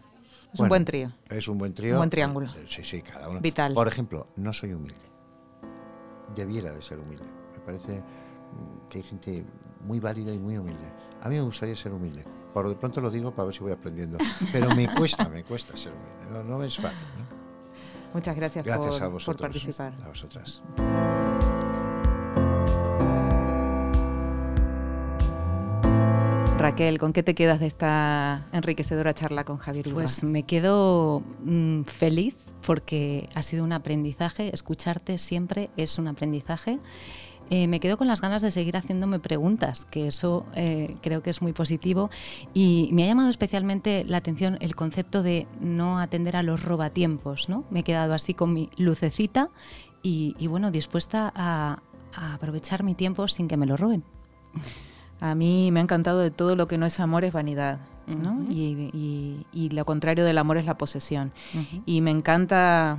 Es 0.53 0.61
un 0.61 0.69
buen 0.69 0.85
trío. 0.85 1.11
Es 1.29 1.49
un 1.49 1.59
buen 1.59 1.75
trío. 1.75 1.93
Un 1.93 1.99
buen 1.99 2.11
triángulo. 2.11 2.47
Eh, 2.57 2.65
Sí, 2.67 2.83
sí, 2.85 3.03
cada 3.03 3.29
uno. 3.29 3.41
Vital. 3.41 3.75
Por 3.75 3.89
ejemplo, 3.89 4.29
no 4.37 4.53
soy 4.53 4.73
humilde. 4.73 5.01
Debiera 6.35 6.73
de 6.73 6.81
ser 6.83 6.99
humilde. 6.99 7.25
Me 7.53 7.59
parece 7.61 7.99
mm, 8.01 8.89
que 8.89 8.99
hay 8.99 9.05
gente 9.05 9.45
muy 9.85 10.01
válida 10.01 10.33
y 10.33 10.39
muy 10.39 10.57
humilde. 10.57 10.87
A 11.23 11.29
mí 11.29 11.35
me 11.35 11.43
gustaría 11.43 11.77
ser 11.77 11.93
humilde. 11.93 12.25
Por 12.55 12.69
de 12.69 12.75
pronto 12.77 13.01
lo 13.01 13.11
digo 13.11 13.33
para 13.35 13.47
ver 13.47 13.55
si 13.55 13.61
voy 13.61 13.73
aprendiendo. 13.73 14.17
Pero 14.53 14.75
me 14.75 14.89
cuesta, 14.95 15.29
me 15.29 15.45
cuesta 15.45 15.77
ser 15.77 15.93
humilde. 15.93 16.33
No, 16.33 16.43
no 16.43 16.65
es 16.65 16.77
fácil. 16.77 17.07
¿no? 17.19 17.37
Muchas 18.15 18.37
gracias, 18.37 18.65
Gracias 18.65 18.95
por, 18.95 18.97
a 19.03 19.05
por 19.05 19.13
vosotros. 19.13 19.41
participar. 19.51 19.93
A 20.05 20.09
vosotras. 20.09 20.63
Raquel, 26.59 26.99
¿con 26.99 27.13
qué 27.13 27.23
te 27.23 27.35
quedas 27.35 27.61
de 27.61 27.67
esta 27.67 28.47
enriquecedora 28.53 29.13
charla 29.13 29.45
con 29.45 29.59
Javier? 29.59 29.93
Pues 29.93 30.25
me 30.25 30.45
quedo 30.45 31.23
mm, 31.45 31.83
feliz 31.83 32.35
porque 32.67 33.29
ha 33.35 33.43
sido 33.43 33.63
un 33.63 33.73
aprendizaje. 33.73 34.51
Escucharte 34.55 35.19
siempre 35.19 35.69
es 35.77 35.99
un 35.99 36.09
aprendizaje. 36.09 36.79
Eh, 37.51 37.69
me 37.69 37.79
quedo 37.79 37.99
con 37.99 38.09
las 38.09 38.23
ganas 38.23 38.41
de 38.41 38.51
seguir 38.51 38.77
haciéndome 38.77 39.19
preguntas, 39.19 39.85
que 39.85 40.09
eso 40.09 40.47
eh, 40.55 40.97
creo 41.03 41.23
que 41.23 41.29
es 41.29 41.43
muy 41.43 41.53
positivo. 41.53 42.09
Y 42.55 42.89
me 42.93 43.05
ha 43.05 43.07
llamado 43.07 43.29
especialmente 43.29 44.05
la 44.05 44.17
atención 44.17 44.57
el 44.61 44.75
concepto 44.75 45.23
de 45.23 45.47
no 45.61 45.99
atender 46.01 46.37
a 46.37 46.43
los 46.43 46.65
robatiempos. 46.65 47.51
¿no? 47.51 47.65
Me 47.71 47.81
he 47.81 47.85
quedado 47.85 48.15
así 48.15 48.33
con 48.33 48.55
mi 48.55 48.71
lucecita 48.79 49.51
y, 50.03 50.47
bueno, 50.47 50.71
dispuesta 50.71 51.33
a 51.35 51.83
aprovechar 52.15 52.83
mi 52.83 52.95
tiempo 52.95 53.29
sin 53.29 53.47
que 53.47 53.59
me 53.59 53.67
lo 53.67 53.77
roben. 53.77 54.05
A 55.21 55.35
mí 55.35 55.71
me 55.73 55.81
ha 55.81 55.83
encantado 55.83 56.19
de 56.21 56.31
todo 56.31 56.57
lo 56.57 56.69
que 56.69 56.79
no 56.79 56.87
es 56.87 57.01
amor 57.01 57.25
es 57.25 57.33
vanidad, 57.33 57.79
¿no? 58.07 58.45
Y, 58.51 58.91
y- 58.93 59.47
y 59.53 59.71
lo 59.71 59.85
contrario 59.85 60.25
del 60.25 60.39
amor 60.39 60.57
es 60.59 60.65
la 60.67 60.77
posesión. 60.79 61.33
Y 61.87 62.01
me 62.03 62.11
encanta 62.11 62.99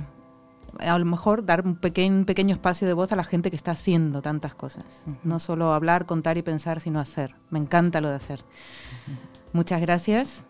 a 0.80 0.98
lo 0.98 1.04
mejor 1.04 1.46
dar 1.46 1.64
un 1.64 1.76
pequeño, 1.76 2.26
pequeño 2.26 2.54
espacio 2.54 2.86
de 2.86 2.92
voz 2.92 3.10
a 3.12 3.16
la 3.16 3.24
gente 3.24 3.50
que 3.50 3.56
está 3.56 3.70
haciendo 3.70 4.20
tantas 4.20 4.54
cosas. 4.54 5.04
No 5.24 5.38
solo 5.38 5.72
hablar, 5.72 6.04
contar 6.06 6.36
y 6.38 6.42
pensar, 6.42 6.80
sino 6.80 7.00
hacer. 7.00 7.34
Me 7.50 7.58
encanta 7.58 8.00
lo 8.00 8.08
de 8.10 8.16
hacer. 8.16 8.44
Muchas 9.52 9.80
gracias 9.80 10.44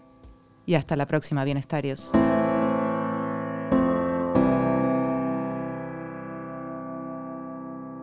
y 0.66 0.74
hasta 0.74 0.96
la 0.96 1.06
próxima, 1.06 1.44
bienestarios. 1.44 2.10